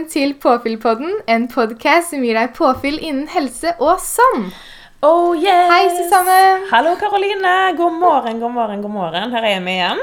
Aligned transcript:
Velkommen 0.00 0.12
til 0.12 0.30
Påfyllpodden, 0.40 1.10
en 1.28 1.42
podkast 1.52 2.14
som 2.14 2.22
gir 2.24 2.32
deg 2.38 2.54
påfyll 2.56 2.94
innen 3.04 3.26
helse 3.28 3.74
og 3.84 3.98
sånn. 4.00 4.46
Oh 5.04 5.36
yes! 5.36 5.68
Hei, 5.68 5.90
Susanne. 5.92 6.36
Hallo, 6.70 6.94
Karoline. 6.96 7.52
God 7.76 7.98
morgen, 8.00 8.40
god 8.40 8.54
morgen, 8.54 8.80
god 8.80 8.94
morgen. 8.94 9.34
Her 9.34 9.48
er 9.50 9.60
vi 9.66 9.74
igjen. 9.74 10.00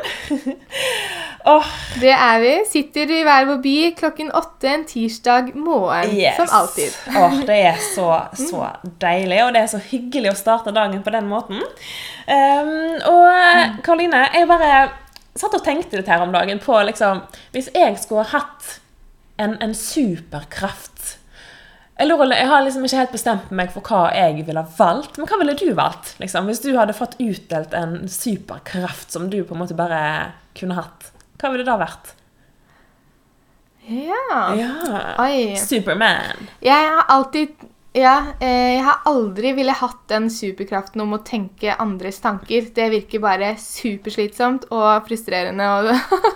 oh. 1.56 1.74
Det 1.98 2.14
er 2.14 2.38
vi. 2.46 2.54
Sitter 2.70 3.10
i 3.10 3.24
hver 3.26 3.50
vår 3.50 3.60
by 3.66 3.76
klokken 3.98 4.30
åtte 4.38 4.70
en 4.76 4.86
tirsdag 4.86 5.50
morgen. 5.58 6.14
yes. 6.14 6.38
Som 6.44 6.54
alltid. 6.60 7.02
oh, 7.18 7.42
det 7.50 7.60
er 7.72 7.84
så, 7.90 8.14
så 8.52 8.70
deilig, 9.02 9.44
og 9.48 9.54
det 9.58 9.66
er 9.66 9.74
så 9.74 9.82
hyggelig 9.82 10.36
å 10.36 10.40
starte 10.46 10.78
dagen 10.78 11.02
på 11.02 11.18
den 11.18 11.32
måten. 11.32 11.64
Um, 12.30 12.76
og 13.16 13.80
Karoline, 13.82 14.28
jeg 14.30 14.54
bare 14.54 14.74
satt 15.34 15.58
og 15.58 15.66
tenkte 15.66 15.98
litt 15.98 16.14
her 16.14 16.22
om 16.22 16.34
dagen 16.34 16.62
på 16.62 16.84
liksom 16.86 17.24
Hvis 17.54 17.72
jeg 17.74 17.98
skulle 18.02 18.30
hatt 18.30 18.78
en, 19.38 19.56
en 19.62 19.74
superkraft 19.78 21.18
jeg, 21.98 22.12
lurer, 22.12 22.36
jeg 22.38 22.50
har 22.52 22.62
liksom 22.62 22.84
ikke 22.86 23.00
helt 23.00 23.14
bestemt 23.16 23.54
meg 23.58 23.72
for 23.74 23.86
hva 23.90 24.04
jeg 24.14 24.44
ville 24.46 24.62
valgt. 24.78 25.16
Men 25.18 25.30
hva 25.30 25.40
ville 25.42 25.56
du 25.58 25.72
valgt? 25.78 26.14
liksom? 26.22 26.46
Hvis 26.50 26.62
du 26.62 26.70
hadde 26.78 26.94
fått 26.94 27.16
utdelt 27.18 27.74
en 27.74 28.04
superkraft 28.12 29.16
som 29.16 29.32
du 29.32 29.40
på 29.42 29.56
en 29.56 29.64
måte 29.64 29.78
bare 29.78 30.02
kunne 30.58 30.78
hatt. 30.78 31.10
Hva 31.42 31.50
ville 31.50 31.66
det 31.66 31.72
da 31.72 31.80
vært? 31.82 32.14
Ja. 33.88 34.44
Ja. 34.60 34.76
Oi. 35.24 35.56
Superman. 35.58 36.50
Jeg 36.62 36.92
har 36.94 37.10
alltid 37.14 37.66
ja, 37.96 38.34
eh, 38.40 38.76
jeg 38.76 38.84
har 38.86 39.06
aldri 39.10 39.54
ville 39.58 39.74
hatt 39.74 40.02
den 40.12 40.28
superkraften 40.30 41.02
om 41.02 41.16
å 41.16 41.22
tenke 41.26 41.74
andres 41.82 42.20
tanker. 42.22 42.68
Det 42.76 42.90
virker 42.92 43.24
bare 43.24 43.54
superslitsomt 43.62 44.68
og 44.76 45.08
frustrerende 45.08 45.70
og, 45.80 45.90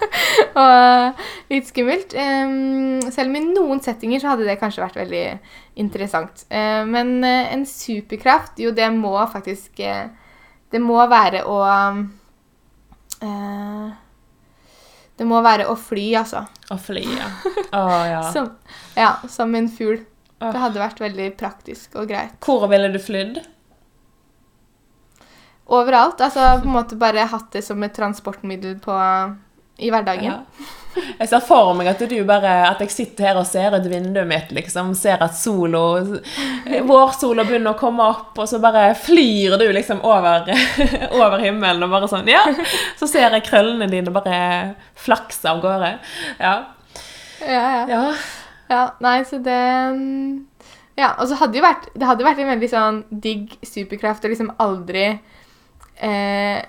og 0.64 1.52
litt 1.52 1.70
skummelt. 1.70 2.16
Selv 2.16 3.28
om 3.28 3.38
i 3.38 3.44
noen 3.46 3.84
settinger 3.84 4.24
så 4.24 4.32
hadde 4.32 4.48
det 4.48 4.58
kanskje 4.62 4.86
vært 4.86 5.02
veldig 5.04 5.26
interessant. 5.84 6.46
Eh, 6.50 6.82
men 6.88 7.20
eh, 7.28 7.52
en 7.54 7.66
superkraft, 7.70 8.58
jo, 8.64 8.74
det 8.74 8.90
må 8.96 9.14
faktisk 9.32 9.84
Det 10.72 10.80
må 10.80 10.98
være 11.10 11.44
å 11.46 11.60
Det 15.20 15.28
må 15.28 15.42
være 15.46 15.68
å 15.70 15.76
fly, 15.78 16.08
altså. 16.18 16.48
Å 16.72 16.78
fly, 16.80 17.04
ja. 17.06 17.28
Å, 17.78 17.82
ja. 18.08 18.22
Som, 18.34 18.48
ja, 18.98 19.12
som 19.30 19.54
en 19.54 19.70
fugl. 19.70 20.00
Det 20.42 20.62
hadde 20.64 20.82
vært 20.82 21.02
veldig 21.04 21.32
praktisk 21.38 21.98
og 22.02 22.10
greit. 22.10 22.38
Hvor 22.42 22.66
ville 22.72 22.90
du 22.94 22.98
flydd? 23.02 23.42
Overalt. 25.72 26.22
Altså 26.22 26.48
på 26.60 26.68
en 26.68 26.76
måte 26.76 26.98
bare 27.00 27.30
hatt 27.32 27.52
det 27.54 27.62
som 27.64 27.84
et 27.86 27.94
transportmiddel 27.96 28.80
på, 28.84 28.96
i 29.80 29.92
hverdagen. 29.94 30.34
Ja. 30.34 30.70
Jeg 30.92 31.30
ser 31.32 31.44
for 31.46 31.72
meg 31.78 31.88
at 31.88 32.02
du 32.04 32.18
bare 32.28 32.50
At 32.68 32.82
jeg 32.84 32.92
sitter 32.92 33.30
her 33.30 33.38
og 33.40 33.46
ser 33.48 33.72
ut 33.78 33.86
vinduet 33.88 34.28
mitt, 34.28 34.50
liksom. 34.52 34.92
Ser 34.98 35.24
at 35.24 35.38
sola 35.40 36.02
Vårsola 36.90 37.46
begynner 37.48 37.72
å 37.72 37.80
komme 37.80 38.10
opp, 38.12 38.36
og 38.36 38.50
så 38.50 38.60
bare 38.60 38.90
flyr 39.00 39.56
du 39.62 39.70
liksom 39.72 40.04
over, 40.04 40.52
over 41.22 41.40
himmelen 41.40 41.88
og 41.88 41.96
bare 41.96 42.12
sånn 42.12 42.28
Ja! 42.28 42.44
Så 43.00 43.08
ser 43.08 43.32
jeg 43.32 43.48
krøllene 43.48 43.88
dine 43.92 44.12
bare 44.12 44.42
flakse 45.00 45.48
av 45.50 45.64
gårde. 45.64 45.96
Ja. 46.42 46.56
Ja, 47.42 47.64
ja. 47.64 47.84
ja. 47.90 48.06
Ja 48.72 48.82
nei, 49.04 49.20
så 49.28 49.42
det 49.44 49.62
mm, 49.98 50.48
Ja, 51.00 51.14
og 51.20 51.28
så 51.30 51.38
hadde 51.40 51.60
jo 51.60 51.66
vært 51.66 51.90
Det 51.94 52.08
hadde 52.08 52.28
vært 52.28 52.42
en 52.44 52.52
veldig 52.54 52.72
sånn 52.72 53.02
digg 53.12 53.58
superkraft 53.66 54.28
å 54.28 54.32
liksom 54.32 54.54
aldri 54.64 55.06
eh, 56.00 56.60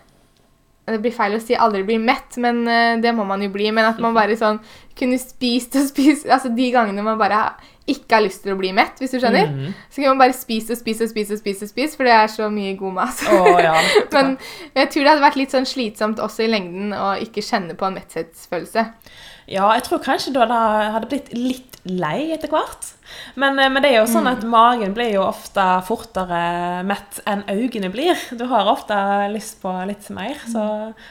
Det 0.89 1.01
blir 1.03 1.15
feil 1.15 1.37
å 1.39 1.43
si 1.43 1.55
aldri 1.55 1.85
bli 1.87 1.99
mett, 2.03 2.39
men 2.43 2.65
eh, 2.67 2.95
det 3.03 3.15
må 3.15 3.27
man 3.29 3.43
jo 3.45 3.53
bli. 3.55 3.71
Men 3.71 3.93
at 3.93 4.01
man 4.03 4.17
bare 4.17 4.39
sånn 4.39 4.59
kunne 4.99 5.21
spist 5.23 5.79
og 5.79 5.87
spist 5.93 6.27
Altså 6.27 6.51
de 6.53 6.73
gangene 6.75 7.05
man 7.07 7.21
bare 7.21 7.45
ikke 7.91 8.15
har 8.15 8.23
lyst 8.23 8.45
til 8.45 8.55
å 8.55 8.59
bli 8.61 8.71
mett, 8.75 9.01
hvis 9.03 9.11
du 9.11 9.19
skjønner. 9.19 9.49
Mhm. 9.51 9.73
Så 9.91 10.03
kan 10.03 10.13
man 10.13 10.21
bare 10.21 10.37
spise 10.39 10.75
og 10.75 10.79
spise 10.79 11.03
og 11.03 11.11
spise, 11.11 11.35
og 11.35 11.41
spise, 11.41 11.67
og 11.67 11.73
spise 11.73 11.99
for 11.99 12.07
det 12.07 12.15
er 12.15 12.31
så 12.31 12.47
mye 12.53 12.77
god 12.79 12.95
mat. 13.01 13.25
Oh, 13.33 13.59
ja. 13.59 13.75
Men 14.13 14.37
jeg 14.77 14.91
tror 14.93 15.03
det 15.03 15.11
hadde 15.11 15.25
vært 15.25 15.39
litt 15.41 15.55
sånn 15.55 15.67
slitsomt 15.67 16.23
også 16.23 16.45
i 16.47 16.51
lengden 16.53 16.95
å 16.95 17.17
ikke 17.25 17.43
kjenne 17.43 17.75
på 17.75 17.89
en 17.89 17.97
metthetsfølelse. 17.99 18.87
Ja, 19.51 19.67
jeg 19.75 19.83
tror 19.89 20.03
kanskje 20.05 20.35
da 20.37 20.47
det 20.47 20.61
hadde 20.95 21.11
blitt 21.11 21.33
litt 21.35 21.72
lei 21.85 22.29
etter 22.31 22.47
hvert. 22.53 22.93
Men, 23.35 23.59
eh, 23.59 23.69
men 23.69 23.83
det 23.83 23.91
er 23.91 23.97
jo 23.99 24.07
sånn 24.09 24.29
at 24.31 24.45
magen 24.47 24.93
blir 24.95 25.11
jo 25.17 25.25
ofte 25.27 25.65
fortere 25.85 26.83
mett 26.87 27.19
enn 27.29 27.43
øynene 27.51 27.91
blir. 27.93 28.17
Du 28.39 28.45
har 28.47 28.71
ofte 28.71 28.95
lyst 29.33 29.59
på 29.65 29.73
litt 29.89 30.07
mer. 30.15 30.39
Så, 30.47 30.63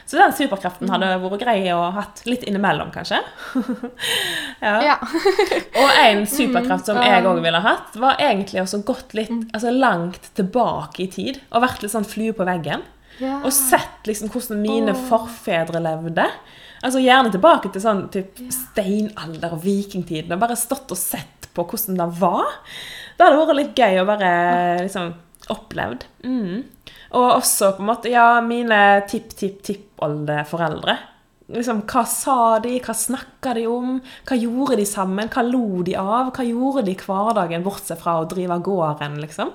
så 0.08 0.16
den 0.18 0.32
superkraften 0.38 0.88
hadde 0.90 1.10
vært 1.22 1.42
grei 1.44 1.58
å 1.74 1.82
ha 1.84 1.90
hatt 2.00 2.22
litt 2.26 2.46
innimellom, 2.48 2.90
kanskje. 2.94 3.20
ja. 4.60 4.74
Ja. 4.82 4.96
Og 5.82 5.90
en 6.06 6.24
superkraft 6.26 6.88
som 6.88 6.96
Mm, 7.02 7.06
jeg 7.08 7.24
um. 7.24 7.30
òg 7.32 7.42
ville 7.44 7.60
hatt, 7.64 7.94
var 8.00 8.20
egentlig 8.20 8.62
også 8.62 8.82
gått 8.86 9.14
litt 9.16 9.30
altså 9.52 9.70
langt 9.74 10.30
tilbake 10.38 11.04
i 11.06 11.10
tid. 11.12 11.40
Og 11.52 11.64
vært 11.64 11.82
litt 11.84 11.92
sånn 11.94 12.08
flue 12.08 12.32
på 12.36 12.46
veggen. 12.48 12.82
ja. 13.20 13.40
Og 13.44 13.52
sett 13.52 14.08
liksom 14.08 14.30
hvordan 14.32 14.60
mine 14.62 14.94
forfedre 15.08 15.80
levde. 15.82 16.26
Altså 16.82 17.02
Gjerne 17.02 17.30
tilbake 17.30 17.70
til 17.72 17.82
sånn 17.84 18.06
typ 18.12 18.40
steinalder 18.52 19.54
og 19.54 19.62
vikingtiden. 19.62 20.34
Og 20.34 20.42
bare 20.42 20.58
stått 20.58 20.90
og 20.92 20.98
sett 20.98 21.48
på 21.54 21.64
hvordan 21.68 22.00
det 22.00 22.08
var. 22.18 22.48
Da 23.18 23.28
hadde 23.28 23.36
det 23.36 23.46
vært 23.46 23.60
litt 23.60 23.78
gøy 23.78 24.00
å 24.00 24.08
bare 24.08 24.32
liksom 24.82 25.12
opplevd. 25.52 26.06
Mm. 26.24 26.62
Og 27.18 27.28
også 27.36 27.74
på 27.76 27.84
en 27.84 27.90
måte, 27.90 28.10
ja, 28.12 28.40
mine 28.44 28.78
tipp-tipp-tippoldeforeldre. 29.10 30.96
Liksom, 31.52 31.82
hva 31.90 32.02
sa 32.08 32.36
de, 32.64 32.78
hva 32.80 32.94
snakka 32.96 33.52
de 33.58 33.66
om, 33.68 33.98
hva 34.28 34.38
gjorde 34.38 34.78
de 34.80 34.86
sammen, 34.88 35.28
hva 35.32 35.42
lo 35.44 35.82
de 35.84 35.96
av? 36.00 36.30
Hva 36.32 36.46
gjorde 36.46 36.86
de 36.86 36.94
i 36.94 37.00
hverdagen, 37.02 37.64
bortsett 37.66 38.00
fra 38.00 38.20
å 38.22 38.28
drive 38.30 38.56
gården, 38.64 39.18
liksom? 39.20 39.52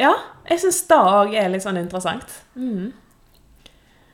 Ja, 0.00 0.12
jeg 0.48 0.60
syns 0.60 0.82
det 0.88 0.98
òg 0.98 1.34
er 1.36 1.48
litt 1.52 1.64
sånn 1.64 1.80
interessant. 1.80 2.28
Mm. 2.56 2.92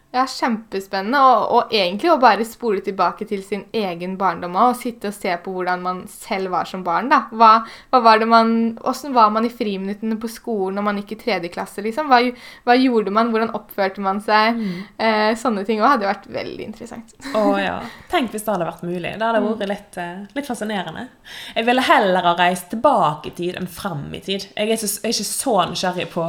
Ja, 0.08 0.22
kjempespennende. 0.24 1.18
Og, 1.20 1.42
og 1.52 1.72
egentlig 1.74 2.08
å 2.08 2.16
bare 2.20 2.44
spole 2.48 2.80
tilbake 2.84 3.26
til 3.28 3.42
sin 3.44 3.66
egen 3.76 4.14
barndom 4.20 4.54
og 4.56 4.78
sitte 4.80 5.10
og 5.10 5.16
se 5.16 5.34
på 5.44 5.52
hvordan 5.52 5.82
man 5.84 6.00
selv 6.08 6.54
var 6.54 6.68
som 6.70 6.80
barn. 6.86 7.10
da. 7.12 7.26
Hva, 7.28 7.50
hva 7.92 8.00
var 8.04 8.22
det 8.22 8.28
man, 8.30 8.54
Hvordan 8.80 9.12
var 9.16 9.34
man 9.34 9.44
i 9.44 9.52
friminuttene 9.52 10.16
på 10.20 10.30
skolen 10.32 10.78
når 10.78 10.86
man 10.86 11.00
gikk 11.02 11.12
i 11.12 11.20
tredje 11.24 11.50
klasse? 11.52 11.84
liksom? 11.84 12.08
Hva, 12.08 12.22
hva 12.64 12.78
gjorde 12.78 13.12
man? 13.12 13.34
Hvordan 13.34 13.52
oppførte 13.58 14.04
man 14.04 14.22
seg? 14.24 14.62
Eh, 14.96 15.34
sånne 15.36 15.66
ting 15.68 15.82
òg 15.82 15.92
hadde 15.92 16.08
vært 16.08 16.30
veldig 16.32 16.64
interessant. 16.70 17.12
Å 17.36 17.44
ja. 17.60 17.76
Tenk 18.08 18.32
hvis 18.32 18.48
det 18.48 18.54
hadde 18.54 18.70
vært 18.70 18.88
mulig. 18.88 19.12
Det 19.12 19.28
hadde 19.28 19.44
vært 19.44 19.68
litt, 19.74 20.00
eh, 20.00 20.24
litt 20.40 20.48
fascinerende. 20.48 21.04
Jeg 21.52 21.68
ville 21.68 21.84
heller 21.84 22.30
ha 22.30 22.34
reist 22.40 22.70
tilbake 22.72 23.28
i 23.28 23.36
tid 23.36 23.60
enn 23.60 23.68
fram 23.68 24.08
i 24.16 24.24
tid. 24.24 24.48
Jeg 24.56 24.72
er 24.72 24.78
jeg 24.78 25.04
er 25.04 25.12
ikke 25.12 25.28
så 25.28 25.54
nysgjerrig 25.68 26.08
på, 26.12 26.24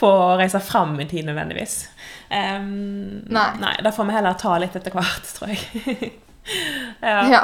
på 0.00 0.10
å 0.10 0.36
reise 0.40 0.58
fram 0.64 0.98
i 1.00 1.06
tid 1.06 1.30
nødvendigvis. 1.30 1.84
Em, 2.32 3.22
Nei. 3.28 3.48
nei. 3.60 3.74
Da 3.84 3.92
får 3.92 4.08
vi 4.08 4.12
heller 4.16 4.36
ta 4.40 4.54
litt 4.62 4.76
etter 4.78 4.94
hvert, 4.96 5.26
tror 5.36 5.50
jeg. 5.52 6.12
ja. 7.00 7.18
Ja. 7.30 7.42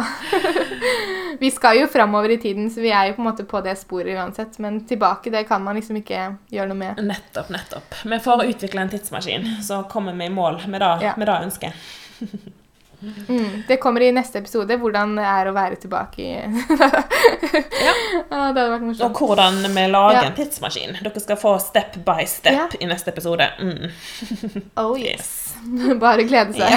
vi 1.43 1.51
skal 1.55 1.79
jo 1.83 1.87
framover 1.93 2.33
i 2.35 2.39
tiden, 2.43 2.71
så 2.73 2.81
vi 2.81 2.91
er 2.91 3.11
jo 3.11 3.19
på 3.19 3.23
en 3.23 3.29
måte 3.29 3.45
på 3.49 3.61
det 3.67 3.77
sporet 3.79 4.17
uansett. 4.17 4.57
Men 4.65 4.81
tilbake, 4.89 5.31
det 5.35 5.45
kan 5.49 5.63
man 5.65 5.77
liksom 5.79 6.01
ikke 6.01 6.23
gjøre 6.51 6.71
noe 6.73 6.81
med. 6.81 7.03
Nettopp, 7.05 7.53
nettopp. 7.55 7.99
Vi 8.09 8.19
får 8.25 8.47
utvikle 8.49 8.87
en 8.87 8.93
tidsmaskin, 8.97 9.47
så 9.63 9.83
kommer 9.93 10.17
vi 10.19 10.27
i 10.31 10.35
mål 10.35 10.63
med 10.67 10.81
det, 10.81 10.95
Ja. 11.05 11.15
med 11.17 11.29
det 11.29 11.39
ønsket. 11.49 11.73
Mm, 13.01 13.63
det 13.69 13.77
kommer 13.79 14.03
i 14.03 14.11
neste 14.11 14.41
episode, 14.41 14.75
hvordan 14.81 15.13
det 15.21 15.25
er 15.31 15.47
å 15.47 15.53
være 15.55 15.77
tilbake 15.79 16.19
i 16.19 16.33
Ja. 16.83 16.89
Ja, 17.87 17.93
Det 18.27 18.41
hadde 18.41 18.65
vært 18.73 19.03
Og 19.07 19.21
hvordan 19.23 19.61
vi 19.77 19.85
lager 19.93 20.19
Ja. 20.19 20.25
en 20.27 20.35
tidsmaskin. 20.35 20.97
Dere 20.99 21.23
skal 21.23 21.39
få 21.39 21.53
step 21.63 22.01
by 22.07 22.25
step 22.27 22.57
Ja. 22.57 22.67
i 22.81 22.89
neste 22.91 23.13
episode. 23.15 23.47
Mm. 23.63 23.87
Oh 24.83 24.99
yes. 24.99 25.55
Bare 26.01 26.27
glede 26.27 26.55
seg. 26.59 26.75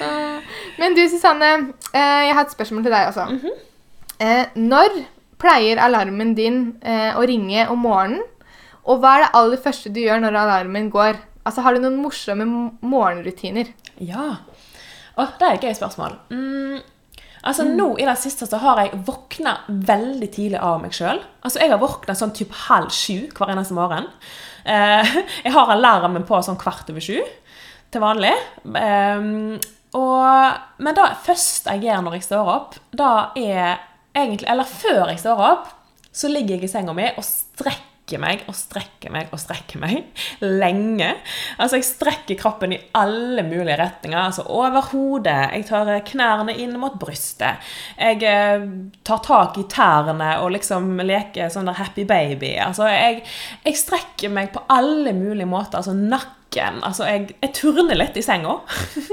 Eh, 0.00 0.50
Men 0.78 0.94
du, 0.96 1.02
Susanne, 1.08 1.50
eh, 1.92 2.26
jeg 2.26 2.34
har 2.34 2.44
et 2.44 2.52
spørsmål 2.54 2.82
til 2.86 2.92
deg 2.92 3.08
også. 3.08 3.24
Mm 3.30 3.40
-hmm. 3.40 3.56
Når 4.56 5.04
pleier 5.38 5.78
alarmen 5.78 6.34
din 6.34 6.74
eh, 6.82 7.14
å 7.16 7.26
ringe 7.26 7.68
om 7.70 7.78
morgenen? 7.78 8.22
Og 8.84 8.98
hva 9.00 9.16
er 9.16 9.20
det 9.24 9.30
aller 9.34 9.56
første 9.56 9.92
du 9.92 10.00
gjør 10.00 10.20
når 10.20 10.36
alarmen 10.36 10.90
går? 10.90 11.16
Altså, 11.44 11.60
Har 11.62 11.74
du 11.74 11.80
noen 11.80 12.02
morsomme 12.02 12.72
morgenrutiner? 12.82 13.66
Ja. 14.00 14.30
Å, 15.16 15.26
det 15.38 15.46
er 15.46 15.58
et 15.58 15.66
gøy 15.66 15.74
spørsmål. 15.76 16.16
Mm, 16.32 16.78
altså 17.46 17.66
Nå 17.68 17.90
i 18.00 18.06
det 18.08 18.16
siste 18.20 18.48
så 18.48 18.60
har 18.62 18.80
jeg 18.82 19.02
våkna 19.06 19.56
veldig 19.68 20.30
tidlig 20.32 20.60
av 20.60 20.78
meg 20.82 20.94
sjøl. 20.96 21.20
Altså, 21.42 21.60
jeg 21.62 21.72
har 21.72 21.82
våkna 21.82 22.16
sånn 22.16 22.34
typ 22.36 22.54
halv 22.66 22.92
sju 22.94 23.28
hver 23.36 23.52
eneste 23.52 23.76
morgen. 23.76 24.08
Eh, 24.64 25.18
jeg 25.44 25.54
har 25.56 25.74
alarmen 25.74 26.26
på 26.28 26.40
sånn 26.46 26.60
kvart 26.60 26.90
over 26.92 27.04
sju 27.04 27.18
til 27.90 28.04
vanlig. 28.04 28.32
Eh, 28.64 29.28
og, 29.98 30.64
men 30.78 30.96
det 30.96 31.06
første 31.26 31.74
jeg 31.74 31.88
gjør 31.88 32.04
når 32.06 32.18
jeg 32.18 32.28
står 32.30 32.50
opp, 32.56 32.80
da 32.94 33.12
er 33.38 33.86
egentlig 34.10 34.48
Eller 34.50 34.66
før 34.66 35.04
jeg 35.06 35.20
står 35.22 35.40
opp, 35.46 35.68
så 36.10 36.26
ligger 36.26 36.56
jeg 36.56 36.66
i 36.66 36.70
senga 36.72 36.94
mi 36.94 37.04
og 37.12 37.22
strekker 37.22 37.89
strekker 38.10 38.22
meg 38.22 38.42
og 38.48 38.56
strekker 38.56 39.12
meg 39.12 39.30
og 39.30 39.40
strekker 39.40 39.80
meg 39.80 40.00
lenge. 40.62 41.12
Altså, 41.58 41.78
jeg 41.78 41.86
strekker 41.86 42.38
kroppen 42.40 42.74
i 42.74 42.80
alle 42.94 43.42
mulige 43.46 43.76
retninger. 43.78 44.18
Altså 44.18 44.42
over 44.48 44.82
hodet, 44.90 45.52
jeg 45.54 45.66
tar 45.68 45.92
knærne 46.06 46.56
inn 46.58 46.74
mot 46.80 46.98
brystet. 46.98 47.60
Jeg 47.98 48.22
eh, 48.26 48.66
tar 49.04 49.22
tak 49.22 49.58
i 49.58 49.66
tærne 49.70 50.32
og 50.42 50.52
liksom 50.56 50.98
leker 51.00 51.50
sånn 51.52 51.70
der 51.70 51.78
happy 51.78 52.04
baby. 52.04 52.56
Altså, 52.58 52.88
jeg, 52.90 53.22
jeg 53.64 53.78
strekker 53.78 54.32
meg 54.32 54.52
på 54.54 54.64
alle 54.68 55.14
mulige 55.14 55.48
måter. 55.48 55.80
Altså 55.80 55.94
nakken 55.94 56.39
Altså, 56.58 57.06
jeg, 57.06 57.36
jeg 57.38 57.52
turner 57.54 57.94
litt 57.94 58.16
i 58.18 58.24
senga, 58.24 58.56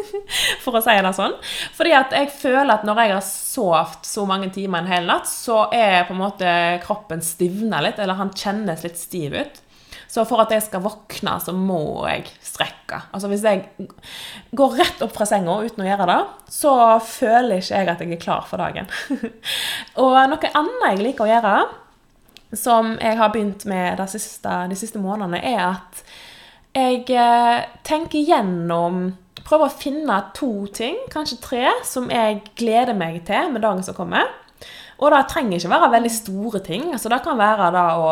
for 0.63 0.77
å 0.77 0.81
si 0.81 0.95
det 1.05 1.13
sånn. 1.13 1.35
Fordi 1.77 1.93
at 1.93 2.15
jeg 2.17 2.31
føler 2.33 2.73
at 2.73 2.87
når 2.87 3.03
jeg 3.03 3.13
har 3.13 3.27
sovet 3.27 4.09
så 4.09 4.25
mange 4.29 4.49
timer 4.55 4.81
en 4.81 4.89
hel 4.89 5.05
natt, 5.09 5.29
så 5.29 5.67
er 5.69 6.07
på 6.07 6.15
en 6.15 6.23
måte 6.23 6.51
kroppen 6.85 7.21
stivna 7.21 7.83
litt, 7.85 8.01
eller 8.01 8.17
han 8.17 8.33
kjennes 8.33 8.83
litt 8.85 8.97
stiv 8.97 9.37
ut. 9.37 9.63
Så 10.07 10.23
for 10.25 10.39
at 10.41 10.53
jeg 10.55 10.63
skal 10.63 10.81
våkne, 10.85 11.33
så 11.43 11.53
må 11.53 12.07
jeg 12.07 12.29
strekke. 12.41 13.01
Altså 13.11 13.29
Hvis 13.29 13.43
jeg 13.45 13.89
går 14.55 14.77
rett 14.79 15.01
opp 15.03 15.11
fra 15.13 15.27
senga 15.27 15.57
uten 15.61 15.83
å 15.83 15.89
gjøre 15.89 16.07
det, 16.09 16.21
så 16.53 16.73
føler 17.03 17.59
ikke 17.59 17.81
jeg 17.81 17.91
at 17.91 18.03
jeg 18.03 18.15
er 18.15 18.23
klar 18.23 18.47
for 18.47 18.63
dagen. 18.63 18.87
og 20.03 20.15
noe 20.31 20.53
annet 20.61 20.87
jeg 20.87 21.03
liker 21.03 21.27
å 21.27 21.29
gjøre, 21.33 21.57
som 22.55 22.95
jeg 23.03 23.19
har 23.19 23.33
begynt 23.33 23.67
med 23.67 23.99
de 23.99 24.07
siste, 24.07 24.53
de 24.71 24.79
siste 24.79 25.01
månedene, 25.03 25.43
er 25.43 25.63
at 25.67 26.01
jeg 26.77 27.07
eh, 27.09 27.63
tenker 27.87 28.21
gjennom 28.21 29.15
Prøver 29.47 29.69
å 29.69 29.79
finne 29.79 30.15
to 30.35 30.67
ting, 30.75 30.97
kanskje 31.07 31.37
tre, 31.39 31.67
som 31.87 32.09
jeg 32.11 32.41
gleder 32.59 32.97
meg 32.97 33.21
til 33.29 33.53
med 33.53 33.61
dagen 33.63 33.79
som 33.85 33.95
kommer. 33.95 34.27
Og 34.99 35.13
det 35.13 35.21
trenger 35.31 35.55
ikke 35.55 35.71
være 35.71 35.87
veldig 35.93 36.11
store 36.11 36.59
ting. 36.65 36.89
altså 36.91 37.07
Det 37.13 37.21
kan 37.23 37.39
være 37.39 37.69
da 37.71 37.85
å 37.95 38.09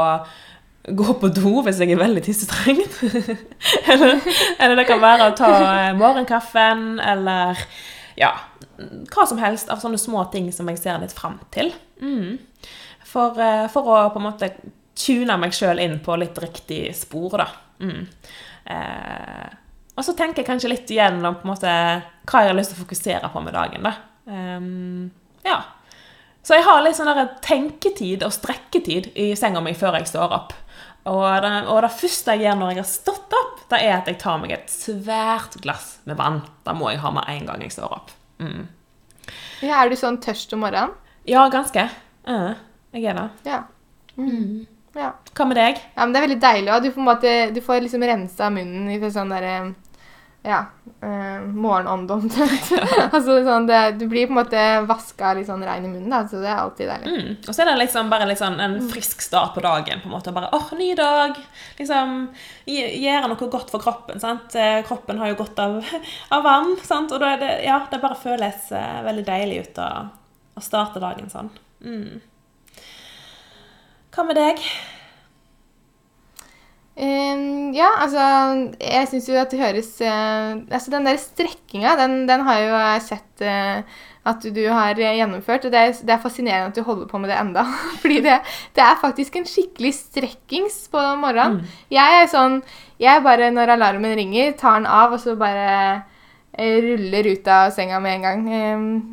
gå 0.95 1.15
på 1.19 1.31
do 1.33 1.63
hvis 1.65 1.81
jeg 1.81 1.91
er 1.91 1.99
veldig 1.99 2.23
tissetrengt. 2.23 2.95
eller, 3.91 4.15
eller, 4.59 4.77
det 4.79 4.87
kan 4.87 5.03
være 5.03 5.27
å 5.27 5.35
ta 5.35 5.51
eh, 5.57 5.91
morgenkaffen, 5.97 7.01
eller 7.03 7.59
ja 8.15 8.31
Hva 9.11 9.27
som 9.27 9.39
helst 9.41 9.71
av 9.73 9.83
sånne 9.83 9.99
små 9.99 10.23
ting 10.31 10.47
som 10.55 10.71
jeg 10.71 10.79
ser 10.79 11.03
litt 11.03 11.15
fram 11.15 11.39
til. 11.51 11.73
Mm. 11.99 12.37
For, 13.03 13.35
eh, 13.41 13.67
for, 13.73 13.91
å 13.91 14.01
på 14.13 14.21
en 14.21 14.27
måte 14.29 14.53
tune 14.95 15.35
meg 15.41 15.55
sjøl 15.55 15.83
inn 15.83 15.99
på 16.03 16.15
litt 16.19 16.37
riktig 16.39 16.85
spor, 16.95 17.41
da. 17.41 17.49
Mm. 17.83 18.05
Eh, 18.65 19.53
og 19.95 20.03
så 20.03 20.15
tenker 20.17 20.41
jeg 20.41 20.49
kanskje 20.49 20.71
litt 20.71 20.91
igjennom 20.91 21.37
på 21.39 21.47
en 21.47 21.53
måte, 21.53 21.71
hva 22.27 22.43
jeg 22.43 22.51
har 22.51 22.57
lyst 22.57 22.73
til 22.73 22.79
å 22.79 22.83
fokusere 22.83 23.31
på 23.31 23.43
med 23.45 23.55
dagen. 23.55 23.87
da. 23.87 23.93
Um, 24.25 25.11
ja. 25.45 25.61
Så 26.45 26.57
jeg 26.57 26.65
har 26.67 26.83
litt 26.83 26.97
sånn 26.97 27.09
der 27.09 27.31
tenketid 27.45 28.25
og 28.25 28.33
strekketid 28.35 29.13
i 29.17 29.31
senga 29.39 29.63
mi 29.63 29.73
før 29.77 29.97
jeg 29.99 30.09
står 30.11 30.35
opp. 30.35 30.53
Og 31.09 31.25
det, 31.41 31.51
og 31.69 31.79
det, 31.85 31.91
første 31.93 32.33
jeg 32.33 32.47
gjør 32.47 32.59
når 32.59 32.71
jeg 32.73 32.81
har 32.81 32.89
stått 32.89 33.33
opp, 33.37 33.63
det 33.69 33.79
er 33.85 33.95
at 33.99 34.07
jeg 34.09 34.19
tar 34.21 34.39
meg 34.41 34.55
et 34.55 34.71
svært 34.73 35.57
glass 35.61 35.99
med 36.09 36.17
vann. 36.17 36.41
Det 36.65 36.75
må 36.77 36.89
jeg 36.91 37.01
ha 37.05 37.11
med 37.13 37.29
en 37.29 37.49
gang 37.49 37.65
jeg 37.65 37.75
står 37.77 37.93
opp. 37.97 38.13
Mm. 38.41 38.65
Ja, 39.63 39.79
er 39.79 39.89
du 39.89 39.97
sånn 39.97 40.19
tørst 40.21 40.53
om 40.57 40.65
morgenen? 40.65 40.93
Ja, 41.29 41.45
ganske. 41.53 41.87
Uh, 42.27 42.57
jeg 42.93 43.07
er 43.09 43.17
det. 43.17 43.27
Ja. 43.47 43.63
Mm. 44.17 44.65
Ja. 44.95 45.11
Hva 45.35 45.47
med 45.49 45.59
deg? 45.59 45.81
Ja, 45.93 46.05
men 46.05 46.13
Det 46.13 46.19
er 46.19 46.27
veldig 46.27 46.43
deilig. 46.43 46.71
Og 46.73 46.83
du 46.85 46.91
får, 46.95 47.07
måte, 47.09 47.33
du 47.55 47.61
får 47.63 47.83
liksom 47.83 48.05
rensa 48.07 48.51
munnen 48.53 48.91
i 48.93 49.11
sånn 49.11 49.33
derre 49.33 49.57
ja, 50.45 50.59
uh, 51.01 52.11
omtrent. 52.13 52.67
altså, 53.15 53.39
sånn, 53.45 53.65
det, 53.65 53.79
du 53.97 54.05
blir 54.05 54.27
på 54.27 54.35
en 54.35 54.37
måte 54.37 54.65
vaska 54.85 55.31
litt 55.33 55.47
sånn 55.49 55.63
rein 55.65 55.87
i 55.87 55.89
munnen, 55.89 56.11
da, 56.13 56.19
så 56.29 56.37
det 56.43 56.51
er 56.51 56.59
alltid 56.61 56.91
deilig. 56.91 57.13
Mm. 57.15 57.31
Og 57.41 57.49
så 57.49 57.63
er 57.63 57.71
det 57.71 57.79
liksom 57.79 58.11
bare 58.13 58.35
sånn 58.37 58.59
en 58.61 58.75
frisk 58.91 59.25
start 59.25 59.55
på 59.55 59.63
dagen. 59.65 60.03
på 60.03 60.09
en 60.09 60.13
måte, 60.13 60.33
bare, 60.35 60.51
åh, 60.53 60.69
ny 60.77 60.91
dag, 60.97 61.39
liksom, 61.79 62.13
Gjøre 62.69 63.31
noe 63.31 63.49
godt 63.55 63.73
for 63.73 63.81
kroppen. 63.81 64.21
sant? 64.21 64.53
Eh, 64.57 64.83
kroppen 64.85 65.19
har 65.21 65.33
jo 65.33 65.39
godt 65.41 65.59
av, 65.65 65.81
av 66.37 66.45
vann. 66.45 66.77
sant? 66.85 67.11
Og 67.13 67.25
det, 67.25 67.49
ja, 67.65 67.81
det 67.89 68.01
bare 68.05 68.21
føles 68.21 68.69
uh, 68.73 69.01
veldig 69.05 69.25
deilig 69.25 69.59
ut 69.65 69.81
å, 69.81 69.89
å 70.53 70.65
starte 70.65 71.01
dagen 71.01 71.33
sånn. 71.33 71.49
Mm. 71.81 72.21
Hva 74.15 74.23
med 74.23 74.37
deg? 74.39 74.61
Um, 76.95 77.73
ja, 77.75 77.89
altså 77.99 78.23
Jeg 78.79 79.07
syns 79.11 79.25
jo 79.27 79.35
at 79.35 79.51
det 79.51 79.59
høres 79.59 79.89
uh, 79.99 80.55
Altså 80.71 80.93
den 80.93 81.09
der 81.09 81.17
strekkinga, 81.19 81.97
den, 81.99 82.21
den, 82.29 82.45
har 82.47 82.61
jo 82.61 82.69
jeg 82.71 83.01
sett 83.09 83.43
uh, 83.43 83.97
at 84.25 84.47
du 84.55 84.61
har 84.71 84.97
gjennomført. 84.97 85.67
Og 85.67 85.73
det 85.73 85.81
er, 85.81 85.91
det 86.01 86.13
er, 86.15 86.21
fascinerende 86.23 86.71
at 86.71 86.79
du 86.79 86.81
holder 86.87 87.05
på 87.11 87.19
med 87.21 87.29
det 87.29 87.35
enda. 87.37 87.65
Fordi 88.01 88.21
det, 88.25 88.39
det 88.73 88.81
er 88.81 89.01
faktisk 89.01 89.35
en 89.35 89.45
skikkelig 89.45 89.91
strekkings 89.99 90.79
på 90.89 91.03
morgenen. 91.21 91.59
Mm. 91.59 91.83
Jeg 91.93 92.21
er 92.23 92.31
sånn 92.31 92.61
Jeg 93.03 93.21
bare, 93.27 93.51
når 93.53 93.75
alarmen 93.75 94.15
ringer, 94.17 94.55
tar 94.57 94.79
den 94.79 94.87
av, 94.89 95.13
og 95.13 95.21
så 95.21 95.35
bare 95.37 96.07
ruller 96.57 97.27
ut 97.27 97.47
av 97.47 97.69
senga 97.71 97.99
med 97.99 98.15
en 98.15 98.21
gang. 98.21 98.47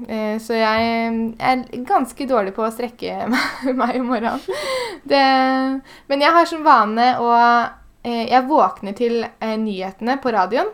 Eh, 0.09 0.39
så 0.43 0.57
jeg 0.59 0.91
er 1.39 1.65
ganske 1.89 2.27
dårlig 2.29 2.55
på 2.55 2.65
å 2.67 2.73
strekke 2.75 3.27
meg 3.81 3.99
om 3.99 4.13
morgenen. 4.13 4.43
Det, 5.03 5.23
men 6.11 6.23
jeg 6.23 6.37
har 6.37 6.47
som 6.47 6.63
vane 6.63 7.09
å 7.19 7.33
eh, 7.35 8.29
Jeg 8.31 8.47
våkner 8.47 8.95
til 8.99 9.25
eh, 9.25 9.57
nyhetene 9.59 10.19
på 10.23 10.33
radioen. 10.35 10.71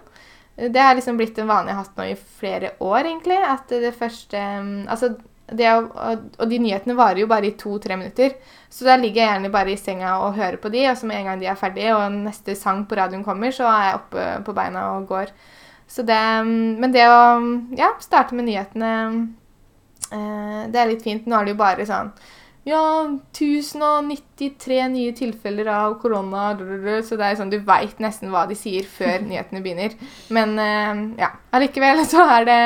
Det 0.58 0.82
har 0.82 0.96
liksom 0.98 1.16
blitt 1.16 1.38
en 1.38 1.48
vane 1.48 1.70
jeg 1.70 1.78
har 1.78 1.84
hatt 1.86 1.98
nå 1.98 2.06
i 2.10 2.18
flere 2.40 2.74
år, 2.82 3.00
egentlig. 3.06 3.38
At 3.46 3.70
det 3.70 3.94
første 3.96 4.44
Altså, 4.90 5.14
det, 5.48 5.68
og 5.72 6.48
de 6.50 6.58
nyhetene 6.60 6.96
varer 6.98 7.22
jo 7.22 7.28
bare 7.30 7.48
i 7.48 7.54
to-tre 7.56 7.96
minutter. 7.96 8.34
Så 8.68 8.84
da 8.84 8.98
ligger 9.00 9.22
jeg 9.22 9.30
gjerne 9.30 9.52
bare 9.54 9.72
i 9.72 9.78
senga 9.80 10.18
og 10.26 10.36
hører 10.36 10.58
på 10.60 10.68
de, 10.74 10.82
og 10.90 10.98
så 10.98 11.08
med 11.08 11.22
en 11.22 11.30
gang 11.30 11.40
de 11.40 11.48
er 11.48 11.60
ferdige, 11.60 11.94
og 11.96 12.18
neste 12.26 12.56
sang 12.58 12.82
på 12.88 12.98
radioen 12.98 13.24
kommer, 13.24 13.54
så 13.54 13.64
er 13.70 13.86
jeg 13.86 14.00
oppe 14.02 14.26
på 14.44 14.56
beina 14.58 14.90
og 14.98 15.06
går. 15.08 15.32
Så 15.88 16.04
det, 16.04 16.20
men 16.44 16.92
det 16.92 17.06
å 17.08 17.20
ja, 17.78 17.94
starte 18.04 18.36
med 18.36 18.44
nyhetene 18.48 18.90
eh, 20.12 20.66
Det 20.68 20.80
er 20.80 20.90
litt 20.90 21.06
fint. 21.06 21.24
Nå 21.26 21.38
er 21.38 21.48
det 21.48 21.54
jo 21.54 21.60
bare 21.62 21.86
sånn 21.88 22.10
Ja, 22.68 22.82
1093 23.32 24.82
nye 24.92 25.14
tilfeller 25.16 25.70
av 25.72 25.96
korona 26.02 26.50
Så 27.06 27.16
det 27.16 27.30
er 27.30 27.38
sånn, 27.40 27.52
du 27.52 27.58
veit 27.64 28.02
nesten 28.04 28.32
hva 28.34 28.44
de 28.50 28.58
sier 28.58 28.84
før 28.84 29.24
nyhetene 29.30 29.64
begynner. 29.64 29.96
Men 30.34 30.56
eh, 30.60 31.04
ja, 31.24 31.32
allikevel 31.56 32.04
så 32.08 32.26
er 32.36 32.48
det 32.48 32.60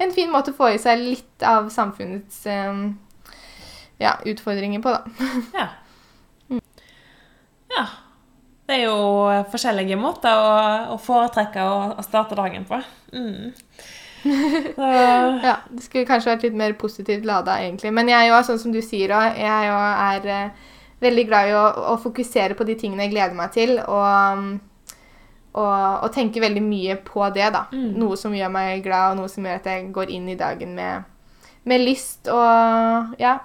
en 0.00 0.14
fin 0.16 0.30
måte 0.32 0.54
å 0.54 0.56
få 0.56 0.70
i 0.72 0.80
seg 0.80 1.02
litt 1.02 1.44
av 1.44 1.68
samfunnets 1.74 2.44
eh, 2.48 2.84
ja, 4.00 4.14
utfordringer 4.30 4.80
på, 4.86 4.94
da. 4.94 5.30
ja. 5.58 5.68
Ja. 7.70 7.84
Det 8.70 8.76
er 8.78 8.84
jo 8.86 8.98
forskjellige 9.50 9.96
måter 9.98 10.30
å, 10.30 10.50
å 10.94 10.96
foretrekke 11.02 11.62
å, 11.66 12.04
starte 12.06 12.36
dagen 12.38 12.62
på. 12.68 12.78
Mm. 13.10 13.50
ja, 15.48 15.56
det 15.66 15.82
skulle 15.82 16.06
kanskje 16.06 16.30
vært 16.30 16.44
litt 16.46 16.58
mer 16.60 16.76
positivt 16.78 17.26
lada, 17.26 17.56
egentlig. 17.58 17.90
Men 17.96 18.12
jeg 18.12 18.28
er 18.28 18.30
jo 18.30 18.38
sånn 18.46 18.60
som 18.62 18.70
du 18.70 18.78
sier 18.84 19.10
òg, 19.16 19.40
jeg 19.42 19.72
er 19.74 20.30
eh, 20.30 20.70
veldig 21.02 21.26
glad 21.26 21.50
i 21.50 21.56
å, 21.58 21.66
å, 21.96 21.98
fokusere 21.98 22.54
på 22.54 22.68
de 22.68 22.76
tingene 22.78 23.08
jeg 23.08 23.16
gleder 23.16 23.34
meg 23.40 23.50
til, 23.56 23.74
og, 23.82 24.46
og, 25.50 25.74
og 26.06 26.10
tenke 26.14 26.46
veldig 26.46 26.62
mye 26.62 27.00
på 27.10 27.26
det, 27.34 27.50
da. 27.56 27.66
Mm. 27.74 27.96
Noe 27.98 28.22
som 28.22 28.38
gjør 28.38 28.54
meg 28.54 28.84
glad, 28.86 29.16
og 29.16 29.24
noe 29.24 29.34
som 29.34 29.50
gjør 29.50 29.64
at 29.64 29.66
jeg 29.72 29.90
går 29.98 30.14
inn 30.14 30.30
i 30.30 30.38
dagen 30.38 30.78
med, 30.78 31.10
med 31.66 31.88
lyst 31.90 32.30
og 32.30 33.18
ja, 33.18 33.40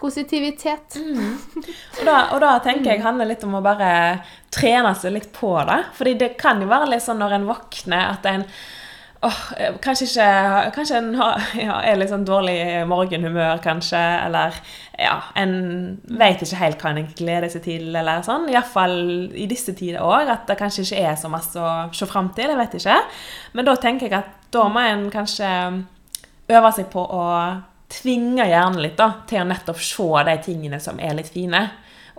positivitet. 0.00 0.96
Mm. 0.96 1.36
Og, 2.00 2.02
da, 2.06 2.16
og, 2.32 2.40
da, 2.42 2.56
tenker 2.64 2.94
jeg 2.94 3.04
handler 3.04 3.28
litt 3.30 3.46
om 3.46 3.58
å 3.58 3.64
bare 3.64 3.92
trene 4.52 4.92
seg 4.98 5.14
litt 5.16 5.30
på 5.36 5.54
det. 5.68 5.80
Fordi 5.98 6.18
det 6.20 6.34
kan 6.40 6.60
jo 6.62 6.68
være 6.70 6.90
litt 6.90 7.04
sånn 7.04 7.20
når 7.20 7.38
en 7.38 7.48
våkner 7.50 8.06
at 8.14 8.28
en 8.30 8.46
åh, 9.20 9.40
kanskje 9.84 10.06
ikke 10.06 10.28
Kanskje 10.72 10.96
en 10.96 11.10
har, 11.18 11.44
ja, 11.66 11.76
er 11.84 12.00
litt 12.00 12.12
sånn 12.12 12.26
dårlig 12.28 12.56
morgenhumør, 12.90 13.60
kanskje. 13.64 14.00
Eller 14.26 14.56
ja, 14.96 15.16
en 15.40 15.54
vet 16.08 16.44
ikke 16.44 16.62
helt 16.62 16.84
hva 16.84 16.94
en 16.94 17.12
gleder 17.16 17.52
seg 17.52 17.66
til, 17.68 17.88
eller 17.92 18.24
sånn. 18.26 18.48
Iallfall 18.52 19.00
i 19.36 19.48
disse 19.50 19.76
tider 19.76 20.04
òg. 20.04 20.30
At 20.32 20.48
det 20.50 20.58
kanskje 20.60 20.86
ikke 20.88 21.06
er 21.12 21.20
så 21.20 21.32
masse 21.32 21.60
å 21.60 21.90
se 21.96 22.08
fram 22.10 22.32
til. 22.36 22.52
Jeg 22.52 22.60
vet 22.60 22.78
ikke. 22.80 23.00
Men 23.56 23.68
da 23.68 23.76
tenker 23.80 24.08
jeg 24.08 24.20
at 24.22 24.36
da 24.50 24.66
må 24.72 24.82
en 24.82 25.10
kanskje 25.12 25.50
øve 26.50 26.72
seg 26.74 26.88
på 26.90 27.04
å 27.04 27.26
tvinger 27.90 28.48
hjernen 28.48 28.82
litt 28.84 28.98
da, 28.98 29.12
til 29.28 29.42
å 29.42 29.48
nettopp 29.50 29.80
se 29.82 30.08
de 30.28 30.36
tingene 30.44 30.80
som 30.82 31.00
er 31.02 31.16
litt 31.18 31.30
fine. 31.34 31.64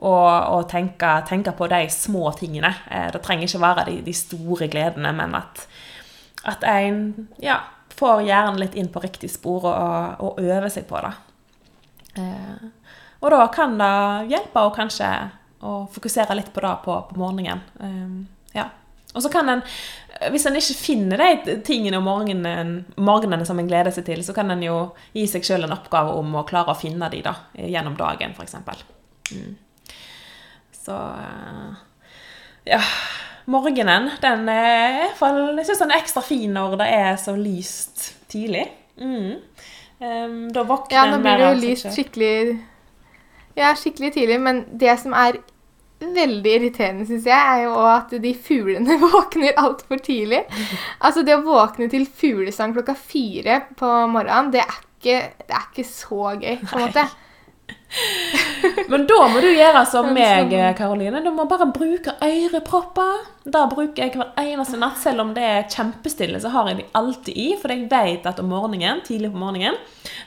Og, 0.01 0.29
og 0.55 0.63
tenke, 0.71 1.09
tenke, 1.29 1.53
på 1.53 1.67
de 1.69 1.83
små 1.93 2.31
tingene. 2.33 2.71
Eh, 2.89 3.11
det 3.13 3.21
trenger 3.21 3.45
ikke 3.45 3.61
være 3.61 3.85
de, 3.91 3.99
de 4.07 4.15
store 4.17 4.67
gledene, 4.71 5.11
men 5.13 5.35
at, 5.37 5.61
at 6.49 6.65
en 6.65 7.03
ja, 7.43 7.59
får 7.93 8.23
hjernen 8.25 8.57
litt 8.63 8.77
inn 8.79 8.89
på 8.89 9.03
riktig 9.03 9.29
spor 9.29 9.67
og, 9.69 10.23
og 10.25 10.41
øver 10.41 10.73
seg 10.73 10.87
på 10.89 11.03
det. 11.05 11.13
Eh, 12.17 12.65
og 13.21 13.29
da 13.29 13.45
kan 13.53 13.77
det 13.77 13.93
hjelpe 14.33 14.65
å 14.65 14.73
kanskje 14.73 15.11
å 15.61 15.83
fokusere 15.93 16.35
litt 16.39 16.49
på 16.53 16.63
det 16.65 16.75
på, 16.85 16.97
på 17.11 17.21
morgenen. 17.21 17.61
Eh, 17.77 18.55
ja. 18.57 18.71
Og 19.11 19.23
så 19.23 19.31
kan 19.31 19.49
en, 19.51 19.61
hvis 20.31 20.45
en 20.47 20.55
ikke 20.55 20.77
finner 20.77 21.19
de 21.45 21.57
tingene 21.67 21.99
om 21.99 22.05
morgenen, 22.07 22.77
morgenene 22.95 23.47
som 23.47 23.59
en 23.59 23.67
gleder 23.67 23.91
seg 23.91 24.05
til, 24.07 24.23
så 24.23 24.35
kan 24.37 24.53
en 24.53 24.63
jo 24.63 24.77
gi 25.15 25.25
seg 25.27 25.45
sjøl 25.47 25.67
en 25.67 25.75
oppgave 25.75 26.13
om 26.19 26.37
å 26.39 26.45
klare 26.47 26.71
å 26.71 26.79
finne 26.79 27.09
de 27.11 27.23
da, 27.25 27.35
gjennom 27.57 27.97
dagen, 27.99 28.35
f.eks. 28.37 28.55
Mm. 29.31 29.51
Så 30.81 30.95
eh, 30.95 31.81
ja. 32.71 32.79
Morgenen, 33.51 34.11
den 34.21 34.49
er 34.53 34.91
i 34.91 34.97
hvert 34.99 35.17
fall 35.17 35.39
Jeg 35.57 35.65
syns 35.65 35.79
den 35.81 35.91
er 35.91 36.03
ekstra 36.03 36.21
fin 36.23 36.51
når 36.53 36.75
det 36.77 36.87
er 36.93 37.15
så 37.19 37.33
lyst 37.35 38.03
tidlig. 38.31 38.67
Mm. 39.01 39.41
Da 40.53 40.63
våkner 40.65 40.95
Ja, 40.95 41.07
nå 41.09 41.19
blir 41.21 41.41
det 41.41 41.47
jo 41.47 41.57
lyst 41.61 41.89
skikkelig 41.93 42.35
Ja, 43.57 43.73
skikkelig 43.77 44.13
tidlig, 44.15 44.37
men 44.41 44.63
det 44.79 44.93
som 45.01 45.13
er 45.17 45.41
veldig 46.01 46.53
irriterende, 46.57 47.05
syns 47.07 47.27
jeg, 47.29 47.37
er 47.55 47.65
jo 47.65 47.75
at 47.87 48.13
de 48.23 48.33
fuglene 48.47 48.97
våkner 49.05 49.57
altfor 49.61 50.01
tidlig. 50.03 50.43
Altså, 50.99 51.25
det 51.27 51.37
å 51.37 51.45
våkne 51.45 51.89
til 51.91 52.07
fuglesang 52.07 52.75
klokka 52.75 52.95
fire 52.97 53.61
på 53.79 53.91
morgenen, 54.11 54.51
det 54.55 54.63
er 54.65 54.79
ikke, 54.79 55.19
det 55.47 55.57
er 55.57 55.67
ikke 55.69 55.87
så 55.87 56.35
gøy, 56.35 56.55
på 56.65 56.79
en 56.79 56.87
måte. 56.87 57.05
Men 58.91 59.03
da 59.07 59.17
må 59.31 59.41
du 59.43 59.47
gjøre 59.51 59.81
som 59.89 60.07
meg, 60.15 60.51
sånn- 60.51 60.75
Karoline. 60.77 61.21
Du 61.23 61.31
må 61.35 61.45
bare 61.49 61.67
bruke 61.73 62.13
ørepropper. 62.23 63.25
Da 63.51 63.65
bruker 63.71 64.03
jeg 64.05 64.13
hver 64.15 64.31
eneste 64.37 64.77
natt, 64.79 64.99
selv 65.01 65.23
om 65.23 65.33
det 65.35 65.43
er 65.43 65.67
kjempestille, 65.71 66.39
så 66.43 66.51
har 66.53 66.69
jeg 66.69 66.77
de 66.81 66.85
alltid 66.99 67.37
i. 67.41 67.47
For 67.61 67.73
jeg 67.73 67.87
vet 67.91 68.27
at 68.29 68.39
om 68.43 68.51
morgenen, 68.51 69.01
tidlig 69.07 69.31
på 69.33 69.41
morgenen 69.41 69.79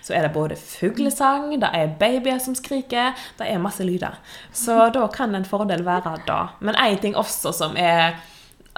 så 0.04 0.16
er 0.16 0.26
det 0.26 0.34
både 0.34 0.56
fuglesang, 0.60 1.54
det 1.60 1.70
er 1.72 1.94
babyer 2.00 2.40
som 2.42 2.56
skriker, 2.58 3.14
det 3.38 3.48
er 3.48 3.62
masse 3.62 3.84
lyder. 3.86 4.18
Så 4.52 4.90
da 4.92 5.06
kan 5.12 5.34
en 5.34 5.46
fordel 5.48 5.84
være 5.86 6.18
da. 6.26 6.40
Men 6.60 6.74
én 6.76 7.00
ting 7.00 7.16
også 7.16 7.52
som 7.56 7.76
er 7.80 8.18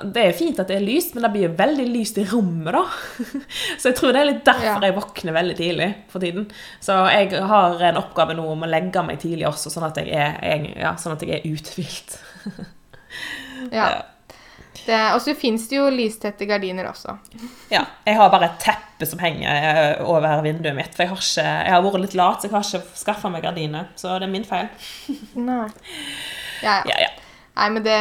det 0.05 0.23
er 0.27 0.35
fint 0.37 0.59
at 0.61 0.69
det 0.69 0.77
er 0.77 0.85
lyst, 0.85 1.15
men 1.15 1.25
det 1.25 1.31
blir 1.33 1.55
veldig 1.57 1.87
lyst 1.89 2.19
i 2.21 2.27
rommet, 2.29 2.75
da. 2.77 2.83
Så 3.81 3.89
jeg 3.89 3.97
tror 3.97 4.13
det 4.13 4.21
er 4.21 4.29
litt 4.29 4.43
derfor 4.45 4.85
jeg 4.85 4.97
våkner 4.97 5.37
veldig 5.37 5.55
tidlig 5.57 5.87
for 6.13 6.25
tiden. 6.25 6.51
Så 6.85 6.99
jeg 7.15 7.31
har 7.53 7.87
en 7.89 8.01
oppgave 8.03 8.37
nå 8.37 8.45
om 8.53 8.67
å 8.67 8.69
legge 8.69 9.05
meg 9.07 9.23
tidlig 9.23 9.49
også, 9.49 9.73
sånn 9.73 9.89
at 9.89 10.03
jeg 10.03 10.13
er, 10.13 10.37
jeg, 10.45 10.75
ja, 10.83 10.93
sånn 11.01 11.17
at 11.17 11.25
jeg 11.25 11.39
er 11.39 11.49
uthvilt. 11.53 12.19
Ja. 13.73 13.89
Og 14.87 15.23
så 15.25 15.33
fins 15.35 15.65
det 15.71 15.79
jo 15.79 15.87
lystette 15.91 16.47
gardiner 16.47 16.91
også. 16.91 17.17
Ja, 17.73 17.81
jeg 18.07 18.19
har 18.21 18.29
bare 18.31 18.51
et 18.53 18.61
teppe 18.63 19.09
som 19.09 19.19
henger 19.19 19.49
eh, 19.49 20.03
over 20.05 20.45
vinduet 20.45 20.77
mitt. 20.77 20.93
For 20.95 21.03
jeg 21.07 21.11
har, 21.11 21.23
ikke, 21.25 21.47
jeg 21.65 21.75
har 21.75 21.85
vært 21.89 22.03
litt 22.05 22.17
lat, 22.21 22.39
så 22.39 22.47
jeg 22.47 22.55
har 22.55 22.69
ikke 22.69 23.01
skaffa 23.01 23.33
meg 23.33 23.43
gardiner. 23.49 23.89
Så 23.99 24.13
det 24.21 24.29
er 24.29 24.35
min 24.37 24.47
feil. 24.47 24.69
Nei. 25.49 25.65
Ja, 26.61 26.83
ja. 26.85 26.93
Ja, 26.93 27.01
ja. 27.09 27.26
Nei, 27.57 27.71
men 27.73 27.85
det, 27.85 27.99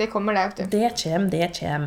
det 0.00 0.08
kommer, 0.10 0.34
det, 0.34 0.48
vet 0.48 0.64
du. 0.64 0.78
Det 0.78 0.88
kjem, 0.98 1.28
det 1.30 1.50
kjem. 1.54 1.84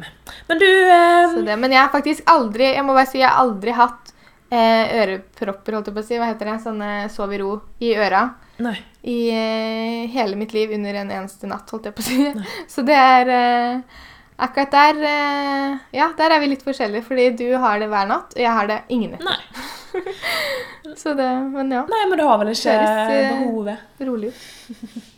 Men 0.48 0.62
du 0.62 0.70
eh, 0.70 1.26
Så 1.34 1.42
det, 1.44 1.58
men 1.60 1.74
jeg 1.76 1.82
har 1.82 1.92
faktisk 1.92 2.24
aldri 2.32 2.70
Jeg 2.70 2.86
må 2.88 2.96
bare 2.96 3.10
si 3.10 3.20
jeg 3.20 3.28
har 3.28 3.42
aldri 3.42 3.74
hatt 3.76 4.14
eh, 4.50 4.94
ørepropper, 5.02 5.76
holdt 5.76 5.90
jeg 5.92 5.98
på 5.98 6.04
å 6.04 6.08
si. 6.08 6.20
Hva 6.22 6.30
heter 6.32 6.52
det? 6.52 6.60
Sånne 6.64 6.92
sov 7.12 7.34
i 7.36 7.42
ro 7.42 7.58
i 7.84 7.92
øra. 8.00 8.24
Nei. 8.64 8.78
I 9.08 9.18
eh, 9.32 10.06
hele 10.14 10.40
mitt 10.40 10.56
liv 10.56 10.72
under 10.76 11.02
en 11.02 11.12
eneste 11.20 11.50
natt, 11.50 11.68
holdt 11.72 11.90
jeg 11.90 11.98
på 11.98 12.06
å 12.06 12.08
si. 12.08 12.48
Så 12.74 12.88
det 12.88 12.96
er 13.00 13.34
eh, 13.36 14.00
Akkurat 14.40 14.72
der 14.72 15.02
eh, 15.04 15.78
Ja, 15.92 16.10
der 16.16 16.32
er 16.32 16.40
vi 16.40 16.54
litt 16.54 16.64
forskjellige, 16.64 17.04
fordi 17.10 17.30
du 17.42 17.48
har 17.60 17.80
det 17.82 17.90
hver 17.92 18.08
natt, 18.08 18.32
og 18.38 18.40
jeg 18.40 18.56
har 18.56 18.72
det 18.72 18.82
ingen 18.96 19.18
natt. 19.18 19.28
Nei. 19.28 20.96
Så 21.02 21.12
det 21.18 21.28
Men 21.52 21.72
ja. 21.76 21.84
Nei, 21.92 22.04
men 22.08 22.20
du 22.20 22.24
har 22.24 22.40
vel 22.40 22.54
ikke 22.54 22.80
Høres, 22.80 23.12
eh, 23.12 23.32
behovet? 23.36 23.88
Rolig 24.08 24.32
ut. 24.32 25.00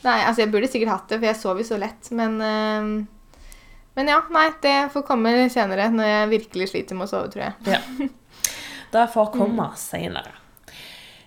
Nei, 0.00 0.20
altså 0.24 0.44
jeg 0.44 0.52
burde 0.52 0.68
sikkert 0.70 0.94
hatt 0.94 1.10
det, 1.10 1.18
for 1.18 1.28
jeg 1.28 1.36
sover 1.36 1.60
jo 1.60 1.68
så 1.68 1.78
lett, 1.80 2.08
men 2.16 2.38
eh, 2.40 2.90
Men 3.98 4.08
ja, 4.08 4.20
nei, 4.32 4.46
det 4.62 4.74
får 4.94 5.04
komme 5.04 5.32
senere, 5.52 5.90
når 5.92 6.06
jeg 6.08 6.30
virkelig 6.30 6.68
sliter 6.70 6.96
med 6.96 7.08
å 7.08 7.10
sove, 7.10 7.28
tror 7.32 7.42
jeg. 7.42 7.74
Ja. 7.74 8.08
Det 8.94 9.06
får 9.12 9.32
komme 9.38 9.66
seinere. 9.76 10.32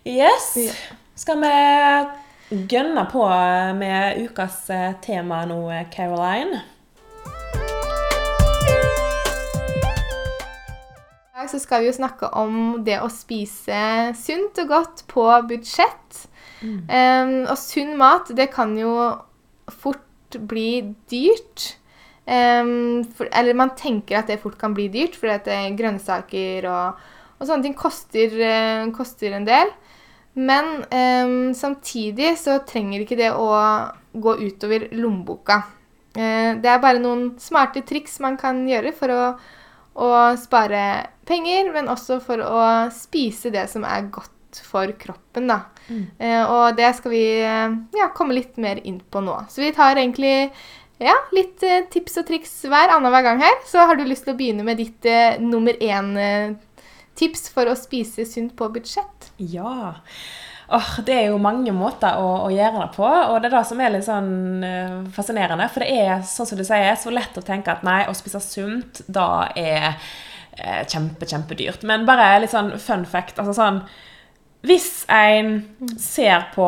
Yes. 0.07 0.55
Mm. 0.55 0.69
Ja. 0.69 0.99
Skal 1.13 1.43
vi 1.43 2.63
gønne 2.71 3.03
på 3.11 3.27
med 3.77 4.23
ukas 4.25 4.63
eh, 4.73 4.95
tema 5.03 5.43
nå, 5.45 5.59
Caroline? 5.93 6.63
I 11.33 11.45
dag 11.45 11.61
skal 11.61 11.83
vi 11.83 11.91
jo 11.91 11.95
snakke 11.99 12.31
om 12.39 12.83
det 12.87 12.97
å 13.03 13.11
spise 13.11 14.13
sunt 14.17 14.59
og 14.63 14.71
godt 14.71 15.03
på 15.11 15.27
budsjett. 15.51 16.23
Um, 16.63 17.33
og 17.51 17.57
sunn 17.59 17.95
mat, 17.99 18.31
det 18.35 18.49
kan 18.53 18.75
jo 18.79 18.93
fort 19.71 20.37
bli 20.49 20.95
dyrt. 21.11 21.73
Um, 22.23 23.03
for, 23.15 23.27
eller 23.35 23.57
man 23.57 23.73
tenker 23.75 24.21
at 24.21 24.31
det 24.31 24.39
fort 24.43 24.55
kan 24.59 24.75
bli 24.75 24.87
dyrt, 24.91 25.17
fordi 25.19 25.35
at 25.35 25.49
er 25.51 25.77
grønnsaker 25.77 26.69
og, 26.71 27.01
og 27.39 27.47
sånne 27.49 27.67
ting 27.67 27.75
koster, 27.77 28.37
uh, 28.39 28.91
koster 28.95 29.35
en 29.35 29.47
del. 29.47 29.73
Men 30.33 30.71
um, 30.87 31.51
samtidig 31.57 32.35
så 32.41 32.61
trenger 32.65 33.03
ikke 33.03 33.19
det 33.19 33.33
å 33.35 33.49
gå 34.13 34.37
utover 34.41 34.87
lommeboka. 34.95 35.63
Uh, 36.13 36.55
det 36.61 36.69
er 36.69 36.81
bare 36.81 37.01
noen 37.01 37.33
smarte 37.41 37.83
triks 37.85 38.19
man 38.23 38.39
kan 38.39 38.63
gjøre 38.69 38.95
for 38.97 39.13
å 39.13 39.25
å 39.93 40.09
spare 40.41 40.83
penger, 41.27 41.69
men 41.73 41.89
også 41.91 42.19
for 42.23 42.41
å 42.41 42.61
spise 42.93 43.51
det 43.53 43.67
som 43.71 43.85
er 43.85 44.09
godt 44.13 44.61
for 44.65 44.89
kroppen. 44.99 45.49
Da. 45.49 45.59
Eh, 45.91 46.43
og 46.43 46.77
det 46.77 46.93
skal 46.97 47.13
vi 47.13 47.23
eh, 47.43 47.75
ja, 47.97 48.09
komme 48.15 48.37
litt 48.37 48.57
mer 48.61 48.79
inn 48.83 49.01
på 49.01 49.23
nå. 49.23 49.35
Så 49.51 49.63
vi 49.63 49.73
tar 49.75 49.99
egentlig 49.99 50.35
ja, 51.01 51.15
litt 51.35 51.63
eh, 51.65 51.83
tips 51.91 52.21
og 52.21 52.29
triks 52.29 52.53
hver 52.69 52.95
annenhver 52.95 53.25
gang 53.25 53.43
her. 53.43 53.59
Så 53.69 53.83
har 53.83 53.99
du 53.99 54.05
lyst 54.07 54.27
til 54.27 54.35
å 54.35 54.39
begynne 54.39 54.65
med 54.67 54.79
ditt 54.81 55.09
nummer 55.43 55.77
én-tips 55.79 57.49
for 57.53 57.69
å 57.69 57.77
spise 57.79 58.27
sunt 58.29 58.55
på 58.59 58.71
budsjett? 58.73 59.33
Ja. 59.37 59.93
Oh, 60.73 60.93
det 61.05 61.13
er 61.13 61.25
jo 61.27 61.41
mange 61.43 61.73
måter 61.75 62.15
å, 62.17 62.47
å 62.47 62.49
gjøre 62.49 62.79
det 62.79 62.95
på, 62.95 63.05
og 63.05 63.35
det 63.43 63.49
er 63.49 63.55
det 63.57 63.65
som 63.67 63.81
er 63.83 63.91
litt 63.93 64.05
sånn 64.07 64.63
uh, 64.63 65.01
fascinerende. 65.13 65.67
For 65.69 65.83
det 65.83 65.97
er 66.05 66.23
sånn 66.25 66.47
som 66.49 66.57
du 66.57 66.63
sier, 66.65 66.95
så 66.97 67.11
lett 67.13 67.35
å 67.37 67.43
tenke 67.45 67.75
at 67.75 67.83
nei, 67.85 67.99
å 68.07 68.15
spise 68.17 68.41
sunt, 68.41 69.03
da 69.05 69.51
er 69.59 69.91
eh, 69.91 70.81
kjempe, 70.89 71.27
kjempedyrt. 71.29 71.83
Men 71.89 72.07
bare 72.07 72.39
litt 72.41 72.55
sånn 72.55 72.73
fun 72.81 73.05
fact. 73.09 73.37
altså 73.37 73.53
sånn 73.59 73.83
hvis 74.63 75.03
en 75.11 75.57
ser 75.99 76.45
på, 76.53 76.67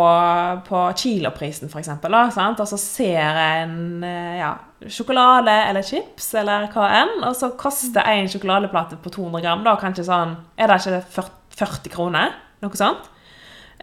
på 0.68 0.80
kiloprisen, 1.00 1.70
for 1.72 1.80
eksempel, 1.80 2.12
og 2.12 2.68
så 2.68 2.80
ser 2.80 3.40
en 3.40 4.04
eh, 4.04 4.34
ja, 4.42 4.52
sjokolade 4.92 5.54
eller 5.70 5.86
chips 5.86 6.34
eller 6.42 6.68
hva 6.74 6.90
enn, 6.98 7.14
og 7.24 7.38
så 7.40 7.54
koster 7.56 8.04
en 8.12 8.28
sjokoladeplate 8.32 9.00
på 9.00 9.14
200 9.16 9.46
gram, 9.46 9.64
da 9.64 9.78
kanskje 9.80 10.10
sånn 10.10 10.36
Er 10.60 10.68
det 10.68 10.82
ikke 10.82 11.00
40, 11.22 11.38
40 11.62 11.94
kroner? 11.96 12.36
Noe 12.66 12.80
sånt? 12.80 13.08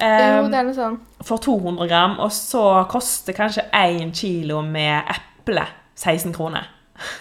jo, 0.02 0.45
Um, 0.45 0.47
det 0.50 0.59
er 0.59 0.64
noe 0.66 0.76
sånn. 0.76 0.95
for 1.25 1.40
200 1.40 1.88
gram, 1.88 2.19
og 2.21 2.33
så 2.37 2.62
koster 2.92 3.37
kanskje 3.37 3.64
én 3.76 4.12
kilo 4.16 4.61
med 4.64 5.09
eple 5.12 5.64
16 5.97 6.33
kroner. 6.37 6.69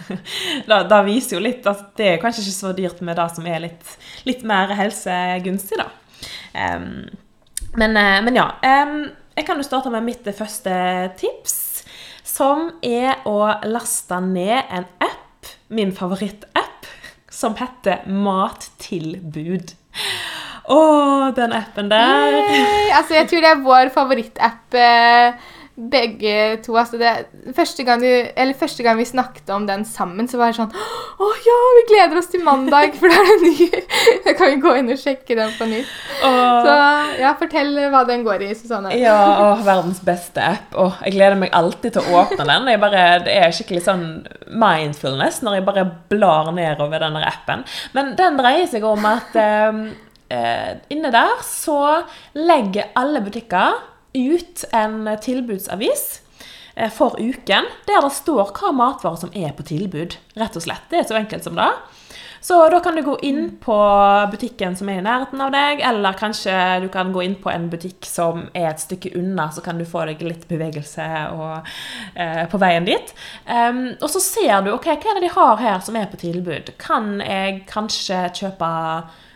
da, 0.70 0.82
da 0.88 1.02
viser 1.08 1.38
jo 1.38 1.44
litt 1.44 1.66
at 1.70 1.92
det 2.00 2.14
er 2.14 2.22
kanskje 2.22 2.44
ikke 2.44 2.58
så 2.58 2.76
dyrt 2.76 3.02
med 3.06 3.20
det 3.20 3.28
som 3.36 3.48
er 3.48 3.64
litt, 3.64 3.98
litt 4.28 4.44
mer 4.48 4.76
helsegunstig, 4.76 5.80
da. 5.80 5.88
Um, 6.54 7.10
men, 7.80 7.98
eh, 7.98 8.20
men 8.24 8.36
ja. 8.36 8.48
Um, 8.62 9.12
jeg 9.38 9.48
kan 9.48 9.60
jo 9.60 9.66
starte 9.66 9.92
med 9.94 10.04
mitt 10.06 10.28
første 10.38 10.74
tips, 11.20 11.84
som 12.28 12.70
er 12.84 13.24
å 13.28 13.38
laste 13.68 14.20
ned 14.24 14.68
en 14.70 14.88
app, 15.02 15.52
min 15.72 15.94
favorittapp, 15.96 16.90
som 17.32 17.56
heter 17.60 18.04
Mattilbud. 18.12 19.72
Å, 20.72 20.82
den 21.36 21.56
appen 21.56 21.90
der. 21.92 22.36
Yay! 22.38 22.92
Altså, 22.96 23.16
jeg 23.18 23.30
tror 23.32 23.44
det 23.44 23.50
er 23.50 23.64
vår 23.66 23.92
favorittapp, 23.96 24.78
eh, 24.78 25.50
begge 25.90 26.58
to. 26.66 26.76
Altså, 26.78 26.98
det, 27.02 27.54
første, 27.56 27.84
gang 27.88 28.02
du, 28.04 28.08
eller 28.10 28.58
første 28.58 28.84
gang 28.86 29.00
vi 29.00 29.06
snakket 29.08 29.50
om 29.54 29.66
den 29.68 29.86
sammen, 29.88 30.28
så 30.30 30.38
var 30.38 30.52
det 30.52 30.60
sånn 30.60 30.74
Å 31.22 31.30
ja, 31.46 31.58
vi 31.78 31.84
gleder 31.90 32.20
oss 32.20 32.30
til 32.32 32.44
mandag, 32.46 32.94
for 33.00 33.12
da 33.12 33.18
er 33.18 33.32
det 33.32 33.50
ny. 33.50 33.70
Da 34.26 34.36
kan 34.38 34.54
vi 34.54 34.60
gå 34.62 34.74
inn 34.78 34.92
og 34.94 35.00
sjekke 35.02 35.38
den 35.38 35.54
på 35.58 35.68
nytt. 35.70 35.90
Åh. 36.28 36.62
Så 36.66 36.76
ja, 37.22 37.34
fortell 37.40 37.74
hva 37.94 38.04
den 38.08 38.26
går 38.28 38.46
i, 38.46 38.52
Susanne. 38.58 38.94
Ja, 39.00 39.18
åh, 39.48 39.64
verdens 39.66 40.02
beste 40.06 40.44
app. 40.44 40.76
Åh, 40.78 41.02
jeg 41.08 41.16
gleder 41.18 41.40
meg 41.40 41.54
alltid 41.58 41.98
til 41.98 42.06
å 42.06 42.22
åpne 42.22 42.46
den. 42.48 42.70
Bare, 42.82 43.06
det 43.26 43.36
er 43.40 43.56
skikkelig 43.56 43.84
sånn 43.88 44.06
mindfulness 44.52 45.42
når 45.46 45.60
jeg 45.60 45.68
bare 45.68 45.88
blar 46.12 46.52
nedover 46.56 47.04
denne 47.04 47.24
appen. 47.28 47.66
Men 47.98 48.16
den 48.20 48.40
dreier 48.40 48.70
seg 48.70 48.86
om 48.88 49.06
at 49.10 49.38
eh, 49.40 49.82
eh, 50.32 50.74
inne 50.94 51.14
der 51.14 51.42
så 51.46 51.80
legger 52.38 52.92
alle 53.00 53.24
butikker 53.26 53.80
ut 54.14 54.66
en 54.76 55.08
tilbudsavis 55.22 56.06
eh, 56.76 56.92
for 56.92 57.18
uken, 57.20 57.70
der 57.88 58.06
det 58.06 58.14
står 58.18 58.54
hva 58.58 58.74
matvarer 58.76 59.24
som 59.24 59.34
er 59.34 59.56
på 59.58 59.66
tilbud. 59.68 60.18
Rett 60.40 60.58
og 60.58 60.66
slett. 60.66 60.88
Det 60.92 61.02
er 61.02 61.10
så 61.10 61.20
enkelt 61.20 61.48
som 61.48 61.60
det. 61.60 61.72
Så 62.44 62.70
da 62.70 62.80
kan 62.80 62.96
du 62.96 63.04
gå 63.06 63.20
inn 63.22 63.52
på 63.62 63.76
butikken 64.32 64.74
som 64.76 64.90
er 64.90 64.98
i 64.98 65.06
nærheten 65.06 65.42
av 65.46 65.52
deg, 65.54 65.84
eller 65.86 66.18
kanskje 66.18 66.56
du 66.82 66.88
kan 66.90 67.12
gå 67.14 67.22
inn 67.22 67.36
på 67.38 67.52
en 67.54 67.68
butikk 67.70 68.08
som 68.10 68.48
er 68.58 68.72
et 68.72 68.82
stykke 68.82 69.12
unna, 69.20 69.52
så 69.54 69.62
kan 69.62 69.78
du 69.78 69.86
få 69.86 70.08
deg 70.10 70.24
litt 70.26 70.48
bevegelse 70.50 71.06
og, 71.36 71.70
eh, 72.16 72.48
på 72.50 72.58
veien 72.58 72.88
dit. 72.90 73.14
Um, 73.46 73.94
og 74.02 74.10
så 74.10 74.24
ser 74.26 74.66
du 74.66 74.72
ok, 74.74 74.90
hva 74.90 75.14
er 75.14 75.20
det 75.20 75.28
de 75.28 75.36
har 75.36 75.62
her 75.62 75.80
som 75.86 75.96
er 75.96 76.10
på 76.10 76.18
tilbud. 76.18 76.74
Kan 76.82 77.22
jeg 77.22 77.62
kanskje 77.70 78.26
kjøpe 78.34 78.74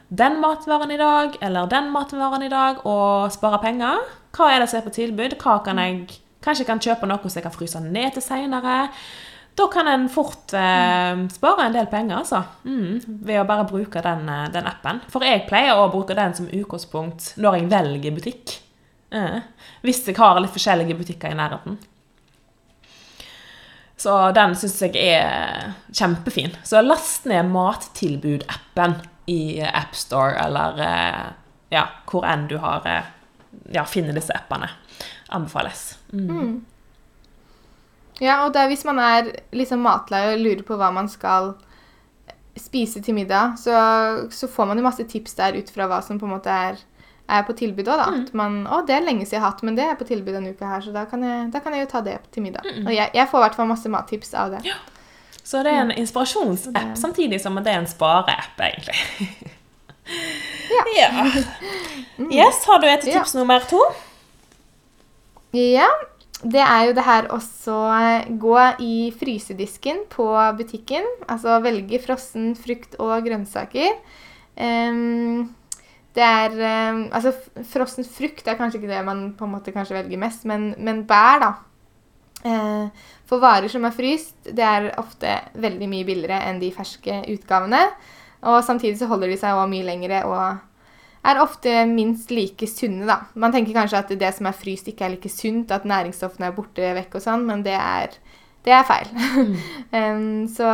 den 0.10 0.42
matvaren 0.42 0.92
i 0.92 0.98
dag, 0.98 1.38
eller 1.46 1.70
den 1.70 1.94
matvaren 1.94 2.42
i 2.42 2.50
dag, 2.50 2.82
og 2.90 3.32
spare 3.38 3.62
penger? 3.62 4.02
Hva 4.36 4.52
er 4.52 4.62
det 4.62 4.70
som 4.72 4.82
er 4.82 4.88
på 4.88 4.96
tilbud? 4.96 5.38
Hva 5.42 5.60
kan 5.66 5.82
jeg 5.82 6.22
Kanskje 6.46 6.62
jeg 6.62 6.68
kan 6.70 6.82
kjøpe 6.84 7.08
noe 7.10 7.24
som 7.26 7.40
jeg 7.40 7.46
kan 7.48 7.54
fryse 7.56 7.80
ned 7.82 8.12
til 8.14 8.22
seinere. 8.22 8.74
Da 9.58 9.66
kan 9.74 9.88
en 9.90 10.04
fort 10.14 10.54
eh, 10.54 11.24
spare 11.34 11.66
en 11.66 11.74
del 11.74 11.88
penger, 11.90 12.20
altså. 12.20 12.44
Mm, 12.68 13.00
ved 13.26 13.40
å 13.42 13.48
bare 13.50 13.66
bruke 13.66 14.04
den, 14.06 14.28
eh, 14.30 14.44
den 14.54 14.68
appen. 14.70 15.00
For 15.10 15.26
jeg 15.26 15.48
pleier 15.50 15.80
å 15.80 15.88
bruke 15.90 16.14
den 16.14 16.36
som 16.38 16.52
utgangspunkt 16.52 17.32
når 17.42 17.58
jeg 17.58 17.70
velger 17.72 18.18
butikk. 18.20 18.56
Eh, 19.16 19.40
hvis 19.82 20.04
jeg 20.06 20.20
har 20.20 20.38
litt 20.38 20.54
forskjellige 20.54 21.00
butikker 21.00 21.34
i 21.34 21.40
nærheten. 21.40 21.80
Så 23.98 24.14
den 24.36 24.54
syns 24.60 24.78
jeg 24.84 25.00
er 25.00 25.72
kjempefin. 25.96 26.54
Så 26.68 26.84
last 26.84 27.26
ned 27.32 27.48
Mattilbud-appen 27.50 29.00
i 29.32 29.64
AppStore 29.66 30.36
eller 30.46 30.82
eh, 30.84 31.26
ja, 31.74 31.88
hvor 32.12 32.28
enn 32.28 32.50
du 32.52 32.60
har 32.62 32.86
eh, 32.92 33.08
ja, 33.72 33.86
finner 33.86 34.16
disse 34.16 34.34
appene. 34.36 34.70
Anbefales. 35.34 35.98
Mm. 36.14 36.64
Ja, 38.24 38.46
og 38.46 38.54
det 38.56 38.62
er 38.62 38.72
hvis 38.72 38.86
man 38.88 39.00
er 39.04 39.32
liksom 39.56 39.84
matlei 39.84 40.22
og 40.32 40.42
lurer 40.42 40.64
på 40.68 40.78
hva 40.80 40.92
man 40.96 41.10
skal 41.12 41.54
spise 42.56 43.02
til 43.04 43.18
middag, 43.18 43.58
så, 43.60 43.76
så, 44.32 44.48
får 44.48 44.70
man 44.70 44.80
jo 44.80 44.86
masse 44.86 45.04
tips 45.12 45.36
der 45.36 45.58
ut 45.60 45.72
fra 45.76 45.90
hva 45.92 46.00
som 46.04 46.20
på 46.20 46.28
en 46.28 46.36
måte 46.38 46.52
er, 46.52 46.80
er 47.28 47.44
på 47.48 47.56
tilbud 47.58 47.90
òg, 47.90 48.00
da. 48.00 48.08
Mm. 48.08 48.22
At 48.22 48.38
man 48.40 48.58
Å, 48.72 48.80
det 48.88 48.96
er 48.96 49.04
lenge 49.04 49.26
siden 49.26 49.42
jeg 49.42 49.44
har 49.44 49.52
hatt, 49.52 49.64
men 49.68 49.76
det 49.76 49.84
er 49.84 50.00
på 50.00 50.08
tilbud 50.08 50.38
denne 50.38 50.54
uka 50.56 50.70
her, 50.70 50.86
så 50.86 50.96
da 50.96 51.04
kan 51.10 51.26
jeg, 51.26 51.50
da 51.52 51.62
kan 51.64 51.76
jeg 51.76 51.84
jo 51.84 51.92
ta 51.92 52.04
det 52.06 52.20
til 52.32 52.46
middag. 52.46 52.68
Og 52.86 52.94
jeg, 52.96 53.12
jeg 53.18 53.32
får 53.32 53.42
i 53.42 53.48
hvert 53.48 53.60
fall 53.60 53.72
masse 53.74 53.92
mattips 53.92 54.32
av 54.40 54.56
det. 54.56 54.64
Så 55.46 55.62
det 55.66 55.76
er 55.76 55.84
en 55.84 55.94
inspirasjonsapp, 55.94 56.96
samtidig 56.98 57.42
som 57.44 57.60
det 57.60 57.70
er 57.70 57.84
en 57.84 57.92
spareapp, 57.92 58.64
egentlig. 58.70 59.52
Ja. 60.06 60.84
ja. 60.98 61.26
Yes, 62.32 62.66
har 62.66 62.80
du 62.82 62.88
et 62.88 63.06
Ja. 63.08 63.20
tips 63.20 63.34
nummer 63.36 63.64
to? 63.70 63.82
Ja, 65.56 65.88
det 66.44 66.62
er 66.62 66.86
jo 66.88 66.94
det 66.94 67.04
her 67.06 67.28
også 67.34 67.76
eh, 67.96 68.32
gå 68.40 68.56
i 68.84 68.96
frysedisken 69.16 70.04
på 70.12 70.28
butikken. 70.58 71.06
Altså 71.28 71.60
velge 71.64 72.00
frossen 72.04 72.56
frukt 72.60 72.98
og 73.00 73.24
grønnsaker. 73.26 73.96
Um, 74.56 75.56
det 76.16 76.24
er 76.24 76.54
um, 76.94 77.10
Altså, 77.12 77.34
frossen 77.68 78.06
frukt 78.08 78.48
er 78.48 78.56
kanskje 78.60 78.80
ikke 78.80 78.94
det 78.94 79.06
man 79.06 79.34
på 79.36 79.48
en 79.48 79.52
måte 79.52 79.74
kanskje 79.76 79.98
velger 79.98 80.20
mest, 80.22 80.46
men, 80.46 80.74
men 80.78 81.04
bær, 81.08 81.40
da. 81.44 81.54
Uh, 82.46 83.08
for 83.26 83.42
varer 83.42 83.72
som 83.72 83.88
er 83.88 83.96
fryst, 83.96 84.36
det 84.46 84.64
er 84.64 84.92
ofte 85.02 85.40
veldig 85.58 85.88
mye 85.90 86.06
billigere 86.08 86.44
enn 86.50 86.62
de 86.62 86.70
ferske 86.76 87.24
utgavene. 87.34 87.82
Og 88.44 88.64
samtidig 88.66 89.00
så 89.00 89.10
holder 89.10 89.32
de 89.32 89.38
seg 89.40 89.56
også 89.56 89.72
mye 89.72 89.88
lengre 89.88 90.22
og 90.28 90.42
er 91.26 91.42
ofte 91.42 91.72
minst 91.90 92.30
like 92.34 92.68
sunne, 92.70 93.08
da. 93.10 93.24
Man 93.34 93.54
tenker 93.54 93.74
kanskje 93.74 94.02
at 94.04 94.14
det 94.20 94.32
som 94.36 94.50
er 94.50 94.58
fryst, 94.58 94.90
ikke 94.92 95.08
er 95.08 95.16
like 95.16 95.32
sunt, 95.32 95.74
at 95.74 95.88
næringsstoffene 95.90 96.52
er 96.52 96.58
borte 96.58 96.92
vekk 97.00 97.18
og 97.18 97.24
sånn, 97.24 97.46
men 97.48 97.64
det 97.66 97.74
er, 97.80 98.14
det 98.68 98.76
er 98.78 98.86
feil. 98.86 99.10
Em, 99.98 100.46
så 100.52 100.70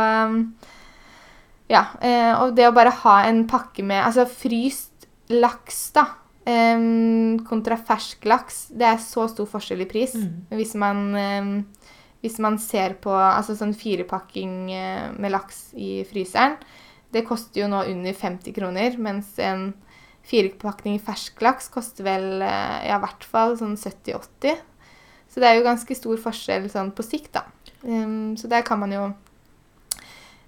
ja. 1.72 1.86
eh, 2.04 2.34
og 2.36 2.52
det 2.58 2.68
å 2.68 2.74
bare 2.76 2.92
ha 3.02 3.22
en 3.30 3.46
pakke 3.48 3.84
med 3.86 4.02
Altså 4.04 4.26
fryst 4.28 5.08
laks, 5.32 5.86
da, 5.96 6.04
um, 6.44 7.38
kontra 7.48 7.78
fersk 7.80 8.28
laks, 8.28 8.66
det 8.76 8.90
er 8.90 9.00
så 9.00 9.24
stor 9.32 9.48
forskjell 9.48 9.86
i 9.86 9.88
pris. 9.88 10.18
Hvis 10.52 10.76
man 10.76 11.06
um, 11.16 11.54
hvis 12.22 12.38
man 12.38 12.56
ser 12.62 12.94
på 13.02 13.10
altså 13.12 13.56
sånn 13.58 13.74
firepakking 13.74 14.54
eh, 14.70 15.06
med 15.18 15.34
laks 15.34 15.72
i 15.74 16.04
fryseren, 16.06 16.54
det 17.12 17.24
koster 17.28 17.62
jo 17.62 17.70
nå 17.70 17.84
under 17.90 18.14
50 18.16 18.54
kroner, 18.56 18.96
mens 18.98 19.34
en 19.42 19.70
firepakning 20.26 21.00
fersk 21.02 21.40
laks 21.42 21.68
koster 21.72 22.06
vel 22.06 22.44
eh, 22.44 22.78
ja, 22.88 22.98
i 22.98 23.02
hvert 23.02 23.26
fall 23.28 23.56
sånn 23.58 23.74
70-80. 23.76 24.60
Så 25.32 25.40
det 25.40 25.48
er 25.48 25.58
jo 25.58 25.66
ganske 25.66 25.96
stor 25.96 26.20
forskjell 26.20 26.68
sånn 26.72 26.92
på 26.94 27.04
sikt, 27.06 27.32
da. 27.38 27.46
Um, 27.82 28.36
så 28.38 28.50
der 28.52 28.62
kan 28.66 28.78
man 28.78 28.92
jo 28.94 29.06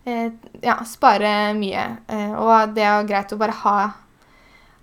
eh, 0.05 0.31
ja, 0.62 0.77
spare 0.87 1.55
mye. 1.59 1.87
Eh, 2.07 2.35
og 2.37 2.75
det 2.77 2.85
er 2.85 2.99
jo 2.99 3.09
greit 3.09 3.33
å 3.33 3.41
bare 3.41 3.57
ha, 3.65 3.77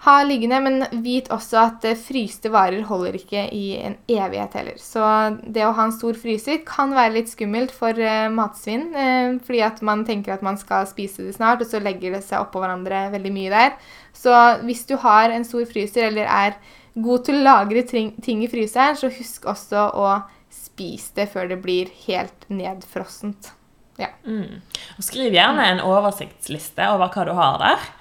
ha 0.01 0.15
liggende, 0.25 0.57
men 0.65 1.03
vit 1.03 1.27
også 1.29 1.59
at 1.61 1.83
eh, 1.85 1.99
fryste 1.99 2.49
varer 2.49 2.81
holder 2.87 3.19
ikke 3.19 3.43
i 3.53 3.75
en 3.77 3.99
evighet 4.09 4.55
heller. 4.57 4.79
Så 4.81 5.03
det 5.45 5.61
å 5.67 5.75
ha 5.77 5.85
en 5.85 5.93
stor 5.93 6.17
fryser 6.17 6.63
kan 6.65 6.95
være 6.97 7.19
litt 7.19 7.29
skummelt 7.29 7.73
for 7.75 7.93
eh, 8.01 8.25
matsvinn, 8.33 8.87
eh, 8.97 9.35
fordi 9.45 9.61
at 9.67 9.83
man 9.85 10.01
tenker 10.07 10.33
at 10.33 10.45
man 10.45 10.57
skal 10.57 10.89
spise 10.89 11.27
det 11.27 11.35
snart, 11.37 11.61
og 11.61 11.69
så 11.69 11.83
legger 11.85 12.17
det 12.17 12.23
seg 12.25 12.41
oppå 12.41 12.63
hverandre 12.63 13.11
veldig 13.13 13.35
mye 13.35 13.53
der. 13.53 13.77
Så 14.17 14.33
hvis 14.65 14.83
du 14.89 14.95
har 15.05 15.29
en 15.29 15.45
stor 15.45 15.69
fryser, 15.69 16.09
eller 16.09 16.25
er 16.25 16.57
god 16.97 17.29
til 17.29 17.37
å 17.37 17.45
lagre 17.45 17.85
ting, 17.85 18.15
i 18.17 18.49
fryseren, 18.49 18.97
så 18.97 19.13
husk 19.13 19.45
også 19.53 19.85
å 20.01 20.11
spise 20.51 21.13
det 21.21 21.29
før 21.29 21.53
det 21.53 21.61
blir 21.61 21.93
helt 22.07 22.49
nedfrossent. 22.49 23.53
Ja. 24.01 24.09
Mm. 24.25 24.63
Skriv 24.97 25.35
gjerne 25.35 25.75
en 25.75 25.85
oversiktsliste 25.85 26.89
over 26.89 27.13
hva 27.13 27.29
du 27.29 27.35
har 27.37 27.61
der. 27.61 27.91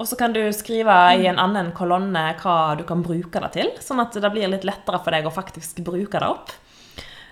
Og 0.00 0.08
så 0.08 0.16
kan 0.16 0.32
du 0.32 0.40
skrive 0.56 0.94
i 1.20 1.26
en 1.28 1.38
annen 1.38 1.72
kolonne 1.76 2.22
hva 2.40 2.74
du 2.78 2.86
kan 2.88 3.02
bruke 3.04 3.42
det 3.44 3.50
til, 3.58 3.68
sånn 3.84 4.00
at 4.00 4.16
det 4.16 4.30
blir 4.32 4.48
litt 4.48 4.64
lettere 4.64 4.98
for 5.04 5.12
deg 5.12 5.28
å 5.28 5.34
faktisk 5.34 5.82
bruke 5.84 6.16
det 6.16 6.28
opp. 6.30 6.54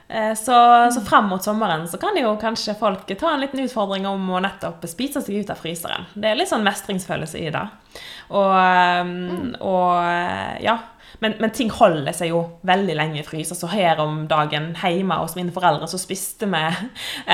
Eh, 0.08 0.34
Så, 0.36 0.56
så 0.92 1.00
frem 1.04 1.26
mot 1.28 1.44
sommeren 1.44 1.88
så 1.88 1.96
kan 2.00 2.16
jo 2.16 2.36
kanskje 2.40 2.76
folk 2.80 3.06
ta 3.08 3.32
en 3.32 3.40
liten 3.40 3.60
utfordring 3.64 4.06
om 4.08 4.30
å 4.32 4.40
nettopp 4.44 4.84
spise 4.88 5.20
seg 5.24 5.40
ut 5.40 5.50
av 5.52 5.56
fryseren. 5.60 6.06
Det 6.14 6.28
er 6.28 6.36
litt 6.36 6.52
sånn 6.52 6.64
mestringsfølelse 6.64 7.38
i 7.40 7.50
det. 7.56 7.64
Og, 8.36 8.52
um, 8.52 9.56
og 9.64 10.04
ja, 10.60 10.76
men, 11.24 11.34
men 11.40 11.50
ting 11.56 11.70
holder 11.72 12.12
seg 12.16 12.30
jo 12.32 12.44
veldig 12.68 12.94
lenge 12.96 13.20
i 13.22 13.26
fryser. 13.26 13.56
Så 13.56 13.66
her 13.72 14.00
om 14.04 14.26
dagen 14.30 14.74
hjemme 14.76 15.16
hos 15.22 15.36
mine 15.40 15.52
foreldre 15.56 15.88
så 15.90 15.98
spiste 16.00 16.46
vi 16.52 16.64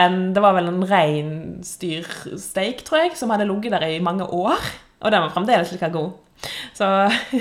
en 0.04 0.32
Det 0.34 0.42
var 0.42 0.54
vel 0.56 0.68
en 0.70 0.86
reinsdyrsteik, 0.88 2.86
tror 2.86 2.98
jeg, 3.02 3.16
som 3.18 3.30
hadde 3.34 3.50
ligget 3.50 3.74
der 3.74 3.86
i 3.90 4.00
mange 4.02 4.26
år. 4.30 4.58
Og 5.04 5.12
den 5.12 5.24
var 5.24 5.32
fremdeles 5.34 5.72
like 5.74 5.90
god. 5.92 6.12
Så, 6.74 6.86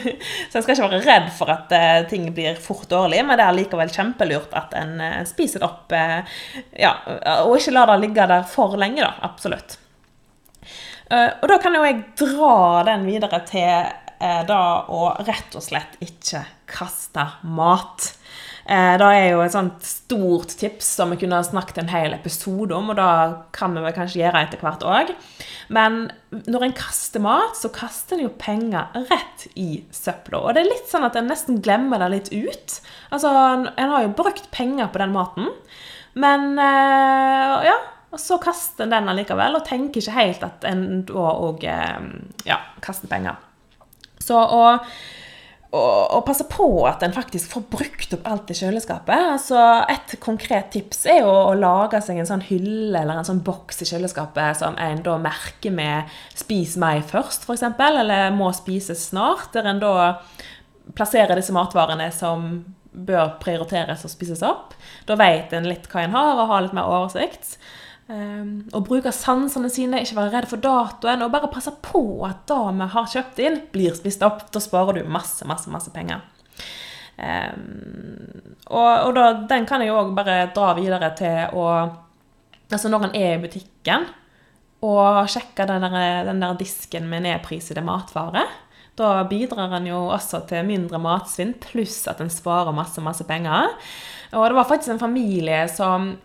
så 0.49 0.59
jeg 0.59 0.63
skal 0.63 0.75
ikke 0.75 0.89
være 0.89 1.03
redd 1.07 1.29
for 1.35 1.51
at 1.53 1.71
uh, 1.73 2.01
ting 2.09 2.27
blir 2.35 2.59
fort 2.61 2.87
dårlig, 2.91 3.23
men 3.25 3.39
det 3.39 3.45
er 3.47 3.57
likevel 3.57 3.91
kjempelurt 3.93 4.53
at 4.57 4.75
en 4.79 4.97
uh, 5.01 5.21
spiser 5.29 5.63
det 5.63 5.69
opp 5.69 5.81
Uh, 5.93 6.23
ja, 6.79 6.89
Og 7.43 7.57
ikke 7.59 7.73
lar 7.75 7.91
det 7.91 7.99
ligge 8.01 8.25
der 8.29 8.45
for 8.49 8.77
lenge, 8.79 9.03
da. 9.03 9.11
Absolutt. 9.27 9.77
Og 11.13 11.43
da 11.51 11.57
kan 11.61 11.75
jo 11.75 11.83
jeg 11.85 11.99
dra 12.17 12.81
den 12.87 13.03
videre 13.05 13.37
til 13.45 13.91
da 14.47 14.61
å 14.89 15.11
rett 15.27 15.53
og 15.59 15.61
slett 15.61 15.99
ikke 16.01 16.41
kaste 16.71 17.25
mat. 17.43 18.07
Eh, 18.63 18.93
det 18.99 19.07
er 19.11 19.25
jo 19.33 19.41
et 19.43 19.51
sånt 19.51 19.83
stort 19.83 20.53
tips 20.59 20.87
som 20.99 21.11
vi 21.11 21.19
kunne 21.19 21.41
snakket 21.43 21.81
en 21.81 21.91
hel 21.91 22.15
episode 22.15 22.75
om, 22.75 22.93
og 22.93 22.99
da 22.99 23.09
kan 23.55 23.75
vi 23.75 23.83
vel 23.83 23.95
kanskje 23.95 24.21
gjøre 24.21 24.43
etter 24.45 24.61
hvert 24.63 24.85
òg. 24.87 25.11
Men 25.75 26.05
når 26.47 26.67
en 26.67 26.75
kaster 26.77 27.23
mat, 27.23 27.57
så 27.59 27.71
kaster 27.75 28.17
en 28.17 28.25
jo 28.25 28.33
penger 28.39 28.95
rett 29.11 29.47
i 29.59 29.83
søpla. 29.91 30.39
Og 30.39 30.55
det 30.55 30.63
er 30.63 30.71
litt 30.71 30.91
sånn 30.91 31.07
at 31.07 31.17
en 31.19 31.27
nesten 31.31 31.59
glemmer 31.63 31.99
det 32.03 32.11
litt 32.13 32.31
ut. 32.31 32.77
Altså, 33.11 33.31
en 33.67 33.95
har 33.95 34.05
jo 34.05 34.15
brukt 34.15 34.47
penger 34.55 34.91
på 34.93 35.03
den 35.03 35.15
maten, 35.15 35.51
men 36.19 36.53
eh, 36.61 37.57
ja. 37.71 37.79
Og 38.13 38.21
så 38.21 38.35
kaster 38.37 38.85
en 38.85 38.91
den 38.93 39.07
allikevel, 39.09 39.55
og 39.57 39.63
tenker 39.65 39.97
ikke 39.97 40.13
helt 40.13 40.43
at 40.45 40.65
en 40.69 41.01
da 41.09 41.31
òg 41.47 41.63
ja, 41.65 42.59
kaster 42.85 43.09
penger. 43.09 43.39
Så 44.21 44.37
å, 44.37 44.67
å, 45.73 46.19
passe 46.25 46.45
på 46.49 46.67
at 46.85 47.01
en 47.05 47.15
faktisk 47.15 47.49
får 47.55 47.63
brukt 47.71 48.13
opp 48.13 48.27
alt 48.29 48.51
i 48.53 48.57
kjøleskapet 48.57 49.29
altså 49.33 49.59
Et 49.89 50.15
konkret 50.21 50.69
tips 50.75 51.05
er 51.09 51.23
jo 51.23 51.31
å 51.31 51.55
lage 51.57 52.01
seg 52.05 52.19
en 52.21 52.29
sånn 52.29 52.45
hylle 52.45 52.99
eller 52.99 53.17
en 53.17 53.27
sånn 53.27 53.41
boks 53.45 53.81
i 53.81 53.89
kjøleskapet 53.89 54.61
som 54.61 54.77
en 54.77 55.01
da 55.05 55.17
merker 55.21 55.73
med 55.73 56.11
'spis 56.35 56.77
meg 56.77 57.03
først', 57.09 57.47
f.eks., 57.47 57.65
eller 57.79 58.29
'må 58.31 58.51
spises 58.53 59.09
snart', 59.09 59.51
der 59.53 59.71
en 59.71 59.81
da 59.81 60.19
plasserer 60.95 61.35
disse 61.39 61.55
matvarene 61.55 62.11
som 62.13 62.65
bør 62.93 63.37
prioriteres 63.41 64.03
og 64.05 64.11
spises 64.11 64.43
opp. 64.45 64.75
Da 65.07 65.17
vet 65.17 65.53
en 65.53 65.67
litt 65.67 65.87
hva 65.89 66.03
en 66.03 66.13
har, 66.13 66.35
og 66.37 66.51
har 66.51 66.61
litt 66.65 66.75
mer 66.77 66.91
oversikt. 66.91 67.57
Um, 68.03 68.65
og 68.75 68.83
bruke 68.89 69.13
sansene 69.15 69.69
sine, 69.71 70.01
ikke 70.03 70.17
være 70.17 70.33
redd 70.33 70.49
for 70.51 70.63
datoen, 70.63 71.23
og 71.23 71.31
bare 71.31 71.51
passe 71.51 71.71
på 71.85 72.03
at 72.27 72.41
det 72.51 72.59
vi 72.79 72.87
har 72.95 73.11
kjøpt 73.13 73.39
inn, 73.45 73.59
blir 73.71 73.95
spist 73.95 74.25
opp. 74.27 74.45
Da 74.51 74.61
sparer 74.63 74.99
du 74.99 75.11
masse, 75.11 75.47
masse, 75.47 75.71
masse 75.71 75.93
penger. 75.95 76.23
Um, 77.15 78.55
og, 78.67 78.89
og 79.07 79.13
da, 79.15 79.27
den 79.49 79.67
kan 79.69 79.83
jeg 79.83 79.93
òg 79.93 80.11
bare 80.17 80.49
dra 80.55 80.73
videre 80.79 81.13
til 81.19 81.59
å 81.59 81.67
Altså 82.73 82.89
når 82.89 83.03
en 83.05 83.11
er 83.19 83.35
i 83.35 83.41
butikken 83.43 84.07
og 84.81 85.27
sjekker 85.29 85.67
den 85.69 85.83
der, 85.83 86.23
den 86.25 86.39
der 86.41 86.55
disken 86.57 87.05
med 87.11 87.21
nedprisede 87.21 87.83
matvarer, 87.85 88.49
da 88.97 89.11
bidrar 89.29 89.75
en 89.77 89.85
jo 89.87 89.99
også 90.13 90.39
til 90.49 90.65
mindre 90.65 90.97
matsvinn, 91.01 91.53
pluss 91.61 91.99
at 92.09 92.23
en 92.23 92.31
sparer 92.33 92.73
masse, 92.73 93.01
masse 93.03 93.27
penger. 93.29 93.75
Og 94.33 94.47
det 94.47 94.57
var 94.57 94.67
faktisk 94.71 94.95
en 94.95 95.03
familie 95.03 95.67
som 95.69 96.15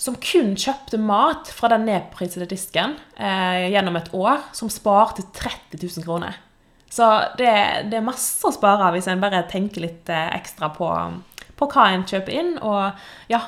som 0.00 0.16
kun 0.16 0.54
kjøpte 0.56 0.98
mat 1.02 1.50
fra 1.52 1.68
den 1.74 1.84
nedprisede 1.88 2.48
disken 2.48 2.96
eh, 3.20 3.68
gjennom 3.68 3.98
et 4.00 4.08
år, 4.16 4.46
som 4.56 4.72
sparte 4.72 5.26
30 5.36 5.76
000 5.82 6.06
kroner. 6.06 6.38
Så 6.90 7.06
det, 7.38 7.50
det 7.92 8.00
er 8.00 8.06
masse 8.06 8.40
å 8.48 8.54
spare 8.54 8.90
hvis 8.94 9.10
en 9.12 9.20
bare 9.22 9.44
tenker 9.50 9.84
litt 9.84 10.08
eh, 10.10 10.30
ekstra 10.38 10.72
på, 10.74 10.88
på 11.56 11.68
hva 11.74 11.90
en 11.92 12.06
kjøper 12.08 12.32
inn, 12.32 12.54
og 12.64 12.96
ja, 13.30 13.44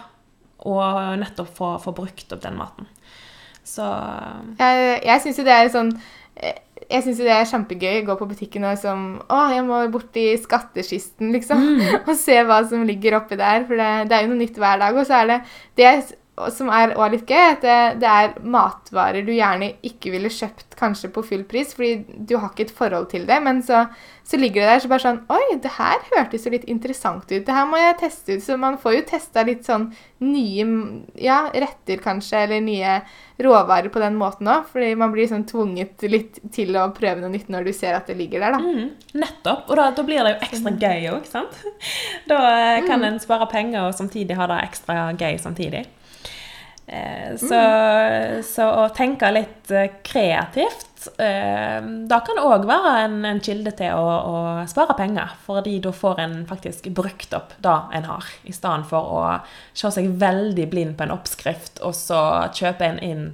og 0.68 1.16
nettopp 1.22 1.56
få, 1.56 1.70
få 1.82 1.96
brukt 1.96 2.36
opp 2.36 2.44
den 2.44 2.60
maten. 2.60 2.90
Så 3.64 3.86
Jeg, 4.58 5.00
jeg 5.06 5.22
syns 5.22 5.38
jo 5.38 5.46
det 5.46 5.54
er 5.54 5.72
sånn 5.72 5.92
eh, 6.34 6.60
jeg 6.90 7.04
synes 7.04 7.20
det 7.22 7.30
er 7.32 7.48
kjempegøy 7.48 8.00
å 8.00 8.06
gå 8.08 8.16
på 8.18 8.26
butikken 8.32 8.64
og 8.66 8.74
liksom 8.74 9.04
Å, 9.22 9.36
jeg 9.54 9.64
må 9.64 9.78
bort 9.94 10.16
i 10.18 10.32
skattkisten, 10.40 11.30
liksom. 11.32 11.62
og 12.06 12.12
se 12.18 12.36
hva 12.44 12.58
som 12.68 12.82
ligger 12.84 13.16
oppi 13.20 13.38
der. 13.40 13.64
For 13.68 13.78
det, 13.78 13.90
det 14.10 14.18
er 14.18 14.26
jo 14.26 14.32
noe 14.32 14.40
nytt 14.42 14.58
hver 14.60 14.82
dag. 14.82 14.98
Og 14.98 15.06
så 15.08 15.22
er 15.22 15.30
det 15.30 15.38
det 15.78 15.92
som 16.32 16.70
er 16.72 16.94
òg 16.96 17.12
litt 17.12 17.28
gøy, 17.28 17.42
at 17.52 17.60
det, 17.60 17.78
det, 18.00 18.08
er 18.08 18.38
matvarer 18.40 19.24
du 19.26 19.34
gjerne 19.34 19.74
ikke 19.84 20.14
ville 20.14 20.30
kjøpt 20.32 20.78
kanskje 20.78 21.10
på 21.12 21.24
full 21.28 21.42
pris, 21.48 21.74
fordi 21.76 22.06
du 22.24 22.38
har 22.38 22.48
ikke 22.48 22.70
et 22.70 22.72
forhold 22.72 23.10
til 23.10 23.26
det. 23.28 23.36
Men 23.44 23.60
så, 23.66 23.82
så 24.24 24.40
ligger 24.40 24.64
det 24.64 24.70
der 24.70 24.82
så 24.82 24.90
bare 24.90 25.04
sånn 25.04 25.20
Oi, 25.32 25.58
det 25.60 25.74
her 25.76 26.00
hørtes 26.08 26.48
jo 26.48 26.54
litt 26.54 26.64
interessant 26.72 27.28
ut. 27.28 27.44
Det 27.44 27.52
her 27.52 27.68
må 27.68 27.80
jeg 27.82 27.98
teste 28.00 28.38
ut. 28.38 28.46
Så 28.46 28.56
man 28.60 28.80
får 28.80 28.96
jo 28.96 29.04
testa 29.12 29.44
litt 29.44 29.68
sånn 29.68 29.90
nye 30.24 30.66
ja, 31.20 31.44
retter, 31.52 32.00
kanskje, 32.00 32.46
eller 32.46 32.64
nye 32.64 32.98
råvarer 33.42 33.92
på 33.92 34.00
den 34.00 34.16
måten 34.16 34.48
òg. 34.48 34.72
Fordi 34.72 34.92
man 34.96 35.12
blir 35.12 35.28
sånn 35.28 35.44
tvunget 35.44 36.08
litt 36.08 36.40
til 36.56 36.72
å 36.80 36.88
prøve 36.96 37.20
noe 37.20 37.36
nytt 37.36 37.52
når 37.52 37.68
du 37.68 37.74
ser 37.76 38.00
at 38.00 38.08
det 38.08 38.16
ligger 38.16 38.40
der, 38.46 38.56
da. 38.56 38.62
Mm, 38.64 39.16
nettopp. 39.20 39.68
Og 39.68 39.76
da, 39.76 39.90
da, 39.92 40.08
blir 40.08 40.24
det 40.24 40.38
jo 40.38 40.44
ekstra 40.48 40.78
gøy 40.80 41.10
òg, 41.12 41.28
sant? 41.28 41.60
Da 42.30 42.38
eh, 42.56 42.84
kan 42.86 43.02
mm. 43.02 43.10
en 43.10 43.18
spare 43.20 43.52
penger 43.52 43.90
og 43.90 43.98
samtidig 43.98 44.40
ha 44.40 44.48
det 44.48 44.62
ekstra 44.70 45.10
gøy 45.12 45.36
samtidig. 45.42 45.90
Eh, 46.92 47.36
så, 47.36 47.54
mm. 47.54 48.42
så, 48.44 48.64
å 48.82 48.88
tenke 48.92 49.30
litt 49.32 49.70
eh, 49.72 49.94
kreativt 50.04 51.06
eh, 51.16 51.78
Da 51.80 52.18
kan 52.20 52.40
òg 52.42 52.66
være 52.68 52.90
en, 53.06 53.14
en, 53.24 53.38
kilde 53.40 53.72
til 53.78 53.96
å, 53.96 54.08
å, 54.28 54.42
spare 54.68 54.92
penger. 54.98 55.30
Fordi 55.46 55.78
da 55.80 55.92
får 55.96 56.20
en 56.20 56.34
faktisk 56.50 56.90
brukt 56.92 57.32
opp 57.38 57.54
det 57.64 57.76
en 57.96 58.08
har, 58.10 58.28
i 58.44 58.52
stedet 58.52 58.84
for 58.90 59.14
å 59.16 59.22
se 59.72 59.92
seg 59.94 60.10
veldig 60.20 60.66
blind 60.74 60.98
på 60.98 61.06
en 61.06 61.14
oppskrift, 61.14 61.80
og 61.80 61.96
så 61.96 62.20
kjøpe 62.52 62.90
en 62.90 63.00
inn 63.00 63.24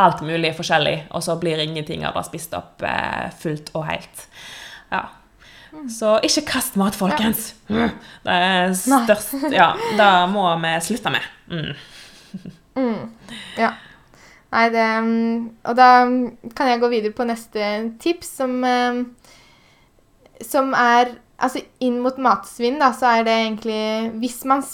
alt 0.00 0.24
mulig 0.24 0.50
forskjellig, 0.56 0.96
og 1.14 1.22
så 1.22 1.36
blir 1.38 1.62
ingenting 1.62 2.02
av 2.08 2.16
det 2.16 2.24
spist 2.26 2.54
opp 2.56 2.82
fullt 3.42 3.70
og 3.76 3.84
helt. 3.86 4.26
Ja. 4.90 5.04
Mm. 5.70 5.86
Så 5.92 6.16
ikke 6.26 6.46
kast 6.48 6.78
mat, 6.80 6.96
folkens! 6.98 7.52
Det 7.68 8.34
er 8.34 8.72
størst 8.74 9.52
Ja, 9.54 9.74
det 9.98 10.12
må 10.32 10.48
vi 10.64 10.72
slutte 10.88 11.12
med. 11.14 11.26
Mm. 11.52 11.74
Mm. 12.78 13.10
Ja. 13.58 13.72
Nei, 14.50 14.66
det 14.74 14.84
mm, 15.06 15.48
Og 15.70 15.76
da 15.78 15.88
kan 16.58 16.70
jeg 16.70 16.80
gå 16.82 16.90
videre 16.90 17.14
på 17.14 17.26
neste 17.28 17.66
tips, 18.02 18.32
som, 18.40 18.56
eh, 18.64 19.02
som 20.42 20.74
er 20.74 21.16
Altså 21.40 21.62
inn 21.80 22.02
mot 22.04 22.18
matsvinn, 22.20 22.76
da, 22.82 22.90
så 22.92 23.14
er 23.14 23.24
det 23.24 23.36
egentlig 23.36 23.82
Hvis 24.20 24.42
man 24.44 24.64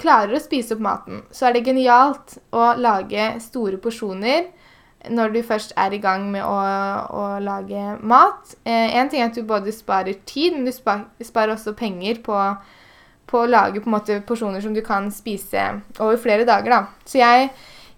klarer 0.00 0.34
å 0.34 0.42
spise 0.42 0.74
opp 0.74 0.82
maten, 0.82 1.20
så 1.30 1.46
er 1.46 1.54
det 1.54 1.66
genialt 1.68 2.38
å 2.50 2.72
lage 2.80 3.28
store 3.44 3.78
porsjoner 3.78 4.48
når 5.12 5.34
du 5.34 5.42
først 5.44 5.74
er 5.76 5.92
i 5.92 6.00
gang 6.02 6.24
med 6.32 6.42
å, 6.42 6.54
å 6.56 7.24
lage 7.44 7.82
mat. 8.00 8.54
Én 8.64 9.04
eh, 9.04 9.10
ting 9.12 9.20
er 9.20 9.28
at 9.28 9.36
du 9.36 9.44
både 9.46 9.74
sparer 9.74 10.16
tid, 10.26 10.56
men 10.56 10.64
du 10.64 10.72
spar, 10.72 11.04
sparer 11.22 11.54
også 11.54 11.74
penger 11.76 12.22
på 12.24 12.38
på 13.30 13.42
å 13.42 13.50
lage 13.50 13.80
på 13.80 13.88
en 13.88 13.96
måte 13.96 14.18
porsjoner 14.26 14.62
som 14.64 14.74
du 14.76 14.82
kan 14.84 15.10
spise 15.14 15.62
over 15.98 16.18
flere 16.20 16.46
dager. 16.48 16.70
da. 16.70 17.08
Så 17.08 17.18
jeg, 17.20 17.48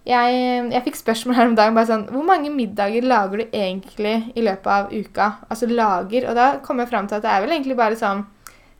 jeg, 0.07 0.37
jeg 0.73 0.85
fikk 0.85 1.01
spørsmål 1.01 1.37
her 1.37 1.51
om 1.51 1.57
dagen 1.57 1.75
bare 1.75 1.89
sånn 1.89 2.07
Hvor 2.13 2.23
mange 2.27 2.51
middager 2.53 3.03
lager 3.03 3.43
du 3.43 3.45
egentlig 3.49 4.15
i 4.35 4.45
løpet 4.45 4.71
av 4.71 4.93
uka? 4.93 5.29
Altså 5.49 5.69
lager. 5.71 6.29
Og 6.29 6.39
da 6.39 6.47
kom 6.63 6.79
jeg 6.83 6.91
fram 6.91 7.09
til 7.09 7.19
at 7.19 7.27
det 7.27 7.33
er 7.33 7.43
vel 7.43 7.57
egentlig 7.57 7.79
bare 7.79 7.99
sånn 7.99 8.23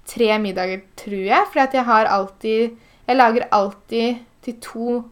tre 0.08 0.32
middager, 0.40 0.86
tror 1.00 1.20
jeg. 1.20 1.52
For 1.52 1.66
jeg 1.66 1.88
har 1.92 2.12
alltid 2.14 2.84
Jeg 3.08 3.16
lager 3.16 3.48
alltid 3.56 4.26
til 4.44 4.60
to 4.64 5.04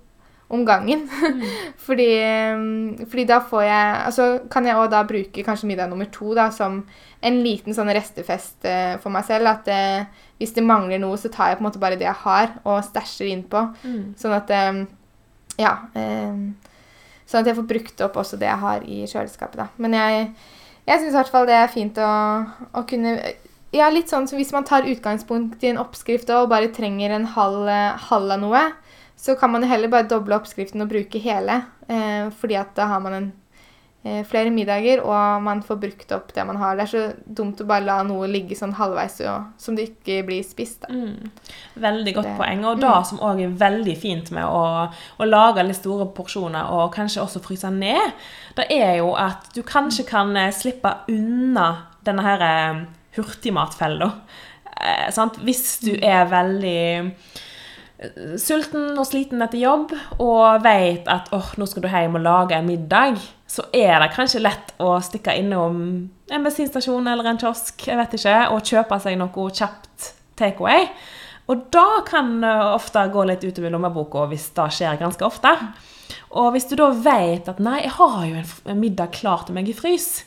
om 0.50 0.66
gangen. 0.66 1.08
Fordi, 1.86 2.10
fordi, 3.10 3.24
da 3.26 3.40
får 3.50 3.62
jeg 3.66 3.96
Altså 4.06 4.26
kan 4.52 4.66
jeg 4.68 4.78
òg 4.78 4.92
da 4.92 5.02
bruke 5.08 5.44
kanskje 5.44 5.68
middag 5.68 5.90
nummer 5.90 6.06
to 6.12 6.36
da 6.38 6.50
som 6.54 6.84
en 7.26 7.40
liten 7.42 7.74
sånn 7.74 7.90
restefest 7.90 8.68
uh, 8.70 8.96
for 9.02 9.10
meg 9.14 9.26
selv. 9.26 9.50
At 9.50 9.70
uh, 9.72 10.25
hvis 10.40 10.54
det 10.56 10.66
mangler 10.68 11.00
noe, 11.00 11.18
så 11.20 11.32
tar 11.32 11.52
jeg 11.52 11.60
på 11.60 11.64
en 11.64 11.70
måte 11.70 11.82
bare 11.82 11.98
det 12.00 12.08
jeg 12.08 12.22
har, 12.26 12.58
og 12.68 12.84
stæsjer 12.84 13.32
innpå. 13.32 13.62
Mm. 13.86 14.14
Sånn 14.20 14.36
at 14.36 14.52
um, 14.52 14.86
Ja. 15.62 15.78
Um, 15.96 16.56
sånn 17.26 17.42
at 17.42 17.50
jeg 17.50 17.58
får 17.58 17.70
brukt 17.70 18.02
opp 18.06 18.20
også 18.22 18.38
det 18.38 18.50
jeg 18.50 18.62
har 18.62 18.84
i 18.84 19.00
kjøleskapet. 19.08 19.58
da. 19.64 19.68
Men 19.82 19.96
jeg, 19.98 20.28
jeg 20.86 21.02
syns 21.02 21.14
i 21.14 21.18
hvert 21.18 21.32
fall 21.34 21.48
det 21.50 21.56
er 21.58 21.72
fint 21.72 21.98
å, 21.98 22.10
å, 22.76 22.84
kunne 22.90 23.16
Ja, 23.76 23.88
litt 23.92 24.12
sånn 24.12 24.28
som 24.30 24.38
hvis 24.40 24.54
man 24.56 24.68
tar 24.68 24.88
utgangspunkt 24.88 25.64
i 25.64 25.72
en 25.72 25.80
oppskrift 25.82 26.30
og 26.36 26.52
bare 26.52 26.72
trenger 26.76 27.16
en 27.16 27.26
halv, 27.34 27.72
halv 28.10 28.36
av 28.36 28.44
noe, 28.44 28.62
så 29.20 29.34
kan 29.40 29.52
man 29.52 29.64
jo 29.64 29.72
heller 29.72 29.92
bare 29.92 30.08
doble 30.12 30.36
oppskriften 30.38 30.84
og 30.84 30.92
bruke 30.92 31.20
hele. 31.24 31.64
Eh, 31.88 32.28
fordi 32.40 32.60
at 32.60 32.76
da 32.78 32.88
har 32.92 33.02
man 33.04 33.18
en 33.18 33.34
Eh, 33.34 33.45
flere 34.30 34.52
middager, 34.54 35.00
og 35.02 35.42
man 35.42 35.64
får 35.66 35.78
brukt 35.82 36.12
opp 36.14 36.28
det 36.36 36.44
man 36.46 36.60
har. 36.62 36.76
Det 36.78 36.84
er 36.84 36.92
så 36.92 37.04
dumt 37.26 37.62
å 37.62 37.66
bare 37.66 37.88
la 37.88 37.96
noe 38.06 38.28
ligge 38.30 38.58
sånn 38.58 38.76
halvveis 38.78 39.18
og, 39.26 39.48
som 39.62 39.78
det 39.78 39.88
ikke 39.90 40.20
blir 40.28 40.44
spist. 40.46 40.86
Mm. 40.92 41.32
Veldig 41.82 42.14
godt 42.18 42.30
det, 42.30 42.36
poeng. 42.38 42.62
Og 42.70 42.78
mm. 42.78 42.84
det 42.84 42.92
som 43.10 43.24
òg 43.26 43.42
er 43.42 43.56
veldig 43.64 43.96
fint 43.98 44.30
med 44.36 44.46
å, 44.46 44.66
å, 44.92 45.30
lage 45.30 45.66
litt 45.66 45.80
store 45.80 46.06
porsjoner, 46.14 46.70
og 46.70 46.94
kanskje 46.94 47.24
også 47.24 47.42
fryse 47.46 47.72
ned, 47.74 48.14
det 48.60 48.68
er 48.78 49.00
jo 49.00 49.16
at 49.18 49.50
du 49.58 49.64
kanskje 49.66 50.06
kan 50.08 50.36
eh, 50.38 50.54
slippe 50.54 50.92
unna 51.12 51.68
denne 52.06 52.26
her 52.26 52.46
eh, 52.46 52.84
hurtigmatfella. 53.18 54.12
Eh, 54.76 55.26
Hvis 55.42 55.80
du 55.82 55.96
mm. 55.96 56.06
er 56.06 56.30
veldig 56.30 56.86
sulten 58.42 58.98
og 58.98 59.06
sliten 59.08 59.44
etter 59.44 59.62
jobb 59.62 59.94
og 60.22 60.64
vet 60.66 61.08
at 61.12 61.32
oh, 61.36 61.54
nå 61.60 61.68
skal 61.70 61.86
du 61.86 61.90
hjem 61.92 62.18
og 62.20 62.26
lage 62.26 62.58
en 62.58 62.68
middag, 62.68 63.20
så 63.48 63.68
er 63.76 64.00
det 64.02 64.14
kanskje 64.16 64.44
lett 64.44 64.74
å 64.82 64.96
stikke 65.04 65.36
innom 65.40 65.80
en 66.32 66.48
bensinstasjon 66.48 67.08
eller 67.12 67.30
en 67.30 67.40
kiosk 67.42 67.88
jeg 67.88 68.00
vet 68.00 68.18
ikke, 68.18 68.38
og 68.54 68.66
kjøpe 68.66 69.00
seg 69.04 69.20
noe 69.22 69.50
kjapt 69.60 70.12
takeaway. 70.40 70.90
Og 71.52 71.68
da 71.74 72.02
kan 72.08 72.40
det 72.42 72.54
ofte 72.74 73.04
gå 73.14 73.26
litt 73.30 73.44
utover 73.46 73.74
lommeboka 73.74 74.26
hvis 74.32 74.50
det 74.58 74.70
skjer 74.74 74.98
ganske 75.02 75.28
ofte. 75.28 75.52
Og 76.36 76.52
hvis 76.56 76.68
du 76.70 76.76
da 76.80 76.90
vet 76.90 77.48
at 77.50 77.62
nei, 77.64 77.84
jeg 77.84 77.94
har 78.00 78.22
jo 78.26 78.42
en 78.42 78.82
middag 78.82 79.14
klar 79.16 79.46
til 79.46 79.58
meg 79.58 79.70
i 79.70 79.78
frys, 79.78 80.26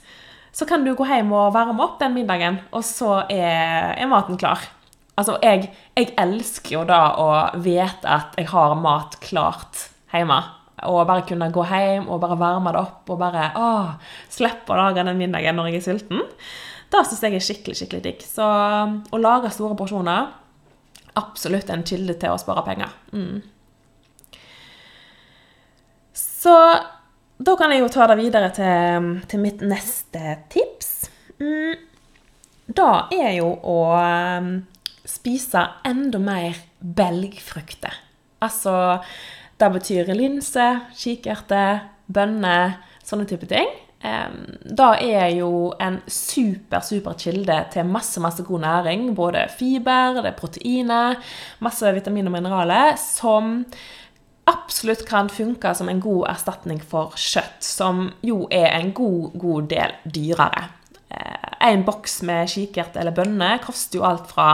så 0.54 0.66
kan 0.66 0.86
du 0.86 0.94
gå 0.96 1.06
hjem 1.06 1.30
og 1.36 1.52
varme 1.54 1.84
opp 1.84 1.98
den 2.00 2.14
middagen, 2.16 2.62
og 2.74 2.82
så 2.86 3.20
er, 3.28 3.94
er 3.98 4.10
maten 4.10 4.38
klar. 4.40 4.62
Altså, 5.18 5.36
jeg, 5.42 5.68
jeg, 5.98 6.14
elsker 6.20 6.78
jo 6.78 6.84
da 6.88 7.00
å 7.20 7.28
vite 7.62 8.08
at 8.08 8.38
jeg 8.38 8.48
har 8.52 8.76
mat 8.78 9.18
klart 9.24 9.88
hjemme. 10.12 10.38
Og 10.88 11.02
bare 11.08 11.26
kunne 11.26 11.50
gå 11.50 11.64
hjem 11.66 12.06
og 12.06 12.20
bare 12.22 12.38
varme 12.38 12.72
det 12.74 12.80
opp 12.84 13.10
og 13.10 13.18
bare 13.18 13.50
å, 13.58 13.70
slippe 14.30 14.74
å 14.74 14.78
lage 14.78 15.02
den 15.02 15.18
middagen 15.18 15.58
når 15.58 15.72
jeg 15.72 15.80
er 15.80 15.86
sulten. 15.88 16.26
Det 16.88 17.04
syns 17.04 17.24
jeg 17.26 17.36
er 17.36 17.44
skikkelig 17.44 17.80
skikkelig 17.80 18.04
digg. 18.04 18.22
Så 18.24 18.46
å 18.46 19.20
lage 19.20 19.50
store 19.52 19.76
porsjoner 19.78 20.30
absolutt 21.18 21.72
en 21.74 21.82
kilde 21.86 22.14
til 22.20 22.32
å 22.32 22.38
spare 22.40 22.62
penger. 22.66 22.94
Mm. 23.12 23.42
Så 26.14 26.54
da 27.38 27.54
kan 27.58 27.74
jeg 27.74 27.82
jo 27.82 27.90
ta 27.92 28.06
det 28.10 28.18
videre 28.18 28.50
til, 28.54 29.12
til 29.30 29.42
mitt 29.42 29.62
neste 29.66 30.38
tips. 30.52 31.10
Mm. 31.42 31.74
Da 32.78 33.08
er 33.14 33.32
jo 33.38 33.52
å 33.62 33.78
spise 35.28 35.66
enda 35.84 36.18
mer 36.18 36.56
belgfrukter. 36.80 37.92
Altså 38.40 39.02
Det 39.58 39.72
betyr 39.74 40.12
linse, 40.14 40.64
kikerte, 40.94 41.80
bønner, 42.06 42.76
sånne 43.02 43.26
type 43.26 43.48
ting. 43.50 43.66
Det 43.98 44.90
er 45.02 45.32
jo 45.34 45.72
en 45.82 45.96
super, 46.06 46.78
super 46.86 47.16
kilde 47.18 47.56
til 47.74 47.90
masse 47.90 48.22
masse 48.22 48.44
god 48.46 48.62
næring. 48.62 49.08
Både 49.18 49.48
fiber, 49.50 50.20
det 50.22 50.30
er 50.30 50.38
proteiner, 50.38 51.18
masse 51.58 51.90
vitaminer 51.92 52.30
og 52.30 52.36
mineraler 52.38 52.94
som 53.02 53.66
absolutt 54.48 55.02
kan 55.04 55.28
funke 55.28 55.74
som 55.74 55.90
en 55.90 56.00
god 56.00 56.28
erstatning 56.30 56.78
for 56.80 57.18
kjøtt, 57.18 57.58
som 57.58 58.06
jo 58.22 58.46
er 58.54 58.70
en 58.78 58.94
god, 58.94 59.34
god 59.42 59.68
del 59.74 59.98
dyrere. 60.06 60.68
En 61.64 61.84
boks 61.86 62.20
med 62.26 62.50
kikert 62.52 62.96
eller 62.98 63.14
bønner 63.16 63.58
koster 63.64 64.00
jo 64.00 64.06
alt 64.08 64.30
fra 64.30 64.50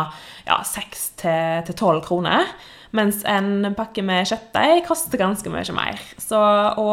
ja, 0.47 0.61
6 0.64 1.05
til 1.21 1.75
12 1.75 2.03
kroner. 2.07 2.49
Mens 2.95 3.25
en 3.27 3.73
pakke 3.75 4.05
med 4.07 4.29
kjøttdeig 4.31 4.85
koster 4.87 5.21
ganske 5.21 5.51
mye 5.51 5.75
mer. 5.77 6.03
Så 6.23 6.38
å 6.38 6.90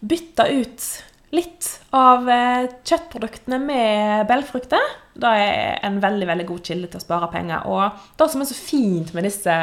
bytte 0.00 0.48
ut 0.58 0.88
litt 1.34 1.68
av 1.92 2.28
eh, 2.32 2.70
kjøttproduktene 2.88 3.58
med 3.60 4.24
belgfrukter, 4.30 4.84
det 5.18 5.32
er 5.42 5.78
en 5.84 5.98
veldig 6.00 6.28
veldig 6.30 6.46
god 6.48 6.62
kilde 6.70 6.88
til 6.88 7.00
å 7.00 7.04
spare 7.04 7.28
penger. 7.32 7.66
Og 7.68 8.18
det 8.18 8.28
som 8.32 8.42
er 8.42 8.48
så 8.48 8.56
fint 8.56 9.12
med 9.16 9.26
disse 9.28 9.56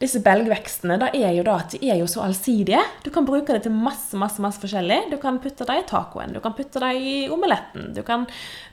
disse 0.00 0.20
belgvekstene 0.24 0.98
da 1.00 1.10
er 1.14 1.32
jo 1.36 1.44
da 1.46 1.58
at 1.62 1.74
de 1.76 1.90
er 1.92 2.00
jo 2.00 2.08
så 2.10 2.24
allsidige. 2.26 2.82
Du 3.04 3.10
kan 3.14 3.26
bruke 3.26 3.54
det 3.54 3.64
til 3.66 3.74
masse 3.74 4.18
masse, 4.18 4.42
masse 4.42 4.62
forskjellig. 4.62 5.04
Du 5.12 5.18
kan 5.22 5.38
putte 5.42 5.66
det 5.68 5.78
i 5.80 5.86
tacoen, 5.88 6.34
du 6.34 6.40
kan 6.44 6.56
putte 6.56 6.82
det 6.82 6.92
i 6.98 7.16
omeletten, 7.32 7.92
du 7.96 8.02
kan 8.06 8.26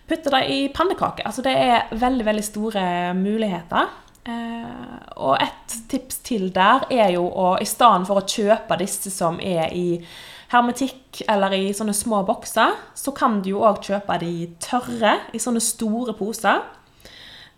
putte 0.10 0.34
det 0.34 0.46
i 0.52 0.62
pannekaker. 0.74 1.28
Altså 1.30 1.46
det 1.46 1.54
er 1.54 1.94
veldig 2.02 2.28
veldig 2.28 2.48
store 2.48 2.86
muligheter. 3.18 3.94
Eh, 4.22 4.98
og 5.18 5.38
et 5.42 5.78
tips 5.90 6.20
til 6.26 6.52
der 6.54 6.86
er 6.94 7.16
jo 7.16 7.24
å 7.26 7.56
i 7.62 7.66
stedet 7.66 8.06
for 8.10 8.22
å 8.22 8.28
kjøpe 8.28 8.78
disse 8.82 9.10
som 9.14 9.40
er 9.42 9.72
i 9.74 10.02
hermetikk 10.52 11.24
eller 11.32 11.56
i 11.56 11.72
sånne 11.76 11.96
små 11.96 12.22
bokser, 12.28 12.76
så 12.94 13.14
kan 13.16 13.40
du 13.42 13.54
jo 13.54 13.64
òg 13.66 13.80
kjøpe 13.88 14.18
de 14.22 14.34
tørre 14.62 15.16
i 15.34 15.40
sånne 15.42 15.64
store 15.64 16.16
poser. 16.18 16.60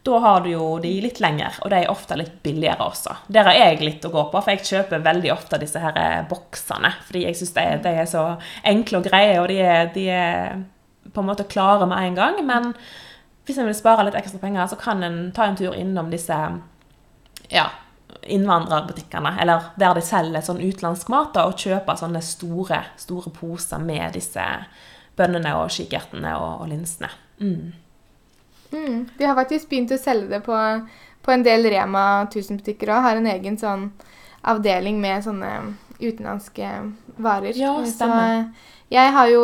Da 0.04 0.18
har 0.20 0.42
du 0.44 0.50
jo 0.52 0.66
de 0.84 0.92
litt 1.06 1.22
lenger, 1.24 1.56
og 1.64 1.72
de 1.72 1.78
er 1.80 1.92
ofte 1.92 2.18
litt 2.20 2.36
billigere 2.44 2.90
også. 2.90 3.16
Der 3.32 3.48
har 3.48 3.56
jeg 3.56 3.80
litt 3.80 4.04
å 4.04 4.12
gå 4.12 4.26
på, 4.34 4.42
for 4.42 4.52
jeg 4.52 4.66
kjøper 4.68 5.06
veldig 5.06 5.32
ofte 5.32 5.60
disse 5.62 5.80
her 5.80 6.26
boksene. 6.28 6.92
Fordi 7.08 7.22
jeg 7.24 7.38
syns 7.40 7.54
de, 7.56 7.64
de, 7.86 7.94
er 8.02 8.10
så 8.12 8.24
enkle 8.68 9.00
og 9.00 9.08
greie, 9.08 9.38
og 9.40 9.48
de 9.52 9.62
er, 9.64 9.94
de 9.96 10.04
er, 10.12 10.58
på 11.08 11.24
en 11.24 11.30
måte 11.30 11.48
klare 11.48 11.88
med 11.88 12.04
en 12.04 12.18
gang. 12.20 12.42
Men 12.44 12.74
hvis 13.48 13.62
en 13.62 13.70
vil 13.70 13.78
spare 13.80 14.04
litt 14.08 14.18
ekstra 14.20 14.42
penger, 14.44 14.68
så 14.72 14.80
kan 14.82 15.04
en 15.08 15.22
ta 15.36 15.48
en 15.48 15.56
tur 15.60 15.78
innom 15.80 16.12
disse 16.12 16.40
ja, 17.54 17.66
innvandrerbutikkene, 18.28 19.38
eller 19.42 19.70
der 19.80 19.96
de 19.96 20.04
selger 20.04 20.44
sånn 20.44 20.60
utenlandsk 20.64 21.12
mat, 21.14 21.40
og 21.40 21.56
kjøpe 21.64 21.96
sånne 22.00 22.24
store, 22.24 22.82
store 23.00 23.32
poser 23.36 23.80
med 23.84 24.18
disse 24.18 24.44
bønnene 25.16 25.56
og 25.60 25.72
kikertene 25.72 26.36
og, 26.40 26.66
og 26.66 26.70
linsene. 26.72 27.12
Mm. 27.40 27.72
Mm. 28.74 29.06
De 29.18 29.30
har 29.30 29.38
faktisk 29.38 29.70
begynt 29.72 29.94
å 29.94 30.02
selge 30.02 30.34
det 30.34 30.42
på, 30.46 30.58
på 31.24 31.34
en 31.34 31.46
del 31.46 31.70
Rema 31.72 32.26
1000-butikker 32.26 32.92
òg. 32.92 33.06
Har 33.08 33.22
en 33.22 33.32
egen 33.32 33.58
sånn 33.62 33.88
avdeling 34.44 35.00
med 35.02 35.24
sånne 35.24 35.52
utenlandske 36.00 36.70
varer. 37.16 37.54
Ja, 37.56 37.86
stemmer. 37.88 38.44
Så 38.44 38.50
jeg 38.94 39.12
har 39.12 39.28
jo 39.32 39.44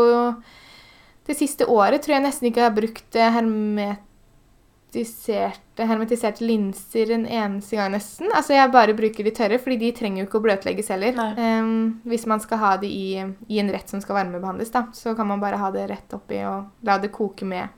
Det 1.29 1.37
siste 1.37 1.65
året 1.69 2.01
tror 2.01 2.15
jeg 2.15 2.25
nesten 2.25 2.47
ikke 2.49 2.63
jeg 2.63 2.69
har 2.71 2.73
brukt 2.73 3.13
hermetiserte, 3.13 5.85
hermetiserte 5.85 6.41
linser 6.41 7.11
en 7.13 7.29
eneste 7.29 7.77
gang, 7.77 7.93
nesten. 7.93 8.33
Altså, 8.33 8.57
jeg 8.57 8.73
bare 8.73 8.97
bruker 8.97 9.21
de 9.27 9.31
tørre, 9.37 9.59
fordi 9.61 9.77
de 9.83 9.91
trenger 9.99 10.23
jo 10.23 10.25
ikke 10.25 10.39
å 10.39 10.45
bløtlegges 10.47 10.89
heller. 10.89 11.13
Um, 11.37 12.01
hvis 12.09 12.25
man 12.25 12.41
skal 12.41 12.57
ha 12.63 12.71
det 12.81 12.89
i, 12.89 13.21
i, 13.45 13.61
en 13.61 13.69
rett 13.69 13.85
som 13.93 14.01
skal 14.01 14.17
varmebehandles, 14.17 14.73
da, 14.73 14.89
så 14.97 15.13
kan 15.13 15.29
man 15.29 15.37
bare 15.43 15.61
ha 15.61 15.69
det 15.75 15.85
rett 15.93 16.09
oppi 16.17 16.41
og 16.49 16.89
la 16.89 16.97
det 16.97 17.13
koke 17.13 17.45
med, 17.45 17.69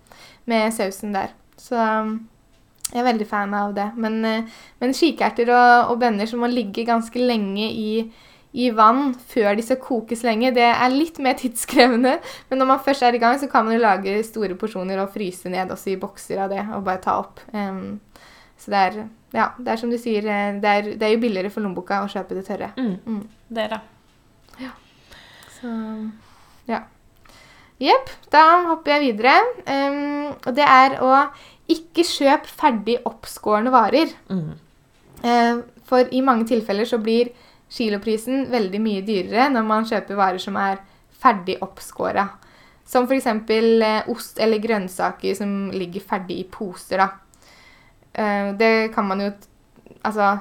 med 0.48 0.72
sausen 0.72 1.12
der. 1.20 1.36
Så 1.62 1.78
jeg 1.78 3.00
er 3.00 3.08
veldig 3.08 3.30
fan 3.30 3.54
av 3.56 3.76
det. 3.78 3.91
Men, 4.02 4.19
uh, 4.26 4.67
men 4.82 4.97
kikerter 4.97 5.54
og, 5.54 5.93
og 5.93 6.02
bønner 6.02 6.30
som 6.30 6.41
må 6.43 6.50
ligge 6.52 6.88
ganske 6.88 7.30
lenge 7.32 7.69
i 7.69 7.93
i 8.52 8.67
vann 8.76 9.13
før 9.32 9.56
de 9.56 9.63
skal 9.63 9.80
kokes 9.80 10.26
lenge. 10.28 10.52
Det 10.56 10.65
er 10.67 10.93
litt 10.93 11.19
mer 11.24 11.38
tidskrevende, 11.41 12.17
men 12.50 12.62
når 12.62 12.71
man 12.74 12.84
først 12.84 13.06
er 13.08 13.15
i 13.15 13.21
gang, 13.21 13.39
så 13.39 13.50
kan 13.52 13.65
man 13.67 13.78
jo 13.78 13.84
lage 13.84 14.17
store 14.28 14.58
porsjoner 14.60 15.00
og 15.04 15.13
fryse 15.13 15.52
ned 15.52 15.71
også 15.71 15.93
i 15.93 16.00
bokser 16.02 16.43
av 16.43 16.52
det 16.52 16.63
og 16.76 16.86
bare 16.88 17.04
ta 17.04 17.17
opp. 17.21 17.39
Um, 17.56 18.02
så 18.62 18.74
det 18.74 18.82
er, 18.88 18.97
ja, 19.34 19.47
det 19.58 19.74
er 19.74 19.80
som 19.82 19.89
du 19.89 19.97
sier, 19.97 20.28
eh, 20.30 20.58
det 20.62 20.71
er, 20.71 20.89
det 21.00 21.08
er 21.08 21.15
jo 21.15 21.21
billigere 21.24 21.50
for 21.50 21.65
lommeboka 21.65 22.04
å 22.04 22.10
kjøpe 22.12 22.38
det 22.38 22.43
tørre. 22.45 22.69
Mm, 22.78 22.97
mm. 23.08 23.21
Det 23.50 23.63
er 23.63 23.71
det. 23.71 23.80
Ja. 24.62 24.74
Så 25.56 25.71
ja. 26.69 26.84
Jepp. 27.82 28.12
Da 28.30 28.43
hopper 28.67 28.93
jeg 28.93 29.08
videre. 29.08 29.34
Um, 29.65 30.36
og 30.36 30.52
det 30.54 30.67
er 30.67 31.00
å 31.02 31.15
ikke 31.69 32.06
kjøp 32.08 32.47
ferdig 32.50 32.97
oppskårne 33.08 33.71
varer. 33.74 34.12
Mm. 34.32 34.52
Uh, 35.21 35.62
for 35.86 36.08
i 36.12 36.21
mange 36.26 36.47
tilfeller 36.50 36.88
så 36.88 36.97
blir 37.02 37.34
kiloprisen 37.71 38.47
veldig 38.52 38.80
mye 38.84 39.04
dyrere 39.08 39.50
når 39.54 39.67
man 39.67 39.88
kjøper 39.88 40.19
varer 40.19 40.41
som 40.41 40.58
er 40.60 40.82
ferdig 41.21 41.58
oppskåra. 41.63 42.28
Som 42.88 43.08
f.eks. 43.08 43.28
Eh, 43.28 44.10
ost 44.12 44.39
eller 44.41 44.60
grønnsaker 44.60 45.38
som 45.38 45.69
ligger 45.71 46.04
ferdig 46.04 46.41
i 46.41 46.47
poser. 46.52 47.00
da. 47.04 47.10
Eh, 48.13 48.52
det 48.58 48.91
kan 48.95 49.08
man 49.08 49.21
jo 49.21 49.32
Altså 50.04 50.39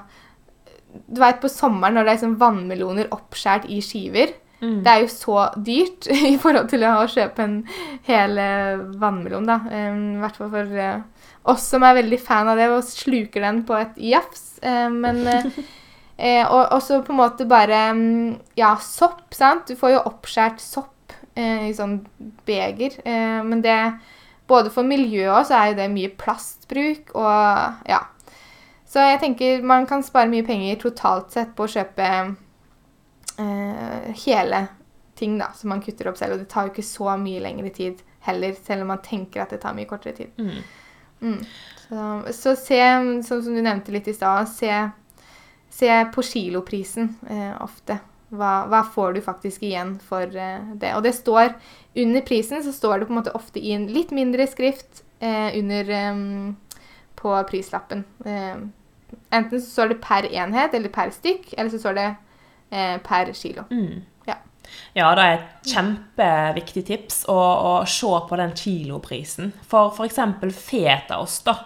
Du 1.11 1.21
veit 1.21 1.41
på 1.41 1.49
sommeren 1.49 1.95
når 1.95 2.05
det 2.05 2.13
er 2.13 2.21
sånn 2.23 2.39
vannmeloner 2.41 3.13
oppskåret 3.15 3.69
i 3.71 3.81
skiver. 3.85 4.33
Mm. 4.61 4.83
Det 4.85 4.93
er 4.93 5.03
jo 5.03 5.11
så 5.13 5.47
dyrt 5.57 6.09
i 6.33 6.37
forhold 6.41 6.69
til 6.71 6.85
å 6.85 6.95
kjøpe 7.09 7.47
en 7.47 7.57
hel 8.09 8.37
eh, 8.41 8.85
vannmelon, 9.01 9.49
da. 9.49 9.59
Um, 9.65 10.05
I 10.19 10.23
hvert 10.25 10.41
fall 10.41 10.53
for 10.53 10.77
uh, 10.77 11.27
oss 11.51 11.67
som 11.73 11.85
er 11.87 11.97
veldig 12.03 12.21
fan 12.21 12.51
av 12.53 12.61
det 12.61 12.69
og 12.73 12.85
sluker 12.85 13.47
den 13.47 13.63
på 13.69 13.79
et 13.81 13.99
jafs. 14.11 14.47
Men 14.61 15.25
uh, 15.31 16.45
og 16.53 16.79
så 16.85 17.01
på 17.05 17.15
en 17.15 17.23
måte 17.23 17.49
bare 17.49 17.83
um, 17.97 18.37
Ja, 18.59 18.75
sopp, 18.85 19.31
sant. 19.37 19.71
Du 19.71 19.81
får 19.81 19.97
jo 19.97 20.07
oppskåret 20.13 20.63
sopp 20.63 20.97
i 21.41 21.71
sånn 21.73 22.01
beger. 22.45 22.99
Men 23.07 23.63
det 23.65 23.77
Både 24.51 24.67
for 24.75 24.83
miljøet 24.83 25.31
òg, 25.31 25.45
så 25.47 25.55
er 25.57 25.69
jo 25.71 25.77
det 25.79 25.87
mye 25.93 26.11
plastbruk 26.19 27.13
og 27.15 27.87
Ja. 27.89 28.01
Så 28.91 28.99
jeg 29.07 29.21
tenker 29.23 29.63
man 29.63 29.87
kan 29.87 30.03
spare 30.03 30.29
mye 30.29 30.43
penger 30.43 30.81
totalt 30.83 31.31
sett 31.31 31.55
på 31.55 31.69
å 31.69 31.71
kjøpe 31.71 32.09
eh, 33.41 34.13
hele 34.27 34.67
ting 35.19 35.39
da, 35.41 35.51
som 35.57 35.73
man 35.73 35.83
kutter 35.85 36.09
opp 36.11 36.21
selv. 36.21 36.37
Og 36.37 36.45
det 36.45 36.51
tar 36.53 36.69
jo 36.69 36.75
ikke 36.75 36.87
så 36.87 37.17
mye 37.21 37.43
lengre 37.43 37.73
tid 37.75 38.05
heller, 38.25 38.55
selv 38.67 38.85
om 38.85 38.95
man 38.95 39.03
tenker 39.05 39.43
at 39.43 39.53
det 39.53 39.63
tar 39.65 39.77
mye 39.77 39.89
kortere 39.89 40.17
tid. 40.17 40.33
Mm. 40.41 40.63
Mm. 41.21 41.43
Så, 41.89 42.07
så, 42.37 42.57
se, 42.57 42.81
som 43.27 43.45
du 43.45 43.61
nevnte 43.61 43.93
litt 43.93 44.09
i 44.09 44.17
stad, 44.17 44.49
se 44.49 44.73
se 45.71 46.05
på 46.15 46.23
kiloprisen 46.23 47.15
eh, 47.31 47.63
ofte. 47.63 47.99
Hva, 48.31 48.67
hva, 48.71 48.83
får 48.87 49.15
du 49.17 49.21
faktisk 49.25 49.63
igjen 49.67 49.97
for 50.07 50.23
eh, 50.23 50.73
det? 50.79 50.93
Og 50.97 51.03
det 51.07 51.15
står 51.17 51.55
under 51.99 52.23
prisen 52.27 52.63
så 52.63 52.75
står 52.75 52.99
det 52.99 53.09
på 53.09 53.15
en 53.15 53.21
måte 53.23 53.35
ofte 53.39 53.63
i 53.63 53.73
en 53.75 53.89
litt 53.91 54.13
mindre 54.15 54.47
skrift 54.51 55.03
eh, 55.19 55.57
under 55.59 55.91
eh, 55.95 56.21
på 57.21 57.37
prislappen. 57.51 58.05
Eh, 58.25 58.59
enten 59.31 59.63
så 59.63 59.67
står 59.67 59.95
det 59.95 60.03
per 60.03 60.29
enhet 60.31 60.75
eller 60.75 60.93
per 60.95 61.15
stykk, 61.15 61.55
eller 61.57 61.73
så 61.73 61.83
står 61.83 61.99
det 61.99 62.09
eh, 62.71 62.97
per 63.03 63.33
kilo. 63.37 63.67
Mm. 63.71 64.01
Ja. 64.27 64.39
ja, 64.95 65.11
det 65.19 65.27
er 65.27 65.35
et 65.35 65.73
kjempeviktig 65.75 66.87
tips 66.89 67.25
å, 67.29 67.37
å 67.37 67.75
se 67.89 68.15
på 68.29 68.41
den 68.41 68.55
kiloprisen. 68.57 69.53
For 69.69 69.93
f.eks. 69.95 70.23
fetaost, 70.71 71.45
da 71.51 71.59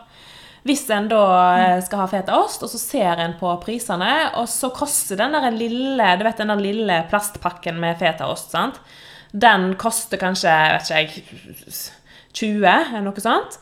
hvis 0.64 0.86
en 0.96 1.10
da 1.10 1.24
eh, 1.60 1.78
skal 1.84 2.00
ha 2.00 2.06
fetaost, 2.08 2.62
og 2.64 2.70
så 2.72 2.78
ser 2.80 3.20
en 3.20 3.34
på 3.36 3.50
prisene, 3.60 4.12
og 4.40 4.48
så 4.48 4.70
koster 4.72 5.18
den 5.20 5.36
der 5.36 5.52
lille 5.52 6.14
du 6.16 6.24
vet, 6.24 6.40
den 6.40 6.52
der 6.54 6.62
lille 6.62 7.02
plastpakken 7.10 7.76
med 7.82 8.00
fetaost 8.00 8.54
sant? 8.54 8.80
Den 9.34 9.74
koster 9.76 10.20
kanskje 10.20 10.54
vet 10.72 10.88
ikke 10.88 11.02
jeg, 11.02 11.74
20, 12.34 12.64
eller 12.70 13.04
noe 13.04 13.22
sånt. 13.22 13.58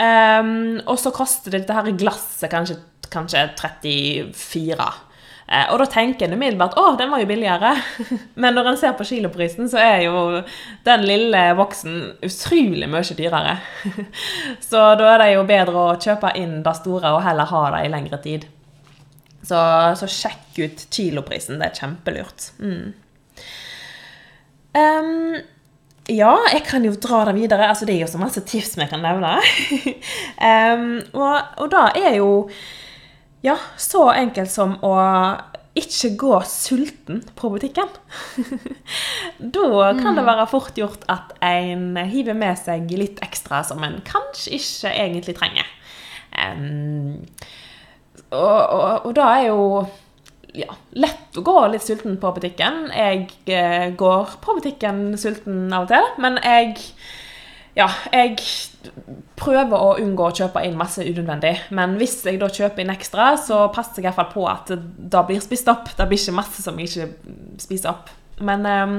Um, 0.00 0.78
og 0.88 0.96
så 1.02 1.12
koster 1.12 1.52
dette 1.52 1.74
her 1.76 1.90
glasset 1.98 2.48
kanskje, 2.52 2.78
kanskje 3.12 3.44
34. 3.58 4.88
Eh, 5.50 5.66
og 5.72 5.80
da 5.82 5.86
tenker 5.90 6.28
en 6.28 6.36
umiddelbart 6.38 6.76
å, 6.78 6.84
den 6.98 7.10
var 7.10 7.22
jo 7.22 7.26
billigere. 7.26 7.72
Men 8.42 8.54
når 8.54 8.70
en 8.70 8.78
ser 8.78 8.94
på 8.98 9.06
kiloprisen, 9.08 9.66
så 9.70 9.80
er 9.82 10.04
jo 10.04 10.22
den 10.86 11.06
lille 11.08 11.42
boksen 11.58 11.96
utrolig 12.22 12.86
mye 12.90 13.18
dyrere. 13.18 13.56
Så 14.70 14.84
da 15.00 15.08
er 15.14 15.24
det 15.24 15.30
jo 15.34 15.44
bedre 15.48 15.84
å 15.90 15.98
kjøpe 15.98 16.32
inn 16.38 16.60
det 16.62 16.76
store 16.78 17.16
og 17.16 17.24
heller 17.26 17.50
ha 17.50 17.66
det 17.74 17.84
i 17.86 17.92
lengre 17.92 18.20
tid. 18.22 18.46
Så, 19.40 19.58
så 19.98 20.06
sjekk 20.06 20.60
ut 20.60 20.84
kiloprisen. 20.92 21.58
Det 21.58 21.70
er 21.70 21.80
kjempelurt. 21.82 22.52
Mm. 22.62 22.92
Um, 24.70 25.40
ja, 26.10 26.34
jeg 26.52 26.62
kan 26.68 26.84
jo 26.86 26.94
dra 26.94 27.24
det 27.26 27.34
videre. 27.40 27.66
Altså, 27.72 27.88
det 27.88 27.96
er 27.96 28.04
jo 28.04 28.12
så 28.12 28.20
masse 28.22 28.44
tips 28.46 28.76
vi 28.78 28.86
kan 28.90 29.02
nevne. 29.02 29.40
um, 30.50 30.92
og, 31.16 31.56
og 31.64 31.72
da 31.74 31.88
er 31.98 32.20
jo 32.20 32.30
ja, 33.46 33.56
så 33.80 34.08
enkelt 34.12 34.52
som 34.52 34.76
å 34.84 34.94
ikke 35.80 36.10
gå 36.18 36.32
sulten 36.50 37.22
på 37.38 37.50
butikken. 37.52 37.88
da 39.56 39.92
kan 39.96 40.18
det 40.18 40.24
mm. 40.24 40.28
være 40.28 40.48
fort 40.50 40.78
gjort 40.78 41.06
at 41.12 41.32
en 41.46 41.94
hiver 42.10 42.36
med 42.36 42.58
seg 42.58 42.90
litt 42.98 43.22
ekstra 43.24 43.62
som 43.66 43.82
en 43.86 44.00
kanskje 44.06 44.58
ikke 44.58 44.92
egentlig 44.92 45.36
trenger. 45.38 45.70
Um, 46.34 47.22
og, 48.30 48.60
og, 48.60 49.06
og 49.06 49.14
da 49.18 49.30
er 49.38 49.46
jo 49.48 49.62
ja, 50.54 50.74
lett 50.98 51.38
å 51.38 51.44
gå 51.46 51.56
litt 51.70 51.86
sulten 51.86 52.18
på 52.20 52.32
butikken. 52.34 52.88
Jeg 52.94 53.26
eh, 53.46 53.90
går 53.98 54.36
på 54.42 54.56
butikken 54.58 55.14
sulten 55.20 55.68
av 55.72 55.86
og 55.86 55.92
til, 55.92 56.08
men 56.22 56.38
jeg 56.42 56.76
ja, 57.78 57.86
jeg 58.12 58.38
prøver 59.38 59.76
å 59.76 59.96
unngå 60.02 60.26
å 60.26 60.34
kjøpe 60.34 60.62
inn 60.66 60.78
masse 60.78 61.04
unødvendig. 61.04 61.54
Men 61.76 61.96
hvis 62.00 62.18
jeg 62.26 62.40
da 62.40 62.48
kjøper 62.50 62.82
inn 62.82 62.94
ekstra, 62.94 63.32
så 63.40 63.62
passer 63.74 64.00
jeg 64.00 64.08
i 64.08 64.08
hvert 64.08 64.18
fall 64.18 64.32
på 64.32 64.46
at 64.50 64.72
det 64.74 65.26
blir 65.28 65.42
spist 65.44 65.70
opp. 65.70 65.92
Det 65.96 66.08
blir 66.10 66.20
ikke 66.20 66.38
masse 66.40 66.64
som 66.64 66.80
jeg 66.80 66.90
ikke 66.90 67.36
spiser 67.62 67.92
opp. 67.92 68.10
Men, 68.40 68.66
um, 68.66 68.96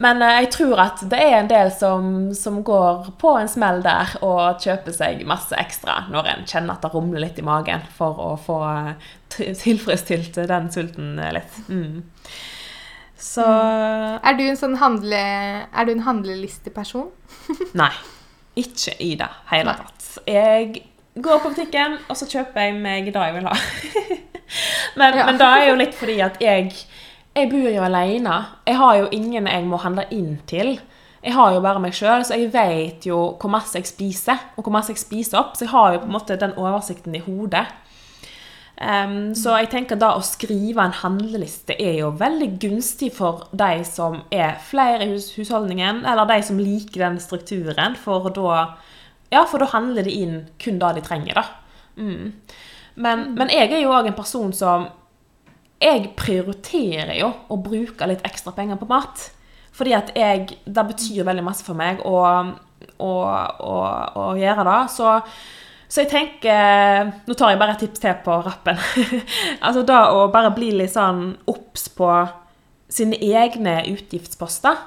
men 0.00 0.22
eh, 0.24 0.36
jeg 0.40 0.52
tror 0.54 0.80
at 0.86 1.02
det 1.10 1.18
er 1.20 1.36
en 1.40 1.50
del 1.50 1.72
som, 1.74 2.30
som, 2.38 2.60
går 2.66 3.10
på 3.20 3.34
en 3.36 3.50
smell 3.50 3.82
der 3.84 4.14
og 4.24 4.62
kjøper 4.62 4.94
seg 4.94 5.24
masse 5.28 5.58
ekstra 5.58 6.04
når 6.12 6.30
en 6.30 6.46
kjenner 6.48 6.78
at 6.78 6.86
det 6.86 6.92
rumler 6.94 7.26
litt 7.26 7.40
i 7.42 7.46
magen, 7.46 7.82
for 7.98 8.22
å 8.30 8.30
få 8.40 8.60
tilfredsstilt 9.34 10.40
den 10.48 10.72
sulten 10.72 11.18
litt. 11.34 11.60
Mm. 11.68 12.00
Så 13.20 13.44
mm. 13.44 14.20
Er 14.24 14.36
du 14.38 14.44
en 14.48 14.56
sånn 14.58 14.78
handle... 14.80 15.20
Er 15.70 15.86
du 15.86 15.92
en 15.92 16.06
handlelisteperson? 16.06 17.10
Nei. 17.80 17.92
Ikke 18.58 18.96
i 18.98 19.12
det 19.20 19.28
hele 19.52 19.74
tatt. 19.78 20.06
Jeg 20.26 20.82
går 21.20 21.42
på 21.42 21.52
butikken, 21.52 21.98
og 22.10 22.16
så 22.18 22.26
kjøper 22.30 22.66
jeg 22.66 22.78
meg 22.80 23.10
det 23.12 23.26
jeg 23.26 23.36
vil 23.36 23.46
ha. 23.46 23.56
men, 25.00 25.18
Ja. 25.20 25.26
men 25.28 25.38
da 25.40 25.50
er 25.58 25.68
jo 25.70 25.76
litt 25.78 25.94
fordi 25.94 26.18
at 26.24 26.40
jeg 26.42 26.72
Jeg 27.36 27.46
bor 27.52 27.68
jo 27.70 27.82
alene. 27.86 28.36
Jeg 28.66 28.76
har 28.76 28.96
jo 28.98 29.04
ingen 29.14 29.46
jeg 29.46 29.66
må 29.70 29.78
handle 29.78 30.02
inn 30.10 30.40
til. 30.50 30.80
Jeg 31.22 31.34
har 31.36 31.52
jo 31.54 31.60
bare 31.62 31.78
meg 31.78 31.92
sjøl, 31.94 32.24
så 32.26 32.34
jeg 32.34 32.48
vet 32.52 33.06
jo 33.06 33.36
hvor 33.38 33.52
masse 33.52 33.78
jeg 33.78 33.86
spiser, 33.86 34.40
og 34.56 34.64
hvor 34.64 34.72
masse 34.74 34.90
jeg 34.90 34.98
spiser 34.98 35.38
opp. 35.38 35.52
Så 35.54 35.66
jeg 35.66 35.70
har 35.70 35.92
jo 35.92 36.00
på 36.02 36.08
en 36.08 36.16
måte 36.16 36.36
den 36.40 36.56
oversikten 36.58 37.14
i 37.14 37.22
hodet. 37.22 37.66
Em, 38.80 39.34
så 39.36 39.58
jeg 39.60 39.68
tenker 39.74 39.98
da 40.00 40.14
å 40.16 40.22
skrive 40.24 40.80
en 40.80 40.94
handleliste 41.02 41.74
er 41.76 41.98
jo 41.98 42.14
veldig 42.16 42.54
gunstig 42.62 43.10
for 43.12 43.42
de 43.52 43.82
som 43.84 44.22
er 44.32 44.54
flere 44.64 45.04
i 45.04 45.10
hus 45.10 45.26
husholdningen, 45.36 46.00
eller 46.08 46.28
de 46.30 46.38
som 46.46 46.60
liker 46.60 47.04
den 47.04 47.20
strukturen, 47.20 47.98
for 48.00 48.30
da 48.32 48.62
Ja, 49.30 49.44
for 49.46 49.62
da 49.62 49.68
handler 49.70 50.02
de 50.02 50.10
inn 50.10 50.38
kun 50.58 50.80
det 50.80 50.94
de 50.96 51.02
trenger, 51.06 51.36
da. 51.38 51.44
Mm. 51.96 52.32
Men, 52.96 53.28
men 53.36 53.52
jeg 53.52 53.70
er 53.70 53.84
jo 53.84 53.92
òg 53.94 54.08
en 54.08 54.16
person 54.16 54.52
som 54.52 54.88
Jeg 55.80 56.10
prioriterer 56.16 57.14
jo 57.20 57.30
å 57.48 57.56
bruke 57.56 58.08
litt 58.08 58.24
ekstra 58.26 58.52
penger 58.52 58.76
på 58.80 58.88
mat. 58.88 59.30
Fordi 59.72 59.94
at 59.96 60.10
jeg 60.16 60.58
Det 60.66 60.86
betyr 60.88 61.24
veldig 61.24 61.44
masse 61.44 61.64
for 61.64 61.78
meg 61.78 62.02
å, 62.04 62.18
å, 62.98 63.12
å, 63.12 63.76
å 64.24 64.26
gjøre 64.36 64.66
det. 64.66 64.80
Så 64.92 65.14
så 65.90 66.04
jeg 66.04 66.10
tenker 66.12 67.10
Nå 67.26 67.34
tar 67.34 67.50
jeg 67.52 67.58
bare 67.60 67.74
et 67.74 67.82
tips 67.82 68.02
til 68.02 68.14
på 68.24 68.36
rappen. 68.46 68.78
altså 69.66 69.82
da 69.86 70.04
å 70.14 70.28
bare 70.32 70.52
bli 70.54 70.70
litt 70.78 70.94
sånn 70.94 71.32
obs 71.50 71.88
på 71.96 72.10
sine 72.90 73.18
egne 73.18 73.80
utgiftsposter. 73.90 74.78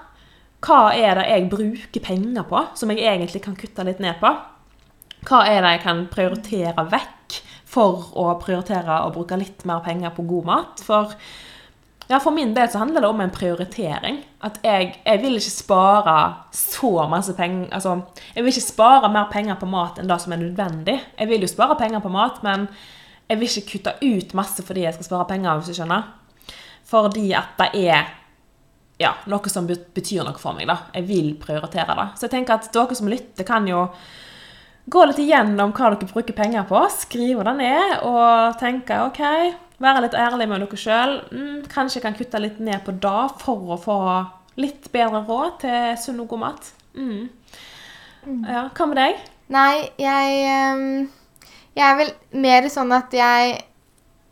Hva 0.64 0.94
er 0.96 1.20
det 1.20 1.28
jeg 1.28 1.50
bruker 1.52 2.04
penger 2.04 2.46
på, 2.48 2.62
som 2.80 2.92
jeg 2.92 3.04
egentlig 3.04 3.44
kan 3.44 3.56
kutte 3.60 3.84
litt 3.84 4.00
ned 4.04 4.16
på? 4.22 4.32
Hva 5.28 5.42
er 5.48 5.60
det 5.64 5.74
jeg 5.76 5.84
kan 5.84 6.06
prioritere 6.12 6.86
vekk 6.92 7.40
for 7.74 8.12
å 8.20 8.30
prioritere 8.40 9.02
å 9.04 9.12
bruke 9.12 9.40
litt 9.40 9.64
mer 9.68 9.84
penger 9.84 10.14
på 10.16 10.24
god 10.30 10.48
mat? 10.48 10.84
For, 10.88 11.16
ja, 12.14 12.20
for 12.22 12.36
min 12.36 12.54
del 12.54 12.70
så 12.70 12.78
handler 12.78 13.02
det 13.02 13.10
om 13.10 13.22
en 13.24 13.32
prioritering. 13.34 14.20
At 14.46 14.60
jeg, 14.62 14.92
jeg 15.02 15.22
vil 15.24 15.38
ikke 15.40 15.54
spare 15.54 16.18
så 16.54 17.08
masse 17.10 17.34
penger 17.34 17.72
Altså, 17.74 17.96
jeg 18.36 18.44
vil 18.44 18.54
ikke 18.54 18.66
spare 18.68 19.10
mer 19.10 19.32
penger 19.32 19.58
på 19.58 19.70
mat 19.72 19.98
enn 19.98 20.12
det 20.12 20.20
som 20.22 20.36
er 20.36 20.44
nødvendig. 20.44 21.00
Jeg 21.18 21.32
vil 21.32 21.42
jo 21.42 21.50
spare 21.50 21.78
penger 21.80 22.04
på 22.04 22.12
mat, 22.14 22.42
men 22.46 22.68
jeg 23.30 23.40
vil 23.40 23.50
ikke 23.50 23.72
kutte 23.72 23.96
ut 24.04 24.36
masse 24.38 24.66
fordi 24.66 24.86
jeg 24.86 24.94
skal 24.98 25.10
spare 25.10 25.30
penger, 25.32 25.56
hvis 25.58 25.72
du 25.72 25.80
skjønner. 25.80 26.12
Fordi 26.94 27.32
at 27.34 27.56
det 27.58 27.70
er 27.90 28.12
ja, 29.02 29.16
noe 29.32 29.50
som 29.50 29.66
betyr 29.66 30.22
noe 30.28 30.38
for 30.38 30.54
meg. 30.54 30.68
da. 30.70 30.78
Jeg 30.94 31.08
vil 31.10 31.34
prioritere 31.42 31.98
det. 31.98 32.10
Så 32.20 32.28
jeg 32.28 32.36
tenker 32.36 32.60
at 32.60 32.70
dere 32.76 33.00
som 33.00 33.10
lytter, 33.10 33.48
kan 33.48 33.66
jo 33.68 33.88
gå 34.86 35.04
litt 35.08 35.20
igjennom 35.24 35.72
hva 35.76 35.92
dere 35.94 36.10
bruker 36.10 36.36
penger 36.36 36.66
på, 36.68 36.80
skrive 36.92 37.46
det 37.48 37.56
ned 37.60 37.94
og 38.08 38.58
tenke 38.60 39.00
OK, 39.08 39.22
være 39.84 40.06
litt 40.06 40.18
ærlig 40.18 40.48
med 40.52 40.64
dere 40.66 40.80
sjøl. 40.80 41.18
Mm, 41.32 41.60
kanskje 41.72 42.00
jeg 42.00 42.06
kan 42.08 42.18
kutte 42.18 42.42
litt 42.42 42.60
ned 42.64 42.84
på 42.86 42.96
det 43.04 43.20
for 43.44 43.76
å 43.76 43.80
få 43.80 44.00
litt 44.60 44.90
bedre 44.94 45.24
råd 45.28 45.60
til 45.64 45.94
sunn 46.02 46.22
og 46.24 46.32
god 46.34 46.44
mat. 46.44 46.72
Mm. 46.94 47.30
Ja, 48.48 48.68
Hva 48.72 48.88
med 48.88 49.00
deg? 49.00 49.22
Nei, 49.52 49.90
jeg 50.00 51.08
Jeg 51.74 51.84
er 51.84 51.96
vel 51.98 52.12
mer 52.40 52.70
sånn 52.72 52.94
at 52.96 53.12
jeg 53.12 53.58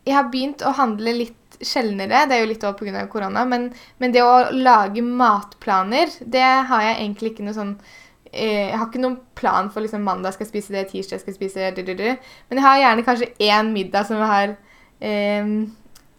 Jeg 0.06 0.16
har 0.16 0.30
begynt 0.32 0.62
å 0.64 0.72
handle 0.78 1.14
litt 1.14 1.58
sjeldnere. 1.62 2.26
Det 2.26 2.38
er 2.38 2.42
jo 2.42 2.50
litt 2.50 2.64
over 2.66 2.80
pga. 2.80 3.08
korona. 3.08 3.44
Men, 3.46 3.68
men 4.00 4.14
det 4.14 4.24
å 4.26 4.50
lage 4.52 5.04
matplaner, 5.06 6.10
det 6.26 6.42
har 6.42 6.82
jeg 6.88 6.96
egentlig 6.98 7.34
ikke 7.34 7.46
noe 7.46 7.54
sånn 7.54 7.76
Jeg 8.32 8.78
har 8.78 8.88
ikke 8.88 9.02
noen 9.04 9.18
plan 9.36 9.68
for 9.74 9.84
liksom 9.84 10.06
mandag 10.08 10.32
skal 10.36 10.46
jeg 10.46 10.54
spise 10.54 10.76
det, 10.76 10.86
tirsdag 10.92 11.20
skal 11.20 11.34
jeg 11.34 11.40
spise 11.40 11.72
det. 11.76 12.16
Men 12.48 12.60
jeg 12.60 12.64
har 12.64 12.80
gjerne 12.80 13.06
kanskje 13.08 13.34
én 13.44 13.72
middag 13.76 14.08
som 14.08 14.22
jeg 14.22 14.32
har, 14.32 14.56
eh, 15.02 15.52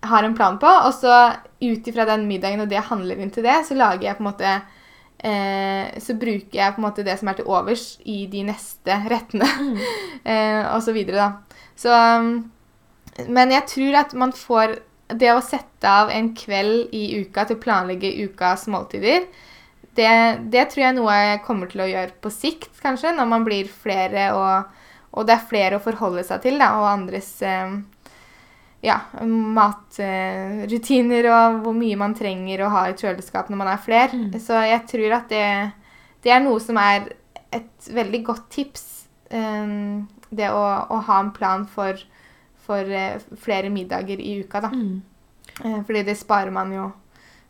har 0.02 0.24
en 0.24 0.36
plan 0.36 0.58
på. 0.60 0.68
Og 0.68 0.92
så 0.92 1.16
ut 1.62 1.88
ifra 1.88 2.06
den 2.06 2.26
middagen 2.28 2.60
og 2.60 2.68
det 2.68 2.76
jeg 2.80 2.90
handler 2.90 3.18
inn 3.18 3.30
til 3.30 3.46
det, 3.46 3.62
så 3.66 3.74
lager 3.78 4.08
jeg 4.08 4.18
på 4.18 4.24
en 4.24 4.30
måte 4.30 4.52
eh, 5.24 6.00
Så 6.02 6.16
bruker 6.18 6.58
jeg 6.58 6.74
på 6.74 6.82
en 6.82 6.88
måte 6.88 7.04
det 7.06 7.18
som 7.18 7.30
er 7.30 7.38
til 7.38 7.48
overs 7.48 7.98
i 8.04 8.26
de 8.26 8.42
neste 8.44 8.98
rettene. 9.08 9.48
eh, 10.30 10.66
og 10.74 10.82
så 10.82 10.92
videre, 10.92 11.16
da. 11.16 11.62
Så 11.76 11.92
um, 11.92 12.50
Men 13.28 13.52
jeg 13.54 13.68
tror 13.70 14.00
at 14.02 14.14
man 14.14 14.32
får 14.32 14.76
Det 15.18 15.30
å 15.32 15.40
sette 15.44 15.88
av 15.88 16.10
en 16.12 16.32
kveld 16.36 16.92
i 16.96 17.22
uka 17.22 17.44
til 17.46 17.58
å 17.58 17.62
planlegge 17.62 18.14
ukas 18.24 18.68
måltider, 18.72 19.26
det, 19.96 20.12
det 20.52 20.64
tror 20.70 20.82
jeg 20.82 20.90
er 20.90 20.96
noe 20.98 21.16
jeg 21.18 21.42
kommer 21.46 21.66
til 21.70 21.80
å 21.84 21.90
gjøre 21.90 22.12
på 22.24 22.30
sikt, 22.32 22.72
kanskje, 22.82 23.12
når 23.16 23.26
man 23.30 23.44
blir 23.46 23.66
flere 23.68 24.30
og, 24.36 24.54
og 25.12 25.26
det 25.28 25.34
er 25.36 25.50
flere 25.50 25.78
å 25.78 25.84
forholde 25.84 26.24
seg 26.26 26.38
til, 26.44 26.56
da, 26.60 26.68
og 26.80 26.90
andres 26.90 27.30
eh, 27.44 27.70
ja, 28.82 28.98
matrutiner 29.56 31.24
og 31.30 31.60
hvor 31.66 31.74
mye 31.76 31.96
man 32.00 32.16
trenger 32.18 32.64
å 32.64 32.72
ha 32.72 32.82
i 32.90 32.96
kjøleskap 32.98 33.46
når 33.52 33.58
man 33.60 33.70
er 33.74 33.84
flere. 33.84 34.12
Mm. 34.16 34.32
Så 34.42 34.54
jeg 34.66 34.82
tror 34.90 35.10
at 35.20 35.26
det, 35.30 35.46
det 36.24 36.30
er 36.34 36.42
noe 36.42 36.60
som 36.62 36.76
er 36.80 36.98
et 37.52 37.92
veldig 37.92 38.22
godt 38.26 38.46
tips. 38.56 38.84
eh, 39.30 39.68
det 40.32 40.48
å, 40.48 40.64
å 40.88 41.00
ha 41.06 41.20
en 41.20 41.30
plan 41.36 41.66
for, 41.68 41.98
for 42.64 42.80
eh, 42.88 43.20
flere 43.40 43.70
middager 43.72 44.20
i 44.20 44.38
uka, 44.40 44.62
da. 44.64 44.70
Mm. 44.72 45.02
Eh, 45.60 45.80
fordi 45.84 46.04
det 46.08 46.16
sparer 46.20 46.52
man 46.54 46.72
jo 46.72 46.88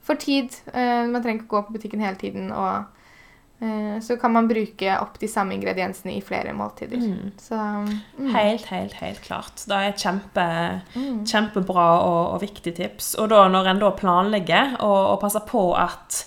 for 0.03 0.19
tid. 0.21 0.55
Eh, 0.75 1.07
man 1.09 1.23
trenger 1.23 1.43
ikke 1.43 1.55
gå 1.55 1.63
på 1.67 1.77
butikken 1.77 2.03
hele 2.03 2.19
tiden. 2.21 2.51
Og 2.51 3.63
eh, 3.63 3.97
så 4.03 4.17
kan 4.21 4.35
man 4.35 4.49
bruke 4.51 4.97
opp 4.99 5.19
de 5.23 5.31
samme 5.31 5.55
ingrediensene 5.57 6.17
i 6.17 6.23
flere 6.25 6.55
måltider. 6.57 6.99
Mm. 6.99 7.33
Så 7.41 7.59
mm. 7.59 8.31
Helt, 8.35 8.67
helt, 8.73 8.97
helt 8.99 9.23
klart. 9.25 9.65
Det 9.67 9.79
er 9.79 9.91
et 9.93 10.03
kjempe, 10.03 10.47
Mm. 10.95 11.25
kjempebra 11.27 11.89
og, 12.03 12.35
og 12.35 12.41
viktig 12.43 12.75
tips. 12.77 13.15
Og 13.23 13.31
da 13.33 13.47
når 13.49 13.71
en 13.71 13.83
da 13.85 13.93
planlegger 13.97 14.77
og, 14.81 15.01
og 15.15 15.21
passer 15.23 15.47
på 15.49 15.71
at, 15.79 16.25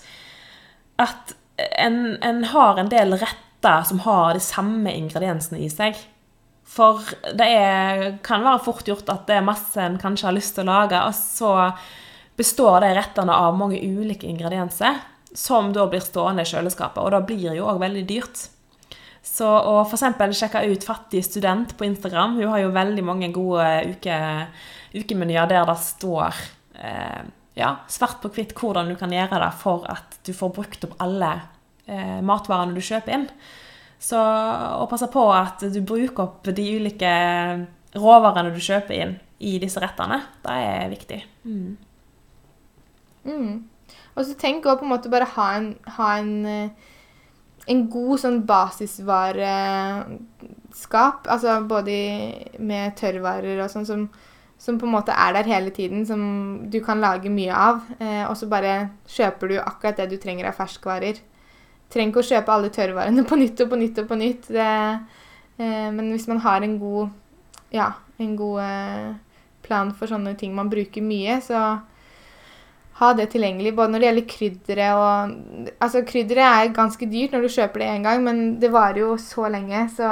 at 0.97 1.35
en, 1.79 2.17
en 2.23 2.43
har 2.51 2.79
en 2.79 2.91
del 2.91 3.15
retter 3.19 3.83
som 3.87 3.99
har 4.05 4.35
de 4.35 4.43
samme 4.43 4.91
ingrediensene 4.93 5.59
i 5.65 5.69
seg. 5.71 5.97
For 6.65 7.03
det 7.37 7.45
er, 7.45 8.17
kan 8.25 8.43
være 8.43 8.63
fort 8.65 8.87
gjort 8.87 9.09
at 9.13 9.27
det 9.29 9.37
er 9.37 9.45
masse 9.45 9.79
en 9.79 9.99
kanskje 10.01 10.27
har 10.27 10.35
lyst 10.35 10.55
til 10.57 10.65
å 10.65 10.73
lage, 10.73 10.97
og 10.97 11.13
så 11.15 11.51
består 12.37 12.81
de 12.83 12.93
rettene 12.97 13.35
av 13.35 13.55
mange 13.57 13.79
ulike 13.79 14.27
ingredienser 14.27 14.99
som 15.35 15.71
da 15.75 15.85
blir 15.91 16.03
stående 16.03 16.45
i 16.45 16.49
kjøleskapet, 16.49 17.01
og 17.03 17.11
da 17.11 17.21
blir 17.23 17.49
det 17.49 17.57
jo 17.57 17.67
òg 17.67 17.81
veldig 17.81 18.03
dyrt. 18.07 18.45
Så 19.25 19.47
å 19.47 19.79
f.eks. 19.83 20.05
sjekke 20.37 20.61
ut 20.69 20.85
Fattig 20.85 21.23
student 21.25 21.73
på 21.77 21.87
Instagram. 21.87 22.37
Hun 22.37 22.51
har 22.51 22.61
jo 22.61 22.75
veldig 22.75 23.03
mange 23.03 23.31
gode 23.33 23.65
uke, 23.95 24.19
ukemenyer 24.93 25.49
der 25.49 25.65
det 25.65 25.75
står 25.81 26.37
eh, 26.77 27.25
ja, 27.57 27.71
svart 27.91 28.21
på 28.21 28.31
hvitt 28.35 28.53
hvordan 28.55 28.91
du 28.91 28.95
kan 28.99 29.13
gjøre 29.13 29.41
det 29.41 29.51
for 29.59 29.87
at 29.91 30.19
du 30.27 30.31
får 30.35 30.53
brukt 30.55 30.85
opp 30.87 30.95
alle 31.03 31.31
eh, 31.89 32.21
matvarene 32.21 32.77
du 32.77 32.83
kjøper 32.85 33.17
inn. 33.17 33.27
Så 33.99 34.19
å 34.19 34.85
passe 34.91 35.09
på 35.11 35.23
at 35.33 35.63
du 35.73 35.81
bruker 35.81 36.27
opp 36.27 36.51
de 36.53 36.67
ulike 36.77 37.11
råvarene 37.95 38.53
du 38.53 38.61
kjøper 38.61 38.99
inn 38.99 39.15
i 39.39 39.57
disse 39.59 39.81
rettene, 39.81 40.21
det 40.43 40.55
er 40.69 40.91
viktig. 40.91 41.19
Mm. 41.47 41.75
Mm. 43.25 43.63
Og 44.15 44.25
så 44.25 44.33
tenk 44.39 44.65
å 44.65 44.77
på 44.79 44.85
en 44.85 44.91
måte 44.93 45.09
bare 45.11 45.27
ha 45.35 45.47
en, 45.57 45.67
ha 45.97 46.17
en, 46.21 46.45
eh, 46.45 46.69
en 47.71 47.89
god 47.91 48.19
sånn 48.21 48.47
basisvareskap. 48.47 51.27
Altså 51.27 51.67
både 51.67 51.95
med 52.59 52.95
tørrvarer 52.99 53.63
og 53.63 53.69
sånn 53.73 53.87
som, 53.89 54.09
som 54.61 54.79
på 54.79 54.85
en 54.87 54.95
måte 54.95 55.11
er 55.11 55.31
der 55.35 55.51
hele 55.51 55.71
tiden, 55.75 56.05
som 56.07 56.21
du 56.71 56.79
kan 56.85 56.99
lage 57.03 57.29
mye 57.33 57.53
av. 57.53 57.75
Eh, 57.99 58.25
og 58.29 58.35
så 58.39 58.45
bare 58.51 58.89
kjøper 59.11 59.47
du 59.51 59.55
akkurat 59.59 59.97
det 59.99 60.07
du 60.13 60.17
trenger 60.21 60.45
av 60.49 60.57
ferskvarer. 60.59 61.15
Trenger 61.91 62.09
ikke 62.13 62.23
å 62.23 62.31
kjøpe 62.31 62.53
alle 62.53 62.73
tørrvarene 62.73 63.21
på 63.27 63.35
nytt 63.41 63.57
og 63.65 63.69
på 63.73 63.81
nytt 63.81 63.97
og 64.01 64.07
på 64.09 64.15
nytt. 64.21 64.43
Det, 64.55 64.71
eh, 65.59 65.89
men 65.91 66.05
hvis 66.13 66.29
man 66.31 66.41
har 66.45 66.59
en 66.63 66.77
god, 66.79 67.05
ja, 67.75 67.89
en 68.21 68.33
god 68.39 68.57
eh, 68.63 69.09
plan 69.65 69.89
for 69.97 70.07
sånne 70.07 70.33
ting 70.39 70.51
man 70.55 70.71
bruker 70.71 71.01
mye, 71.03 71.41
så 71.43 71.59
ha 72.95 73.11
det 73.13 73.27
tilgjengelig, 73.33 73.73
både 73.75 73.91
når 73.91 74.01
det 74.01 74.07
gjelder 74.07 74.27
krydderet 74.31 74.99
og 74.99 75.71
Altså, 75.83 76.03
krydderet 76.07 76.45
er 76.47 76.75
ganske 76.75 77.07
dyrt 77.11 77.33
når 77.35 77.43
du 77.43 77.51
kjøper 77.51 77.81
det 77.81 77.89
én 77.91 78.05
gang, 78.07 78.21
men 78.23 78.43
det 78.61 78.71
varer 78.71 79.01
jo 79.03 79.15
så 79.19 79.49
lenge, 79.51 79.87
så 79.95 80.09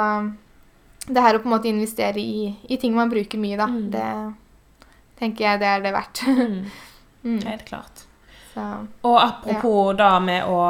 det 1.04 1.20
her 1.24 1.36
å 1.36 1.40
på 1.42 1.48
en 1.48 1.54
måte 1.56 1.68
investere 1.70 2.20
i, 2.20 2.50
i 2.68 2.76
ting 2.80 2.94
man 2.96 3.12
bruker 3.12 3.40
mye, 3.40 3.56
da, 3.60 3.68
Mm. 3.68 3.90
det 3.92 4.34
tenker 5.20 5.44
jeg 5.44 5.60
det 5.60 5.68
er 5.70 5.80
det 5.84 5.94
verdt. 5.94 6.22
Mm. 6.26 6.70
mm. 7.24 7.40
Helt 7.46 7.64
klart. 7.64 8.04
Så 8.54 8.64
Og 9.02 9.18
apropos 9.20 9.96
da 9.98 10.18
med 10.20 10.44
å, 10.44 10.60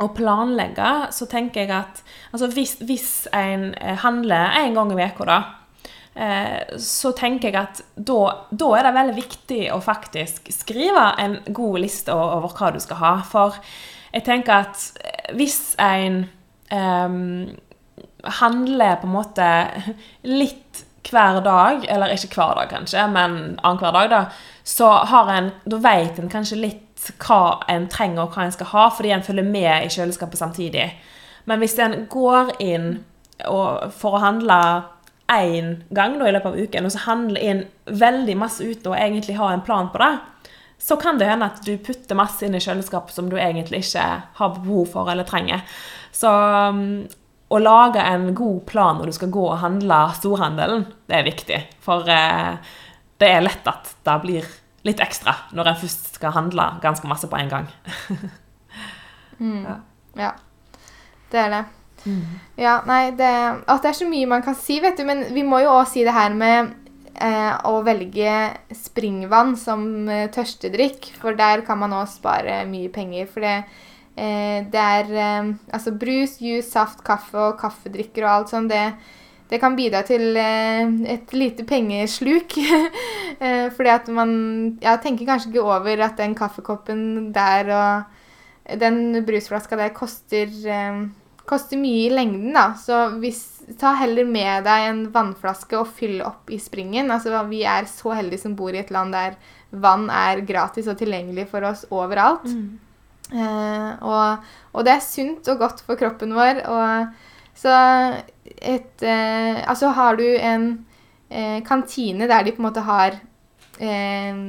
å 0.00 0.08
planlegge, 0.16 1.12
så 1.12 1.26
tenker 1.30 1.64
jeg 1.64 1.70
at 1.76 2.02
altså 2.32 2.50
hvis, 2.54 2.78
hvis 2.80 3.10
en 3.36 3.74
eh, 3.74 3.96
handler 4.00 4.56
en 4.60 4.74
gang 4.74 4.92
i 4.92 5.04
uka, 5.04 5.26
da, 5.28 5.40
så 6.76 7.14
tenker 7.16 7.48
jeg 7.48 7.56
at 7.60 7.80
da, 7.96 8.18
da 8.50 8.68
er 8.76 8.86
det 8.86 8.96
veldig 8.96 9.16
viktig 9.16 9.62
å 9.72 9.78
faktisk 9.84 10.50
skrive 10.52 11.06
en 11.22 11.38
god 11.48 11.80
liste 11.80 12.12
over 12.12 12.52
hva 12.56 12.72
du 12.74 12.80
skal 12.82 13.00
ha. 13.00 13.14
For 13.24 13.56
jeg 14.12 14.26
tenker 14.26 14.66
at 14.66 14.84
eh, 15.00 15.32
hvis 15.38 15.74
en 15.80 16.24
um, 16.74 17.50
handler 18.40 19.00
på 19.00 19.08
en 19.08 19.14
måte 19.14 19.50
litt 20.28 20.84
hver 21.10 21.40
dag, 21.42 21.86
eller 21.88 22.12
ikke 22.12 22.34
hver 22.36 22.58
dag 22.58 22.70
kanskje, 22.70 23.06
men 23.10 23.36
annenhver 23.64 23.96
dag, 23.96 24.10
da, 24.12 24.22
så 24.66 24.90
har 25.10 25.32
en, 25.32 25.50
da 25.64 25.80
vet 25.82 26.20
en 26.20 26.30
kanskje 26.30 26.60
litt 26.60 27.10
hva 27.24 27.62
en 27.72 27.88
trenger 27.90 28.26
og 28.26 28.36
hva 28.36 28.44
en 28.44 28.54
skal 28.54 28.68
ha, 28.74 28.88
fordi 28.92 29.14
en 29.14 29.24
følger 29.24 29.46
med 29.48 29.86
i 29.86 29.92
kjøleskapet 29.92 30.38
samtidig. 30.38 30.90
Men 31.48 31.62
hvis 31.62 31.78
en 31.80 32.04
går 32.12 32.52
inn 32.60 32.90
og, 33.48 33.88
for 33.96 34.18
å 34.18 34.24
handle 34.26 34.58
én 35.30 35.72
gang 35.94 36.18
da, 36.18 36.28
i 36.28 36.34
løpet 36.34 36.50
av 36.50 36.58
uken, 36.58 36.86
og 36.86 36.94
så 36.94 37.04
handler 37.06 37.46
inn 37.46 37.62
veldig 37.86 38.36
masse 38.40 38.64
ute 38.64 38.90
og 38.90 38.98
egentlig 38.98 39.38
har 39.38 39.54
en 39.54 39.64
plan 39.66 39.90
på 39.92 40.00
det, 40.02 40.12
så 40.80 40.96
kan 40.96 41.18
det 41.20 41.28
hende 41.28 41.50
at 41.50 41.60
du 41.66 41.74
putter 41.84 42.16
masse 42.16 42.44
inn 42.46 42.56
i 42.56 42.62
kjøleskapet 42.62 43.14
som 43.14 43.28
du 43.28 43.36
egentlig 43.36 43.82
ikke 43.84 44.04
har 44.38 44.54
behov 44.56 44.86
for 44.94 45.10
eller 45.12 45.28
trenger. 45.28 45.60
Så 46.12 46.30
um, 46.30 47.04
å 47.50 47.58
lage 47.60 48.00
en 48.00 48.30
god 48.34 48.62
plan 48.70 48.98
når 48.98 49.10
du 49.10 49.16
skal 49.18 49.32
gå 49.34 49.42
og 49.44 49.60
handle 49.60 49.98
storhandelen, 50.16 50.86
det 51.10 51.18
er 51.18 51.26
viktig. 51.26 51.58
For 51.84 52.08
eh, 52.08 52.72
det 53.20 53.28
er 53.28 53.44
lett 53.44 53.66
at 53.68 53.90
det 54.06 54.16
blir 54.22 54.46
litt 54.86 55.02
ekstra 55.04 55.34
når 55.52 55.72
en 55.72 55.80
først 55.82 56.14
skal 56.16 56.32
handle 56.36 56.68
ganske 56.84 57.10
masse 57.10 57.28
på 57.28 57.40
en 57.40 57.50
gang. 57.50 57.68
mm. 59.42 59.60
ja. 59.66 59.76
ja. 60.22 60.32
Det 61.30 61.42
er 61.42 61.52
det. 61.56 61.64
Mm. 62.04 62.38
Ja, 62.60 62.78
nei, 62.88 63.10
det, 63.16 63.32
at 63.64 63.82
det 63.82 63.92
er 63.92 63.98
så 64.00 64.08
mye 64.08 64.30
man 64.30 64.44
kan 64.46 64.56
si, 64.58 64.80
vet 64.82 65.00
du. 65.00 65.04
Men 65.08 65.26
vi 65.34 65.44
må 65.46 65.62
jo 65.64 65.74
òg 65.74 65.86
si 65.90 66.06
det 66.06 66.16
her 66.16 66.32
med 66.36 66.72
eh, 67.14 67.52
å 67.68 67.80
velge 67.86 68.34
springvann 68.76 69.56
som 69.60 70.08
eh, 70.08 70.28
tørstedrikk. 70.32 71.12
For 71.20 71.38
der 71.38 71.64
kan 71.66 71.80
man 71.82 71.96
òg 72.00 72.08
spare 72.12 72.62
mye 72.70 72.92
penger. 72.94 73.30
For 73.30 73.44
det 73.46 73.56
Eh, 74.20 74.66
det 74.68 74.80
er 74.80 75.10
eh, 75.14 75.54
altså 75.72 75.94
brus, 75.96 76.36
juice, 76.42 76.68
saft, 76.68 77.00
kaffe 77.06 77.38
og 77.38 77.58
kaffedrikker 77.60 78.26
og 78.26 78.32
alt 78.32 78.52
sånt. 78.52 78.72
Det, 78.72 79.16
det 79.50 79.60
kan 79.62 79.76
bidra 79.78 80.02
til 80.06 80.36
eh, 80.36 80.90
et 81.14 81.32
lite 81.36 81.64
pengesluk. 81.68 82.58
fordi 83.76 83.88
at 83.88 84.08
man 84.12 84.32
ja, 84.82 84.98
tenker 85.00 85.28
kanskje 85.28 85.54
ikke 85.54 85.64
over 85.64 86.04
at 86.04 86.18
den 86.20 86.34
kaffekoppen 86.36 87.30
der 87.32 87.70
og 87.72 88.76
den 88.80 89.22
brusflaska 89.26 89.78
der 89.80 89.94
koster, 89.96 90.50
koster 91.50 91.80
mye 91.80 92.06
i 92.06 92.12
lengden, 92.12 92.52
da. 92.54 92.70
Så 92.78 92.98
hvis, 93.20 93.42
ta 93.80 93.92
heller 93.98 94.26
med 94.28 94.64
deg 94.66 94.88
en 94.88 95.00
vannflaske 95.14 95.78
og 95.78 95.90
fyll 95.98 96.20
opp 96.26 96.50
i 96.50 96.58
springen. 96.62 97.10
Altså, 97.10 97.34
vi 97.50 97.64
er 97.68 97.88
så 97.90 98.14
heldige 98.18 98.44
som 98.44 98.54
bor 98.58 98.74
i 98.74 98.82
et 98.82 98.92
land 98.94 99.14
der 99.14 99.36
vann 99.70 100.08
er 100.10 100.42
gratis 100.46 100.88
og 100.90 100.98
tilgjengelig 100.98 101.46
for 101.50 101.66
oss 101.68 101.84
overalt. 101.94 102.48
Mm. 102.50 102.78
Eh, 103.30 103.90
og, 104.02 104.46
og, 104.72 104.84
det 104.86 104.96
er 104.96 105.04
sunt 105.04 105.50
og 105.52 105.60
godt 105.62 105.84
for 105.86 105.98
kroppen 106.00 106.34
vår. 106.34 106.64
Og, 106.70 107.26
så 107.60 107.74
et 108.56 109.02
eh, 109.04 109.58
Altså 109.68 109.90
har 109.94 110.16
du 110.16 110.24
en 110.24 110.70
eh, 111.28 111.60
kantine 111.66 112.28
der 112.30 112.46
de 112.46 112.54
på 112.54 112.62
en 112.62 112.68
måte 112.68 112.84
har 112.86 113.18
eh, 113.78 114.40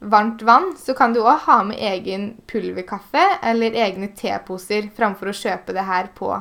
varmt 0.00 0.42
vann, 0.42 0.72
så 0.78 0.94
kan 0.96 1.12
du 1.12 1.20
òg 1.20 1.44
ha 1.44 1.58
med 1.64 1.80
egen 1.92 2.30
pulverkaffe 2.48 3.24
eller 3.44 3.76
egne 3.76 4.08
teposer 4.16 4.88
framfor 4.96 5.30
å 5.30 5.36
kjøpe 5.36 5.76
det 5.76 5.84
her 5.84 6.08
på, 6.16 6.32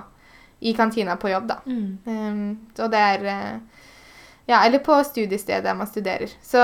i 0.60 0.74
kantina 0.78 1.18
på 1.20 1.32
jobb, 1.34 1.50
da. 1.52 1.60
Mm. 1.66 1.90
Um, 2.06 2.72
så 2.76 2.88
det 2.92 3.04
er 3.04 3.28
eh, 3.34 3.84
ja, 4.50 4.64
eller 4.66 4.80
på 4.80 4.96
studiestedet 5.04 5.64
der 5.64 5.76
man 5.78 5.88
studerer. 5.88 6.32
Så 6.42 6.58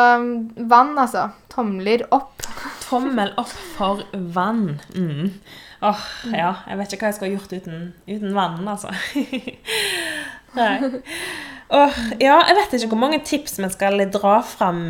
vann, 0.56 0.96
altså. 0.98 1.30
Tomler 1.54 2.08
opp. 2.16 2.42
Tommel 2.90 3.36
opp 3.38 3.54
for 3.76 4.02
vann. 4.14 4.80
Mm. 4.96 5.30
Åh, 5.86 6.08
ja. 6.34 6.56
Jeg 6.66 6.80
vet 6.80 6.96
ikke 6.96 7.06
hva 7.06 7.12
jeg 7.12 7.20
skulle 7.20 7.36
gjort 7.36 7.54
uten, 7.54 7.84
uten 8.08 8.34
vann, 8.34 8.66
altså. 8.68 8.90
Nei. 10.58 11.04
Oh, 11.74 11.96
ja, 12.22 12.36
jeg 12.46 12.56
vet 12.60 12.76
ikke 12.78 12.92
hvor 12.92 13.02
mange 13.02 13.18
tips 13.26 13.58
vi 13.58 13.70
skal 13.74 14.04
dra 14.14 14.36
fram, 14.46 14.84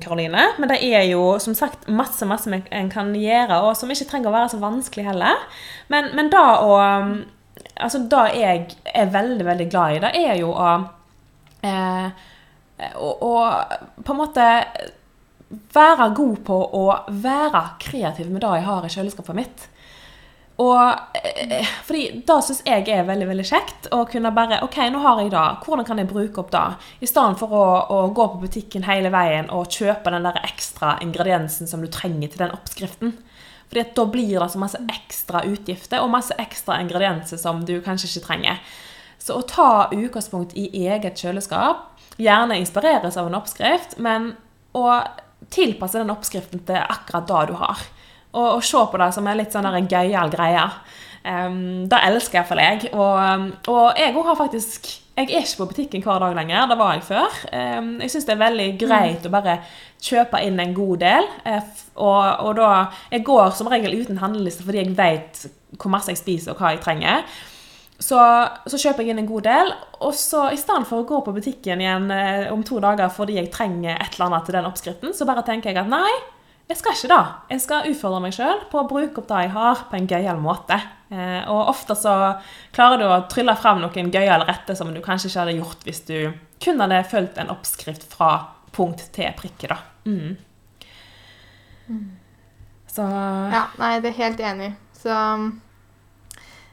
Karoline. 0.00 0.46
Men 0.56 0.70
det 0.72 0.78
er 0.88 1.04
jo 1.10 1.36
som 1.42 1.56
sagt 1.58 1.84
masse 1.92 2.24
masse 2.28 2.48
en 2.48 2.88
kan 2.92 3.12
gjøre, 3.12 3.60
og 3.60 3.76
som 3.76 3.92
ikke 3.92 4.08
trenger 4.08 4.32
å 4.32 4.36
være 4.38 4.54
så 4.54 4.62
vanskelig 4.62 5.04
heller. 5.10 5.44
Men, 5.92 6.12
men 6.16 6.32
da 6.32 6.46
å 6.64 6.80
Altså, 7.82 7.98
det 8.10 8.22
jeg 8.36 8.62
er 8.94 9.10
veldig, 9.12 9.44
veldig 9.46 9.66
glad 9.70 9.94
i, 9.94 10.00
det 10.02 10.10
er 10.18 10.38
jo 10.40 10.50
å 10.50 10.70
Eh, 11.62 12.10
å, 12.98 13.10
å 13.22 14.02
på 14.02 14.14
en 14.14 14.18
måte 14.18 14.46
være 15.72 16.08
god 16.16 16.40
på 16.46 16.56
å 16.74 16.86
være 17.22 17.62
kreativ 17.82 18.32
med 18.32 18.42
det 18.42 18.50
jeg 18.56 18.66
har 18.66 18.86
i 18.86 18.92
kjøleskapet 18.92 19.38
mitt. 19.38 19.66
Og 20.60 21.16
eh, 21.16 21.68
fordi 21.86 22.22
Da 22.28 22.36
syns 22.44 22.60
jeg 22.66 22.84
er 22.92 23.06
veldig 23.08 23.28
veldig 23.30 23.46
kjekt 23.48 23.88
å 23.94 24.02
kunne 24.10 24.34
bare 24.36 24.60
OK, 24.66 24.78
nå 24.92 25.00
har 25.04 25.22
jeg 25.22 25.32
det. 25.32 25.46
Hvordan 25.64 25.88
kan 25.88 26.02
jeg 26.02 26.10
bruke 26.10 26.42
opp 26.42 26.52
det? 26.52 26.64
I 27.00 27.08
stedet 27.08 27.40
for 27.40 27.56
å, 27.56 27.64
å, 27.88 28.00
gå 28.14 28.28
på 28.34 28.42
butikken 28.44 28.84
hele 28.86 29.12
veien 29.14 29.48
og 29.54 29.72
kjøpe 29.72 30.12
den 30.12 30.28
der 30.28 30.40
ekstra 30.44 30.98
ingrediensen 31.04 31.70
som 31.70 31.82
du 31.82 31.88
trenger 31.92 32.32
til 32.32 32.44
den 32.44 32.54
oppskriften. 32.56 33.16
Fordi 33.72 33.86
da 33.96 34.06
blir 34.12 34.36
det 34.36 34.50
så 34.52 34.60
masse 34.60 34.80
ekstra 34.92 35.46
utgifter 35.48 36.04
og 36.04 36.12
masse 36.12 36.36
ekstra 36.40 36.76
ingredienser 36.84 37.40
som 37.40 37.64
du 37.64 37.78
kanskje 37.84 38.10
ikke 38.10 38.26
trenger. 38.26 38.60
Så 39.22 39.38
å 39.38 39.46
ta 39.48 39.88
utgangspunkt 39.94 40.52
i 40.58 40.66
eget 40.82 41.20
kjøleskap, 41.22 41.86
gjerne 42.20 42.58
inspireres 42.60 43.16
av 43.16 43.30
en 43.30 43.38
oppskrift, 43.38 43.96
men 44.02 44.34
å 44.76 44.86
tilpasse 45.52 46.00
den 46.02 46.12
oppskriften 46.12 46.64
til 46.66 46.82
akkurat 46.82 47.28
det 47.30 47.42
du 47.52 47.54
har. 47.62 47.80
Og, 48.32 48.48
og 48.56 48.64
se 48.64 48.82
på 48.90 49.00
det 49.00 49.12
som 49.14 49.28
en 49.28 49.38
litt 49.38 49.54
sånn 49.54 49.88
gøyal 49.90 50.32
greie. 50.32 50.66
Um, 51.22 51.86
det 51.86 52.00
elsker 52.08 52.40
iallfall 52.40 52.62
jeg. 52.62 52.90
Og, 52.96 53.46
og 53.70 54.00
jeg 54.00 54.16
òg 54.16 54.26
har 54.32 54.38
faktisk 54.40 54.88
Jeg 55.12 55.28
er 55.28 55.44
ikke 55.44 55.58
på 55.60 55.66
butikken 55.70 56.02
hver 56.02 56.22
dag 56.24 56.34
lenger. 56.34 56.66
Det 56.70 56.78
var 56.80 56.94
jeg 56.96 57.04
før. 57.06 57.38
Um, 57.52 57.94
jeg 58.00 58.14
syns 58.14 58.26
det 58.26 58.34
er 58.34 58.44
veldig 58.46 58.68
greit 58.80 59.20
mm. 59.20 59.28
å 59.28 59.34
bare 59.34 59.56
kjøpe 60.02 60.40
inn 60.42 60.60
en 60.62 60.74
god 60.74 61.02
del. 61.04 61.28
Uh, 61.44 61.82
og, 61.94 62.24
og, 62.48 62.52
da 62.58 62.70
Jeg 63.12 63.26
går 63.28 63.52
som 63.58 63.70
regel 63.70 64.00
uten 64.00 64.22
handleliste 64.24 64.64
fordi 64.64 64.82
jeg 64.82 64.96
vet 64.96 65.44
hvor 65.78 65.92
masse 65.92 66.12
jeg 66.12 66.20
spiser 66.20 66.54
og 66.54 66.60
hva 66.60 66.74
jeg 66.74 66.82
trenger. 66.84 67.26
Så, 68.02 68.18
så, 68.66 68.78
kjøper 68.80 69.04
jeg 69.04 69.14
inn 69.14 69.22
en 69.22 69.30
god 69.30 69.44
del, 69.46 69.68
og 70.02 70.14
så 70.18 70.48
i 70.50 70.58
stedet 70.58 70.88
for 70.88 71.02
å 71.02 71.06
gå 71.06 71.20
på 71.22 71.34
butikken 71.36 71.82
igjen 71.84 72.08
eh, 72.10 72.48
om 72.50 72.64
to 72.66 72.80
dager 72.82 73.12
fordi 73.14 73.36
jeg 73.38 73.52
trenger 73.54 73.94
et 73.94 74.16
eller 74.16 74.26
annet 74.26 74.48
til 74.48 74.56
den 74.56 74.66
oppskriften, 74.66 75.12
så 75.14 75.28
bare 75.28 75.44
tenker 75.46 75.70
jeg 75.70 75.84
at 75.84 75.92
nei, 75.92 76.10
jeg 76.70 76.78
skal 76.78 76.94
ikke 76.96 77.10
det. 77.10 77.22
Jeg 77.52 77.62
skal 77.64 77.88
utfordre 77.90 78.20
meg 78.24 78.36
sjøl 78.36 78.62
på 78.70 78.80
å 78.80 78.88
bruke 78.88 79.20
opp 79.20 79.28
det 79.28 79.40
jeg 79.44 79.52
har, 79.56 79.82
på 79.90 79.98
en 79.98 80.08
gøyal 80.08 80.38
måte. 80.40 80.78
Eh, 81.12 81.42
og 81.50 81.72
ofte 81.74 81.96
så 81.98 82.14
klarer 82.72 83.02
du 83.02 83.06
å 83.08 83.18
trylle 83.32 83.56
fram 83.58 83.82
noen 83.82 84.12
gøyale 84.14 84.46
retter 84.48 84.78
som 84.78 84.92
du 84.94 85.02
kanskje 85.04 85.28
ikke 85.28 85.42
hadde 85.42 85.58
gjort 85.58 85.84
hvis 85.88 86.00
du 86.08 86.16
kun 86.62 86.80
hadde 86.80 87.02
fulgt 87.10 87.40
en 87.42 87.52
oppskrift 87.52 88.06
fra 88.08 88.30
punkt 88.72 89.04
til 89.12 89.28
prikke, 89.36 89.74
da. 89.74 89.78
Mm. 90.08 90.38
Så 92.88 93.04
Ja, 93.04 93.66
nei, 93.80 93.98
det 94.00 94.12
er 94.12 94.18
helt 94.22 94.40
enig. 94.40 94.72
Så 94.96 95.12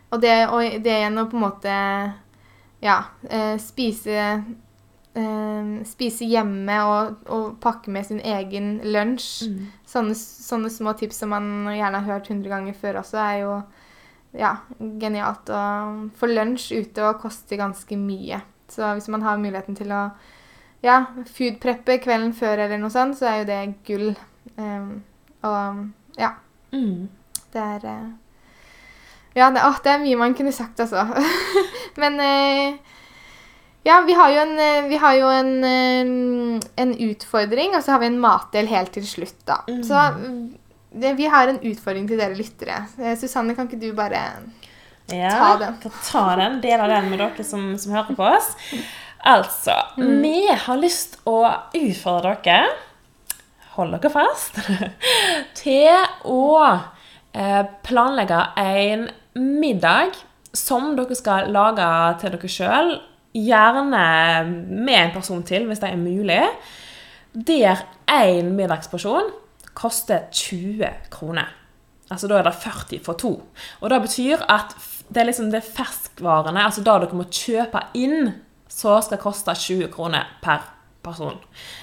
og 0.10 0.22
det, 0.24 0.36
og 0.50 0.64
det 0.84 0.96
igjen 0.96 1.22
å 1.22 1.28
på 1.30 1.38
en 1.38 1.44
måte 1.44 1.76
ja, 2.82 2.98
eh, 3.30 3.56
spise 3.62 4.30
eh, 5.20 5.74
Spise 5.88 6.28
hjemme 6.30 6.78
og, 6.88 7.20
og, 7.28 7.49
pakke 7.63 7.91
med 7.93 8.07
sin 8.07 8.22
egen 8.24 8.78
lunsj. 8.88 9.49
Mm. 9.49 9.67
Sånne, 9.89 10.15
sånne, 10.15 10.72
små 10.74 10.95
tips 10.99 11.22
som 11.24 11.34
man 11.36 11.70
gjerne 11.74 12.01
har 12.01 12.15
hørt 12.15 12.32
hundre 12.32 12.53
ganger 12.53 12.78
før 12.78 13.01
også, 13.03 13.20
er 13.24 13.38
jo 13.43 13.53
ja, 14.39 14.55
genialt. 15.01 15.49
Og 15.49 16.09
for 16.20 16.32
lunsj 16.32 16.72
ute 16.80 17.05
og 17.05 17.22
koster 17.24 17.59
ganske 17.61 17.99
mye. 17.99 18.41
Så 18.70 18.93
hvis 18.95 19.09
man 19.09 19.26
har 19.26 19.41
muligheten 19.41 19.78
til 19.78 19.91
å 19.95 20.07
ja, 20.86 21.01
foodpreppe 21.36 21.99
kvelden 22.03 22.34
før 22.38 22.65
eller 22.65 22.80
noe 22.80 22.93
sånt, 22.93 23.17
så 23.20 23.32
er 23.32 23.41
jo 23.41 23.49
det 23.49 23.61
gull. 23.88 24.09
Um, 24.55 24.99
og 25.43 26.20
ja. 26.20 26.36
Mm. 26.72 27.09
Det 27.49 27.61
er 27.63 27.86
uh, 27.89 28.09
ja, 29.38 29.49
det, 29.53 29.61
å, 29.63 29.74
det, 29.84 29.91
er 29.91 30.03
mye 30.03 30.20
man 30.20 30.36
kunne 30.38 30.53
sagt, 30.55 30.80
altså. 30.82 31.05
Men 32.01 32.20
eh, 32.24 32.95
ja, 33.88 34.01
vi 34.07 34.13
har 34.13 34.32
jo 34.34 34.39
en, 34.43 34.55
eh, 34.59 34.88
vi 34.89 34.97
har 34.99 35.13
jo 35.15 35.27
en, 35.32 35.51
eh, 35.63 36.69
en, 36.84 36.95
utfordring, 37.09 37.75
og 37.75 37.84
så 37.84 37.95
har 37.95 37.99
vi 37.99 38.09
en 38.11 38.19
matdel 38.19 38.67
helt 38.67 38.91
til 38.93 39.07
slutt, 39.07 39.39
da. 39.47 39.61
Mm. 39.69 39.84
Så 39.88 40.03
det, 40.91 41.13
vi 41.13 41.27
har 41.30 41.47
en 41.47 41.61
utfordring 41.61 42.07
til 42.09 42.19
dere 42.19 42.38
lyttere. 42.38 42.84
Eh, 42.99 43.15
Susanne, 43.17 43.55
kan 43.55 43.69
ikke 43.69 43.82
du 43.82 43.91
bare 43.97 44.21
ja, 45.09 45.32
ta 45.32 45.51
den? 45.61 45.77
Ja, 45.84 45.91
ta 46.05 46.25
den. 46.39 46.59
Dele 46.63 46.89
den 46.91 47.09
med 47.11 47.21
dere 47.21 47.45
som, 47.45 47.71
som 47.77 47.93
hører 47.95 48.17
på 48.17 48.25
oss. 48.25 48.51
Altså, 49.19 49.75
mm. 49.97 50.13
vi 50.23 50.47
har 50.47 50.80
lyst 50.80 51.19
å 51.27 51.41
utfordre 51.75 52.38
dere 52.45 52.69
Hold 53.75 53.93
dere 53.95 54.09
fast 54.11 54.57
til 55.59 55.93
å 56.27 56.45
eh, 56.67 57.61
planlegge 57.86 58.39
en 58.59 59.05
middag 59.39 60.17
som 60.57 60.95
dere 60.97 61.15
skal 61.15 61.51
lage 61.53 61.86
til 62.19 62.34
dere 62.34 62.51
sjøl, 62.51 62.89
gjerne 63.36 64.03
med 64.69 64.95
en 65.05 65.13
person 65.13 65.43
til, 65.43 65.65
hvis 65.69 65.80
det 65.84 65.91
er 65.91 65.97
mulig, 66.01 66.41
der 67.34 67.84
én 68.09 68.49
middagsporsjon 68.57 69.30
koster 69.77 70.25
20 70.32 70.89
kroner. 71.13 71.47
Altså 72.09 72.27
Da 72.27 72.39
er 72.39 72.43
det 72.47 72.55
40 72.55 73.03
for 73.05 73.13
to. 73.13 73.43
Og 73.82 73.89
Det 73.89 74.01
betyr 74.01 74.41
at 74.49 74.73
det 75.13 75.21
er 75.21 75.25
liksom 75.30 75.51
det 75.51 75.63
ferskvarene, 75.63 76.63
altså 76.63 76.84
da 76.84 76.97
dere 76.99 77.15
må 77.17 77.23
kjøpe 77.30 77.82
inn, 77.97 78.34
så 78.69 78.99
skal 79.01 79.17
koste 79.17 79.53
20 79.55 79.88
kroner 79.93 80.25
per 80.41 80.59
person. 81.03 81.38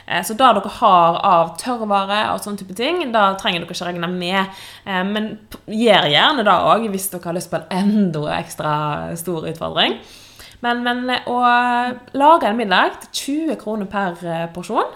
Eh, 0.07 0.23
Så 0.23 0.35
da 0.37 0.53
dere 0.53 0.69
har 0.69 1.17
av 1.25 1.57
tørrvare 1.59 2.33
og 2.35 2.41
sånne 2.41 2.59
type 2.59 2.75
ting, 2.75 3.13
da 3.13 3.35
trenger 3.35 3.61
dere 3.65 3.71
ikke 3.75 3.87
regne 3.89 4.09
med. 4.13 4.47
Eh, 4.87 5.03
Men 5.05 5.39
gjør 5.67 6.11
gjerne 6.11 6.45
det 6.45 6.53
òg 6.53 6.89
hvis 6.91 7.09
dere 7.11 7.25
har 7.25 7.35
lyst 7.35 7.51
på 7.51 7.57
en 7.57 7.67
enda 7.71 8.39
ekstra 8.39 9.17
stor 9.17 9.47
utfordring. 9.47 9.99
Men, 10.65 10.85
men 10.87 11.11
eh, 11.13 11.27
å 11.29 11.41
lage 12.17 12.49
en 12.49 12.59
middag 12.59 13.01
til 13.13 13.51
20 13.51 13.59
kroner 13.61 13.91
per 13.91 14.23
eh, 14.25 14.47
porsjon 14.55 14.95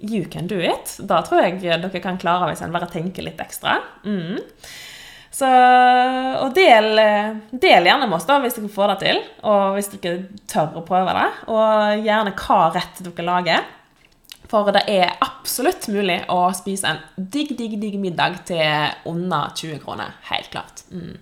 You 0.00 0.24
can 0.32 0.46
do 0.48 0.56
it. 0.56 0.94
Da 1.04 1.18
tror 1.20 1.42
jeg 1.44 1.58
dere 1.60 2.00
kan 2.00 2.16
klare 2.16 2.46
hvis 2.48 2.62
en 2.64 2.72
bare 2.72 2.88
tenker 2.88 3.26
litt 3.26 3.40
ekstra. 3.42 3.74
Mm. 4.00 4.38
Så, 5.30 5.48
og 6.40 6.54
del, 6.56 6.96
del 7.52 7.88
gjerne 7.90 8.08
med 8.08 8.16
oss 8.16 8.24
da, 8.24 8.38
hvis 8.40 8.56
dere 8.56 8.72
får 8.72 8.94
det 8.94 8.96
til, 9.02 9.20
og 9.44 9.76
hvis 9.76 9.92
dere 9.92 10.14
tør 10.48 10.80
å 10.80 10.86
prøve 10.88 11.12
det. 11.18 11.26
Og 11.52 12.06
gjerne 12.06 12.32
hva 12.32 12.58
rett 12.72 13.04
dere 13.04 13.26
lager. 13.28 13.68
For 14.50 14.72
det 14.74 14.82
er 14.90 15.12
absolutt 15.22 15.86
mulig 15.92 16.18
å 16.32 16.40
spise 16.56 16.90
en 16.90 17.02
digg, 17.14 17.52
digg, 17.58 17.76
digg 17.82 18.00
middag 18.02 18.40
til 18.48 19.12
under 19.12 19.52
20 19.54 19.84
kroner. 19.84 20.16
Helt 20.32 20.50
klart. 20.50 20.82
Mm. 20.90 21.20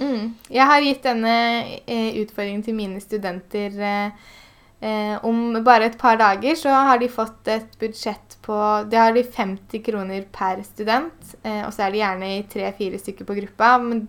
Mm. 0.00 0.34
Jeg 0.48 0.66
har 0.66 0.84
gitt 0.84 1.04
denne 1.04 1.34
eh, 1.84 2.20
utfordringen 2.22 2.62
til 2.64 2.76
mine 2.76 3.00
studenter 3.04 3.74
eh, 3.84 4.30
eh, 4.80 5.16
om 5.26 5.58
bare 5.64 5.90
et 5.90 5.98
par 6.00 6.16
dager. 6.20 6.56
Så 6.56 6.72
har 6.72 7.00
de 7.00 7.10
fått 7.12 7.50
et 7.52 7.76
budsjett 7.80 8.38
på 8.44 8.56
Det 8.90 8.98
har 8.98 9.12
de 9.14 9.24
50 9.24 9.84
kroner 9.84 10.24
per 10.32 10.64
student. 10.64 11.34
Eh, 11.42 11.62
og 11.66 11.72
så 11.76 11.86
er 11.86 11.94
de 11.94 12.02
gjerne 12.02 12.32
i 12.38 12.42
tre-fire 12.50 13.00
stykker 13.00 13.28
på 13.28 13.38
gruppa. 13.42 13.74
Men, 13.84 14.06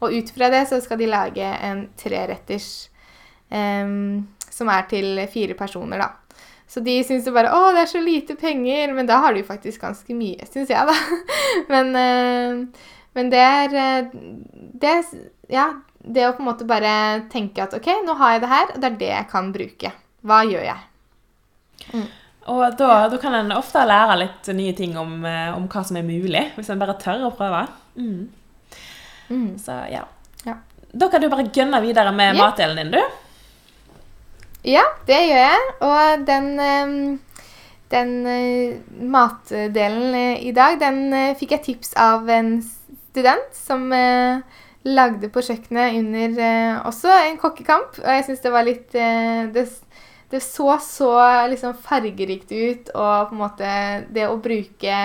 og 0.00 0.14
ut 0.14 0.34
fra 0.36 0.50
det 0.54 0.66
så 0.70 0.80
skal 0.84 1.00
de 1.02 1.10
lage 1.10 1.54
en 1.66 1.88
treretters 1.98 2.70
eh, 3.50 3.96
som 4.54 4.70
er 4.70 4.86
til 4.90 5.24
fire 5.32 5.58
personer, 5.58 5.98
da. 5.98 6.12
Så 6.74 6.80
de 6.82 6.94
syns 7.04 7.26
jo 7.28 7.34
bare 7.34 7.52
'Å, 7.52 7.72
det 7.74 7.82
er 7.84 7.90
så 7.92 8.00
lite 8.00 8.34
penger', 8.34 8.94
men 8.94 9.06
da 9.06 9.18
har 9.22 9.34
de 9.34 9.44
faktisk 9.44 9.80
ganske 9.80 10.14
mye, 10.16 10.46
syns 10.48 10.70
jeg, 10.72 10.86
da. 10.88 10.94
men, 11.72 11.96
eh, 11.96 12.86
men 13.14 13.30
det 13.30 13.40
er 13.40 13.74
eh, 13.74 14.10
det, 14.82 14.94
Ja, 15.52 15.68
det 16.04 16.26
å 16.28 16.34
på 16.36 16.42
en 16.42 16.48
måte 16.50 16.66
bare 16.68 17.24
tenke 17.32 17.62
at 17.62 17.74
'OK, 17.74 17.88
nå 18.04 18.14
har 18.18 18.32
jeg 18.34 18.40
det 18.44 18.48
her, 18.48 18.66
og 18.74 18.80
det 18.80 18.90
er 18.92 18.98
det 19.00 19.12
jeg 19.12 19.28
kan 19.30 19.52
bruke'. 19.52 19.92
Hva 20.24 20.42
gjør 20.48 20.64
jeg? 20.64 22.04
Og 22.46 22.76
da, 22.76 23.08
da 23.08 23.18
kan 23.20 23.34
en 23.34 23.52
ofte 23.56 23.80
lære 23.88 24.16
litt 24.20 24.48
nye 24.56 24.74
ting 24.76 24.96
om, 25.00 25.24
eh, 25.24 25.50
om 25.56 25.66
hva 25.68 25.84
som 25.84 25.96
er 25.96 26.02
mulig, 26.04 26.52
hvis 26.56 26.70
en 26.70 26.80
bare 26.80 26.96
tør 27.00 27.26
å 27.28 27.32
prøve. 27.36 27.66
Mm. 27.96 28.28
Mm. 29.30 29.58
Så 29.58 29.76
ja. 29.92 30.04
Ja. 30.44 30.58
Da 30.92 31.08
kan 31.08 31.22
du 31.22 31.30
bare 31.32 31.48
gønne 31.48 31.80
videre 31.82 32.12
med 32.12 32.36
Ja. 32.36 32.44
matdelen 32.50 32.76
din, 32.76 32.90
du. 32.90 33.00
Ja, 34.64 34.84
det 35.06 35.20
gjør 35.28 35.40
jeg. 35.44 35.60
Og 35.80 36.26
den, 36.26 36.60
eh, 36.60 37.18
den 37.90 39.10
matdelen 39.10 40.14
i 40.40 40.52
dag, 40.52 40.78
den 40.80 41.12
fikk 41.36 41.50
jeg 41.50 41.62
tips 41.62 41.94
av 41.96 42.28
en 42.28 42.62
student 43.14 43.54
som 43.54 43.86
eh, 43.94 44.42
lagde 44.84 45.30
på 45.32 45.42
kjøkkenet 45.46 45.98
under 46.00 46.40
eh, 46.44 46.80
også 46.88 47.12
en 47.28 47.38
kokkekamp. 47.40 48.00
Og 48.02 48.10
jeg 48.18 48.26
syns 48.26 48.42
det 48.44 48.52
var 48.52 48.66
litt 48.66 48.96
eh, 48.98 49.46
det, 49.54 49.68
det 50.34 50.42
så 50.42 50.74
så 50.82 51.12
liksom 51.52 51.78
fargerikt 51.86 52.50
ut, 52.52 52.90
og 52.94 53.30
på 53.30 53.36
en 53.36 53.44
måte 53.44 53.70
det 54.12 54.26
å 54.28 54.40
bruke 54.42 54.98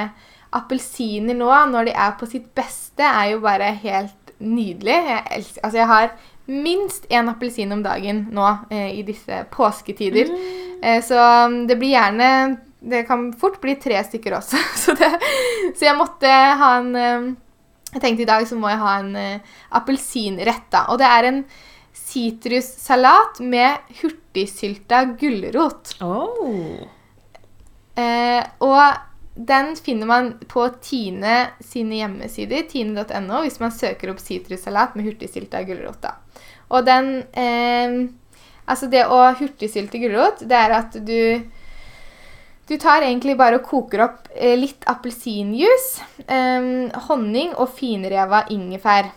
appelsiner 0.57 1.38
nå, 1.38 1.51
når 1.70 1.91
de 1.91 1.93
er 1.93 2.16
på 2.18 2.28
sitt 2.30 2.49
beste, 2.57 3.05
er 3.05 3.36
jo 3.36 3.43
bare 3.43 3.70
helt 3.84 4.34
nydelig. 4.39 4.95
Jeg 4.95 5.24
elsker 5.38 5.66
Altså, 5.68 5.78
jeg 5.78 5.89
har 5.93 6.10
minst 6.49 7.05
én 7.14 7.30
appelsin 7.30 7.72
om 7.76 7.84
dagen 7.86 8.24
nå 8.34 8.47
eh, 8.74 8.95
i 8.97 9.03
disse 9.05 9.43
påsketider. 9.53 10.32
Eh, 10.82 11.03
så 11.05 11.20
um, 11.45 11.62
det 11.68 11.76
blir 11.76 11.91
gjerne 11.91 12.57
Det 12.80 13.01
kan 13.03 13.26
fort 13.36 13.60
bli 13.62 13.76
tre 13.76 13.99
stykker 14.03 14.38
også. 14.39 14.57
så, 14.84 14.95
det, 14.97 15.12
så 15.76 15.89
jeg 15.89 15.99
måtte 15.99 16.32
ha 16.62 16.72
en 16.80 16.95
eh, 16.95 17.30
Jeg 17.89 18.03
tenkte 18.03 18.25
i 18.25 18.29
dag 18.29 18.45
så 18.47 18.57
må 18.59 18.69
jeg 18.69 18.81
ha 18.83 18.93
en 19.01 19.11
uh, 19.17 19.57
appelsinrett, 19.79 20.67
da. 20.73 20.85
Og 20.93 21.01
det 21.01 21.09
er 21.09 21.29
en 21.29 21.43
sitrussalat 21.99 23.41
med 23.41 23.93
hurtigsylta 24.01 25.03
gulrot. 25.19 25.95
Oh. 26.05 26.83
Uh, 27.99 28.41
og 28.65 28.83
den 29.39 29.73
finner 29.79 30.09
man 30.09 30.33
på 30.51 30.65
Tine 30.83 31.35
sine 31.63 32.01
hjemmesider, 32.01 32.65
tine.no, 32.69 33.43
hvis 33.45 33.59
man 33.61 33.71
søker 33.71 34.11
opp 34.11 34.21
sitrussalat 34.21 34.97
med 34.99 35.07
hurtigsylta 35.07 35.63
gulrot. 35.67 36.01
da. 36.03 36.17
Og 36.69 36.85
den 36.85 37.13
eh, 37.33 38.09
Altså, 38.69 38.85
det 38.85 39.07
å 39.09 39.17
hurtigsylte 39.33 39.97
gulrot, 39.97 40.43
det 40.45 40.53
er 40.53 40.75
at 40.77 40.93
du 41.01 41.41
du 42.70 42.76
tar 42.78 43.01
egentlig 43.01 43.34
bare 43.38 43.57
og 43.57 43.65
koker 43.65 44.03
opp 44.05 44.28
eh, 44.36 44.53
litt 44.59 44.86
appelsinjuice, 44.89 46.05
eh, 46.28 46.67
honning 47.07 47.55
og 47.57 47.72
finreva 47.74 48.43
ingefær. 48.53 49.09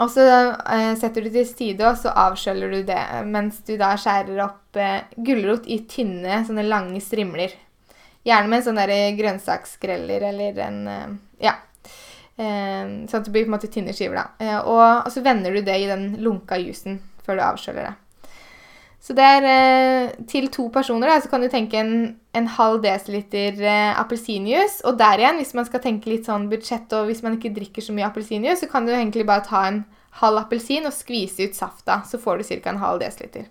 Og 0.00 0.08
så 0.08 0.24
eh, 0.24 0.92
setter 1.00 1.24
du 1.24 1.32
til 1.32 1.48
side, 1.48 1.84
og 1.84 1.98
så 2.00 2.12
avskjøller 2.16 2.72
du 2.72 2.86
det, 2.88 3.00
mens 3.28 3.60
du 3.66 3.74
da 3.80 3.92
skjærer 4.00 4.40
opp 4.44 4.80
eh, 4.80 5.04
gulrot 5.16 5.68
i 5.68 5.82
tynne, 5.88 6.42
sånne 6.46 6.64
lange 6.64 7.00
strimler. 7.04 7.52
Gjerne 8.24 8.48
med 8.48 8.60
en 8.60 8.66
sånn 8.68 8.80
der 8.80 8.92
eller 9.98 10.64
en 10.68 10.80
eh, 10.88 11.12
Ja. 11.48 11.58
Eh, 12.36 12.84
sånn 13.08 13.18
at 13.18 13.26
det 13.26 13.32
blir 13.32 13.44
på 13.44 13.52
en 13.52 13.56
måte 13.58 13.72
tynne 13.72 13.92
skiver, 13.96 14.16
da. 14.16 14.28
Eh, 14.40 14.58
og, 14.60 15.06
og 15.06 15.12
så 15.12 15.24
vender 15.24 15.52
du 15.52 15.60
det 15.60 15.76
i 15.82 15.90
den 15.90 16.16
lunka 16.24 16.56
juicen 16.60 17.00
før 17.26 17.36
du 17.36 17.44
avskjøller 17.48 17.90
det. 17.90 17.96
Så 19.02 19.16
det 19.18 19.24
er 19.26 19.44
eh, 19.50 20.10
til 20.30 20.44
to 20.54 20.68
personer, 20.70 21.10
da, 21.10 21.16
så 21.18 21.30
kan 21.30 21.42
du 21.42 21.48
tenke 21.50 21.80
en, 21.80 21.94
en 22.38 22.46
halv 22.54 22.78
desiliter 22.84 23.58
eh, 23.58 23.98
appelsinjuice. 23.98 24.84
Og 24.86 24.98
der 25.00 25.18
igjen, 25.18 25.40
hvis 25.40 25.54
man 25.58 25.66
skal 25.66 25.82
tenke 25.82 26.12
litt 26.12 26.28
sånn 26.28 26.46
budsjett, 26.52 26.92
og 26.94 27.08
hvis 27.08 27.22
man 27.24 27.34
ikke 27.34 27.50
drikker 27.56 27.82
så 27.82 27.94
mye 27.96 28.06
appelsinjuice, 28.06 28.60
så 28.62 28.68
kan 28.70 28.86
du 28.86 28.92
egentlig 28.94 29.26
bare 29.26 29.42
ta 29.48 29.64
en 29.66 29.80
halv 30.20 30.44
appelsin 30.44 30.86
og 30.86 30.94
skvise 30.94 31.48
ut 31.48 31.58
safta. 31.58 31.98
Så 32.06 32.20
får 32.22 32.38
du 32.38 32.46
ca. 32.52 32.70
en 32.70 32.78
halv 32.84 33.02
desiliter. 33.02 33.48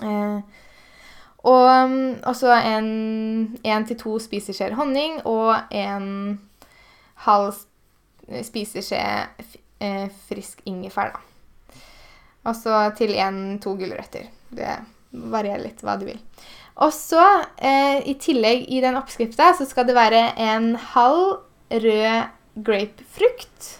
Eh, 0.00 0.62
og 1.44 1.68
mm, 1.90 2.22
også 2.24 2.54
en 2.56 2.88
én 3.60 3.84
til 3.84 3.98
to 4.00 4.16
spiseskjeer 4.22 4.78
honning 4.78 5.18
og 5.28 5.74
en 5.76 6.40
halv 7.26 7.52
sp- 7.52 8.40
spiseskje 8.48 9.02
eh, 9.84 10.08
frisk 10.30 10.64
ingefær, 10.64 11.12
da. 11.12 11.20
Og 12.48 12.56
så 12.56 12.78
til 12.96 13.12
en-to 13.16 13.74
gulrøtter. 13.76 14.26
Det 14.54 14.76
varierer 15.14 15.62
litt 15.66 15.82
hva 15.84 15.96
du 16.00 16.06
vil. 16.08 16.20
Og 16.82 16.90
så, 16.94 17.22
eh, 17.58 18.00
i 18.10 18.14
tillegg 18.18 18.66
i 18.68 18.80
den 18.82 18.96
oppskrifta, 18.98 19.52
så 19.54 19.66
skal 19.66 19.86
det 19.86 19.94
være 19.94 20.32
en 20.36 20.74
halv 20.74 21.40
rød 21.70 22.30
grapefrukt. 22.64 23.78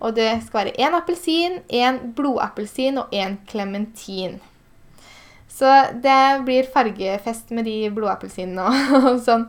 Og 0.00 0.16
det 0.16 0.30
skal 0.46 0.64
være 0.64 0.78
én 0.80 0.96
appelsin, 0.96 1.60
én 1.70 2.00
blodappelsin 2.16 2.98
og 2.98 3.12
én 3.12 3.36
klementin. 3.46 4.40
Så 5.52 5.68
det 6.02 6.44
blir 6.46 6.70
fargefest 6.72 7.52
med 7.54 7.68
de 7.68 7.90
blodappelsinene 7.94 8.64
og, 8.64 9.06
og 9.12 9.20
sånn. 9.22 9.46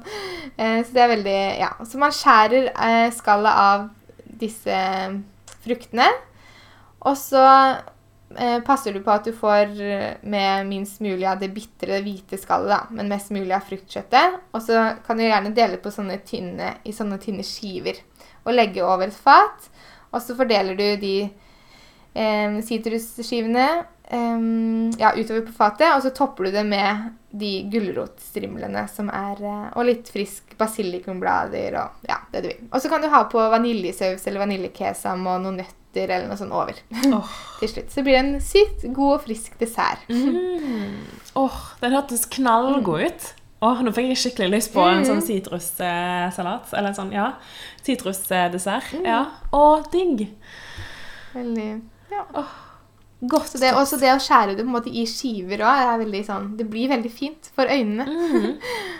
Eh, 0.57 0.83
så 0.83 0.91
det 0.93 1.03
er 1.05 1.13
veldig 1.15 1.39
Ja. 1.63 1.71
Så 1.87 2.01
man 2.01 2.13
skjærer 2.13 2.69
eh, 2.73 3.07
skallet 3.15 3.63
av 3.63 3.87
disse 4.43 4.77
fruktene. 5.63 6.09
Og 7.03 7.17
så 7.19 7.43
passer 8.65 8.93
du 8.93 9.01
på 9.03 9.11
at 9.13 9.27
du 9.27 9.33
får 9.35 9.73
eh, 9.81 10.17
med 10.21 10.67
minst 10.69 11.01
mulig 11.03 11.25
av 11.29 11.39
det 11.41 11.51
bitre, 11.53 12.01
hvite 12.05 12.39
skallet, 12.41 12.71
da, 12.73 12.95
men 12.95 13.11
mest 13.11 13.33
mulig 13.35 13.53
av 13.55 13.65
fruktkjøttet. 13.67 14.39
Og 14.53 14.63
så 14.65 14.83
kan 15.05 15.19
du 15.19 15.25
gjerne 15.25 15.53
dele 15.55 15.79
på 15.81 15.93
sånne 15.93 16.19
tynne, 16.27 16.75
i 16.83 16.95
sånne 16.95 17.19
tynne 17.21 17.45
skiver 17.45 18.01
og 18.43 18.55
legge 18.55 18.83
over 18.85 19.09
et 19.09 19.17
fat. 19.17 19.69
Og 20.13 20.21
så 20.21 20.35
fordeler 20.37 20.77
du 20.77 20.85
de 21.01 21.15
eh, 21.25 22.57
sitrusskivene 22.65 23.67
eh, 23.79 24.47
ja, 25.01 25.13
utover 25.17 25.45
på 25.47 25.55
fatet, 25.57 25.89
og 25.93 26.01
så 26.05 26.13
topper 26.15 26.49
du 26.49 26.57
det 26.57 26.65
med 26.67 27.13
de 27.33 27.53
gulrotstrimlene 27.73 28.85
som 28.93 29.07
er 29.09 29.39
eh, 29.41 29.69
Og 29.73 29.87
litt 29.89 30.09
frisk 30.13 30.53
basilikumblader 30.59 31.79
og 31.81 32.09
ja, 32.09 32.19
det 32.31 32.43
du 32.43 32.51
vil. 32.51 32.67
Og 32.71 32.81
så 32.81 32.91
kan 32.91 33.01
du 33.01 33.09
ha 33.13 33.23
på 33.29 33.47
vaniljesaus 33.55 34.27
eller 34.27 34.45
vaniljekesam 34.45 35.25
og 35.27 35.41
noen 35.45 35.63
nøtter 35.63 35.82
eller 35.97 36.27
noe 36.27 36.37
sånt 36.37 36.51
over. 36.51 36.73
Oh. 37.13 37.29
Til 37.59 37.69
slutt. 37.69 37.91
Så 37.93 38.01
blir 38.03 38.17
det 38.17 38.23
en 38.25 38.41
sykt 38.41 38.83
god 38.93 39.13
og 39.19 39.23
frisk 39.27 39.55
dessert. 39.59 40.03
Mm. 40.09 40.99
Åh, 41.35 41.59
den 41.81 41.93
hørtes 41.97 42.25
knallgod 42.33 43.05
ut. 43.07 43.29
Åh, 43.63 43.79
nå 43.85 43.93
fikk 43.95 44.09
jeg 44.11 44.17
skikkelig 44.19 44.49
lyst 44.57 44.73
på 44.73 44.81
en 44.83 45.03
Mm. 45.03 45.07
sånn 45.07 45.21
sitrussalat. 45.23 46.73
Eller 46.73 46.89
en 46.89 46.95
sånn, 46.97 47.13
ja, 47.15 47.29
sitrusdessert. 47.85 48.91
Mm. 48.97 49.05
Ja. 49.07 49.21
Å, 49.53 49.63
digg. 49.93 50.27
Veldig 51.33 51.69
ja. 52.11 52.25
Godt. 53.23 53.47
Så 53.53 53.59
det, 53.61 53.69
også 53.71 53.95
det 54.01 54.09
å 54.11 54.19
skjære 54.19 54.57
det 54.57 54.65
på 54.65 54.67
en 54.67 54.73
måte 54.75 54.91
i 54.91 55.05
skiver 55.07 55.61
òg, 55.63 56.01
sånn 56.27 56.57
Det 56.59 56.65
blir 56.69 56.89
veldig 56.91 57.11
fint 57.11 57.47
for 57.55 57.63
øynene. 57.71 58.03
Mm. 58.03 58.57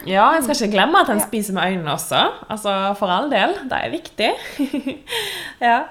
Ja, 0.08 0.30
jeg 0.38 0.46
skal 0.46 0.56
ikke 0.56 0.72
glemme 0.78 1.02
at 1.04 1.10
en 1.12 1.20
Ja. 1.20 1.26
spiser 1.28 1.54
med 1.58 1.64
øynene 1.74 1.92
også. 1.92 2.22
Altså, 2.50 2.96
For 2.96 3.08
all 3.12 3.30
del. 3.30 3.54
Det 3.68 3.74
er 3.84 3.92
viktig. 3.92 4.32
ja. 5.62 5.82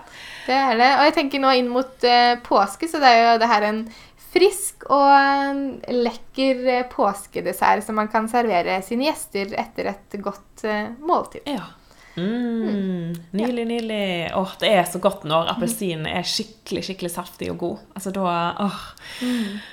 Det 0.46 0.56
er 0.56 0.78
det. 0.78 0.88
Og 0.98 1.04
jeg 1.08 1.16
tenker 1.18 1.42
nå 1.42 1.52
inn 1.58 1.68
mot 1.72 2.08
eh, 2.08 2.38
påske, 2.44 2.88
så 2.90 3.02
det 3.02 3.10
er 3.10 3.20
jo 3.22 3.36
det 3.42 3.50
her 3.50 3.68
en 3.68 3.84
frisk 4.32 4.86
og 4.88 5.10
eh, 5.12 5.92
lekker 5.92 6.64
eh, 6.78 6.88
påskedessert 6.90 7.86
som 7.86 8.00
man 8.00 8.10
kan 8.12 8.26
servere 8.32 8.80
sine 8.86 9.10
gjester 9.10 9.54
etter 9.60 9.92
et 9.92 10.18
godt 10.22 10.66
måltid. 11.02 11.46
Ja. 11.50 11.70
Mm, 12.12 13.14
nydelig, 13.32 13.64
nydelig. 13.70 14.32
Åh, 14.36 14.50
det 14.60 14.68
er 14.68 14.84
så 14.84 15.00
godt 15.00 15.22
når 15.24 15.48
appelsinen 15.54 16.04
er 16.10 16.26
skikkelig 16.28 16.82
skikkelig 16.84 17.12
saftig 17.14 17.48
og 17.54 17.58
god. 17.62 17.86
Altså, 17.96 18.12
da, 18.12 18.34
åh, 18.66 18.82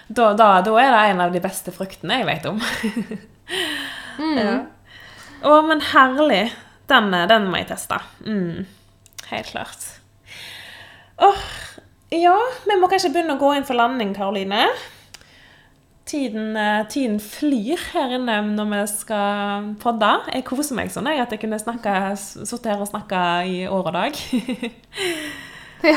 da, 0.07 0.29
da, 0.39 0.49
da 0.63 0.77
er 0.79 0.93
det 0.95 1.03
en 1.09 1.23
av 1.25 1.35
de 1.35 1.43
beste 1.43 1.73
fruktene 1.75 2.21
jeg 2.21 2.29
vet 2.29 2.47
om. 2.47 2.61
ja. 4.39 4.55
Å, 5.43 5.61
men 5.67 5.83
herlig. 5.91 6.43
Den, 6.89 7.11
den 7.29 7.51
må 7.51 7.59
jeg 7.59 7.69
teste. 7.69 7.99
Mm, 8.25 8.65
helt 9.29 9.51
klart. 9.51 9.98
Åh, 11.19 11.43
ja, 12.15 12.37
vi 12.65 12.77
må 12.79 12.87
kanskje 12.89 13.11
begynne 13.13 13.35
å 13.35 13.41
gå 13.41 13.51
inn 13.57 13.67
for 13.67 13.77
landing, 13.77 14.13
Karoline. 14.15 14.69
Tiden, 16.09 16.55
eh, 16.57 16.87
tiden 16.89 17.19
flyr 17.21 17.77
her 17.93 18.15
inne 18.17 18.39
når 18.55 18.71
vi 18.71 18.79
skal 18.95 19.67
podde. 19.83 20.09
Jeg 20.33 20.47
koser 20.47 20.79
meg 20.79 20.89
sånn 20.89 21.05
jeg, 21.11 21.21
at 21.21 21.35
jeg 21.35 21.43
kunne 21.43 21.59
sittet 21.59 22.71
her 22.71 22.81
og 22.81 22.89
snakka 22.89 23.21
i 23.45 23.61
år 23.67 23.91
og 23.91 23.93
dag. 23.93 24.19
Ja. 25.79 25.95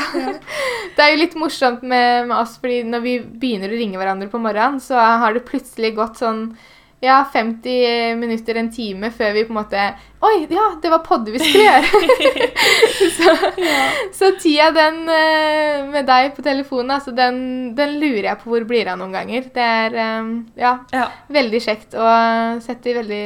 Det 0.95 1.03
er 1.03 1.09
jo 1.11 1.19
litt 1.19 1.33
morsomt 1.35 1.81
med, 1.83 2.29
med 2.29 2.37
oss, 2.37 2.53
fordi 2.61 2.85
når 2.87 3.01
vi 3.03 3.17
begynner 3.19 3.67
å 3.67 3.79
ringe 3.79 3.99
hverandre 3.99 4.29
på 4.31 4.39
morgenen, 4.39 4.79
så 4.79 4.95
har 4.95 5.35
det 5.35 5.43
plutselig 5.43 5.91
gått 5.97 6.21
sånn 6.21 6.53
ja, 7.03 7.17
50 7.33 8.15
minutter, 8.15 8.55
en 8.61 8.69
time, 8.71 9.09
før 9.11 9.33
vi 9.35 9.43
på 9.43 9.51
en 9.51 9.57
måte 9.59 9.81
Oi, 10.23 10.45
ja, 10.47 10.69
det 10.79 10.87
var 10.93 11.01
podde 11.03 11.33
vi 11.33 11.41
skulle 11.43 11.65
gjøre! 11.67 12.47
så, 13.17 13.33
så 14.15 14.29
tida, 14.39 14.69
den 14.71 15.01
eh, 15.11 15.83
med 15.91 16.07
deg 16.07 16.29
på 16.37 16.45
telefonen, 16.45 16.93
altså, 16.95 17.11
den, 17.17 17.41
den 17.75 17.97
lurer 17.99 18.29
jeg 18.29 18.39
på 18.39 18.53
hvor 18.53 18.63
blir 18.69 18.87
av 18.93 19.01
noen 19.01 19.11
ganger. 19.17 19.49
Det 19.51 19.65
er 19.83 19.99
eh, 20.05 20.31
ja, 20.63 20.77
Ja. 20.95 21.09
veldig 21.35 21.61
kjekt 21.67 21.97
og 21.99 22.63
setter 22.63 23.01
veldig, 23.01 23.25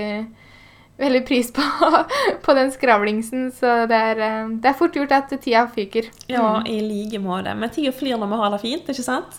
veldig 0.97 1.21
pris 1.27 1.51
på, 1.53 1.61
på 2.45 2.53
den 2.57 2.71
skravlingsen. 2.71 3.51
Så 3.51 3.73
det 3.89 3.99
er, 4.11 4.23
eh, 4.25 4.49
det 4.61 4.71
er 4.71 4.77
fort 4.79 4.95
gjort 4.97 5.13
at 5.15 5.33
tida 5.35 5.65
fyker. 5.73 6.09
Ja, 6.31 6.61
i 6.65 6.79
like 6.83 7.21
måte. 7.23 7.53
Men 7.57 7.73
tida 7.73 7.93
flyr 7.95 8.17
når 8.17 8.31
vi 8.33 8.41
har 8.41 8.55
det 8.55 8.61
fint, 8.63 8.89
ikke 8.93 9.05
sant? 9.05 9.37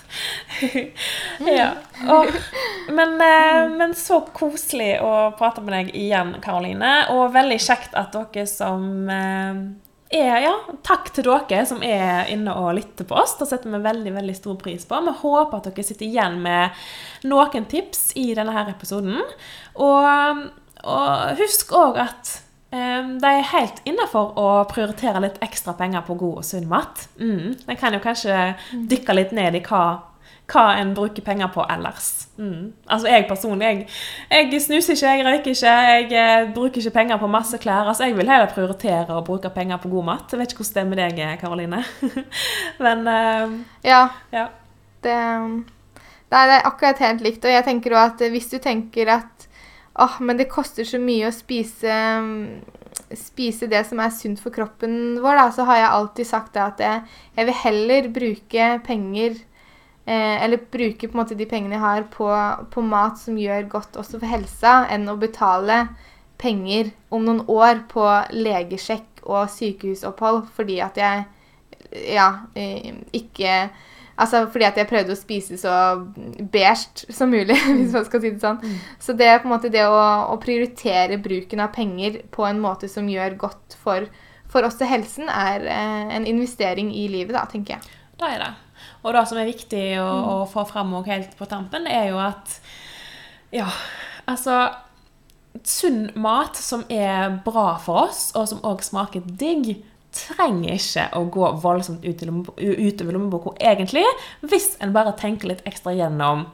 ja. 1.58 1.72
Og, 2.06 2.30
men, 2.94 3.18
eh, 3.24 3.64
men 3.74 3.96
så 3.98 4.22
koselig 4.36 4.94
å 5.04 5.12
prate 5.38 5.64
med 5.64 5.74
deg 5.74 5.92
igjen, 5.98 6.36
Karoline. 6.44 6.94
Og 7.16 7.34
veldig 7.34 7.60
kjekt 7.62 7.98
at 7.98 8.14
dere 8.14 8.46
som 8.48 8.88
eh, 9.12 9.62
er, 10.08 10.38
ja, 10.40 10.54
Takk 10.86 11.10
til 11.12 11.26
dere 11.26 11.64
som 11.68 11.82
er 11.84 12.30
inne 12.32 12.54
og 12.56 12.72
lytter 12.78 13.08
på 13.08 13.18
oss. 13.18 13.34
Det 13.40 13.48
setter 13.50 13.74
vi 13.74 13.82
veldig 13.84 14.14
veldig 14.14 14.36
stor 14.36 14.56
pris 14.60 14.86
på. 14.88 15.00
Vi 15.04 15.16
håper 15.20 15.58
at 15.58 15.68
dere 15.68 15.84
sitter 15.84 16.06
igjen 16.08 16.38
med 16.44 17.28
noen 17.28 17.68
tips 17.68 18.12
i 18.16 18.30
denne 18.38 18.54
her 18.56 18.70
episoden. 18.72 19.20
Og, 19.76 20.48
og 20.88 21.40
husk 21.40 21.72
òg 21.76 22.02
at 22.08 22.38
Um, 22.68 23.14
det 23.16 23.28
er 23.32 23.46
helt 23.48 23.78
innafor 23.88 24.34
å 24.36 24.48
prioritere 24.68 25.22
litt 25.24 25.38
ekstra 25.40 25.72
penger 25.78 26.02
på 26.04 26.18
god 26.20 26.42
og 26.42 26.44
sunn 26.44 26.66
mat. 26.68 27.06
Mm. 27.16 27.54
En 27.64 27.78
kan 27.80 27.94
jo 27.96 28.00
kanskje 28.04 28.34
dykke 28.90 29.14
litt 29.16 29.30
ned 29.32 29.56
i 29.56 29.62
hva, 29.64 29.80
hva 30.52 30.64
en 30.76 30.90
bruker 30.96 31.24
penger 31.24 31.48
på 31.54 31.64
ellers. 31.64 32.10
Mm. 32.36 32.74
Altså 32.84 33.08
Jeg 33.08 33.24
personlig, 33.30 33.70
jeg, 33.70 33.86
jeg 34.52 34.60
snuser 34.66 34.98
ikke, 34.98 35.14
jeg 35.14 35.26
røyker 35.30 35.54
ikke, 35.54 35.72
jeg 35.94 36.12
eh, 36.12 36.50
bruker 36.58 36.84
ikke 36.84 36.94
penger 36.98 37.22
på 37.24 37.32
masse 37.38 37.62
klær. 37.64 37.88
Altså 37.88 38.04
Jeg 38.04 38.18
vil 38.20 38.28
heller 38.28 38.52
prioritere 38.52 39.16
å 39.16 39.24
bruke 39.24 39.48
penger 39.56 39.80
på 39.80 39.88
god 39.94 40.08
mat. 40.10 40.28
Jeg 40.28 40.42
vet 40.42 40.52
ikke 40.52 40.66
hvordan 40.66 40.76
det 40.76 40.84
er 40.84 40.92
med 40.92 41.24
deg, 41.24 41.40
Karoline. 41.40 41.82
Men 42.84 43.08
eh, 43.14 43.58
Ja, 43.88 44.04
ja. 44.36 44.44
det, 45.08 45.18
det 46.28 46.44
er 46.44 46.68
akkurat 46.68 47.00
helt 47.08 47.24
likt. 47.24 47.48
Og 47.48 47.56
jeg 47.56 47.64
tenker 47.64 47.96
også 47.96 48.26
at 48.28 48.36
hvis 48.36 48.52
du 48.52 48.60
tenker 48.60 49.16
at 49.16 49.47
åh, 49.98 50.16
men 50.20 50.38
det 50.38 50.50
koster 50.50 50.86
så 50.86 51.00
mye 51.02 51.28
å 51.28 51.34
spise, 51.34 51.94
spise 53.18 53.68
det 53.70 53.82
som 53.88 54.00
er 54.02 54.14
sunt 54.14 54.40
for 54.42 54.54
kroppen 54.54 55.18
vår, 55.22 55.40
da, 55.40 55.46
så 55.54 55.66
har 55.68 55.80
jeg 55.80 55.92
alltid 55.98 56.30
sagt 56.30 56.58
at 56.62 56.82
jeg, 56.82 57.04
jeg 57.36 57.48
vil 57.48 57.58
heller 57.64 58.10
bruke 58.14 58.68
penger 58.86 59.32
eh, 60.06 60.36
Eller 60.44 60.62
bruke 60.70 61.08
på 61.08 61.16
en 61.16 61.22
måte 61.22 61.38
de 61.38 61.48
pengene 61.50 61.76
jeg 61.76 61.84
har, 61.84 62.06
på, 62.14 62.28
på 62.72 62.84
mat 62.86 63.18
som 63.20 63.38
gjør 63.38 63.68
godt 63.74 63.98
også 64.00 64.20
for 64.20 64.30
helsa, 64.30 64.84
enn 64.92 65.08
å 65.10 65.18
betale 65.20 65.86
penger 66.38 66.92
om 67.10 67.24
noen 67.26 67.42
år 67.50 67.82
på 67.90 68.06
legesjekk 68.30 69.24
og 69.26 69.50
sykehusopphold 69.50 70.44
fordi 70.54 70.78
at 70.84 71.00
jeg 71.00 71.26
ja, 72.14 72.28
eh, 72.54 72.94
ikke 73.16 73.68
Altså 74.18 74.42
fordi 74.50 74.66
at 74.66 74.78
jeg 74.80 74.88
prøvde 74.90 75.14
å 75.14 75.18
spise 75.18 75.58
så 75.60 75.72
beige 76.52 77.06
som 77.14 77.30
mulig, 77.30 77.54
hvis 77.78 77.94
man 77.94 78.06
skal 78.08 78.22
si 78.24 78.32
det 78.34 78.42
sånn. 78.42 78.58
Så 79.02 79.14
det 79.18 79.28
er 79.30 79.42
på 79.42 79.46
en 79.46 79.54
måte 79.54 79.70
det 79.72 79.84
å, 79.86 79.98
å 80.32 80.38
prioritere 80.42 81.20
bruken 81.22 81.62
av 81.62 81.70
penger 81.76 82.24
på 82.34 82.46
en 82.48 82.58
måte 82.62 82.90
som 82.90 83.08
gjør 83.10 83.38
godt 83.38 83.78
for, 83.82 84.08
for 84.50 84.66
oss 84.66 84.80
til 84.80 84.90
helsen, 84.90 85.30
er 85.30 85.68
eh, 85.70 86.16
en 86.18 86.26
investering 86.26 86.90
i 86.94 87.06
livet, 87.12 87.36
da, 87.36 87.46
tenker 87.50 87.76
jeg. 87.76 87.94
Det 88.18 88.32
er 88.34 88.42
det. 88.42 88.50
Og 89.04 89.14
det 89.14 89.24
som 89.30 89.38
er 89.38 89.48
viktig 89.48 89.84
å, 90.02 90.08
å 90.08 90.36
få 90.50 90.66
fram 90.66 90.96
òg 90.98 91.10
helt 91.12 91.38
på 91.38 91.46
tampen, 91.50 91.86
er 91.86 92.10
jo 92.12 92.20
at 92.22 92.58
Ja, 93.54 93.70
altså 94.28 94.66
Sunn 95.64 96.10
mat 96.14 96.58
som 96.60 96.84
er 96.92 97.38
bra 97.42 97.72
for 97.82 98.04
oss, 98.06 98.28
og 98.36 98.44
som 98.50 98.60
òg 98.66 98.84
smaker 98.86 99.24
digg, 99.40 99.78
trenger 100.18 100.74
ikke 100.74 101.08
å 101.18 101.24
gå 101.32 101.50
voldsomt 101.62 102.04
utover 102.04 103.14
lommeboka, 103.14 103.54
egentlig, 103.60 104.06
hvis 104.44 104.74
en 104.84 104.94
bare 104.96 105.16
tenker 105.18 105.52
litt 105.52 105.66
ekstra 105.68 105.94
gjennom 105.96 106.46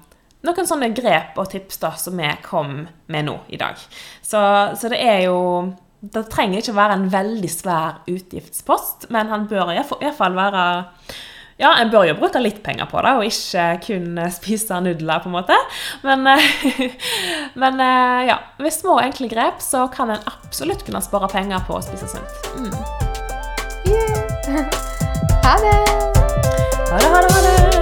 noen 0.45 0.69
sånne 0.69 0.91
grep 0.97 1.39
og 1.41 1.49
tips 1.53 1.81
da, 1.83 1.95
som 2.01 2.21
vi 2.21 2.29
kom 2.45 2.83
med 3.13 3.29
nå 3.29 3.39
i 3.49 3.61
dag. 3.61 3.81
Så, 4.23 4.41
så 4.77 4.93
det 4.93 5.01
er 5.01 5.27
jo 5.29 5.39
Det 6.05 6.27
trenger 6.29 6.61
ikke 6.61 6.77
være 6.77 6.99
en 6.99 7.07
veldig 7.09 7.49
svær 7.49 8.03
utgiftspost, 8.13 9.07
men 9.09 9.31
han 9.33 9.47
bør 9.49 9.73
iallfall 9.73 10.37
være 10.37 10.65
ja, 11.57 11.71
en 11.79 11.91
bør 11.91 12.09
jo 12.09 12.17
bruke 12.19 12.41
litt 12.43 12.59
penger 12.67 12.89
på 12.91 12.99
det, 13.07 13.13
og 13.15 13.29
ikke 13.29 13.67
kun 13.87 14.19
spise 14.35 14.81
nudler, 14.83 15.23
på 15.23 15.31
en 15.31 15.37
måte. 15.37 15.59
Men, 16.03 16.27
men 17.63 17.87
eh, 17.87 18.27
ja, 18.33 18.41
ved 18.59 18.75
små, 18.75 18.99
enkle 19.07 19.31
grep 19.31 19.63
så 19.63 19.87
kan 19.95 20.11
en 20.11 20.31
absolutt 20.35 20.83
kunne 20.85 21.05
spare 21.05 21.31
penger 21.33 21.63
på 21.69 21.79
å 21.79 21.83
spise 21.87 22.11
sunt. 22.11 22.55
Mm. 22.59 23.04
Yeah. 23.87 24.65
ha 25.45 25.57
det! 25.59 25.75
Ha 26.91 26.99
det, 26.99 27.09
ha 27.09 27.21
det, 27.23 27.33
ha 27.33 27.41
det! 27.43 27.74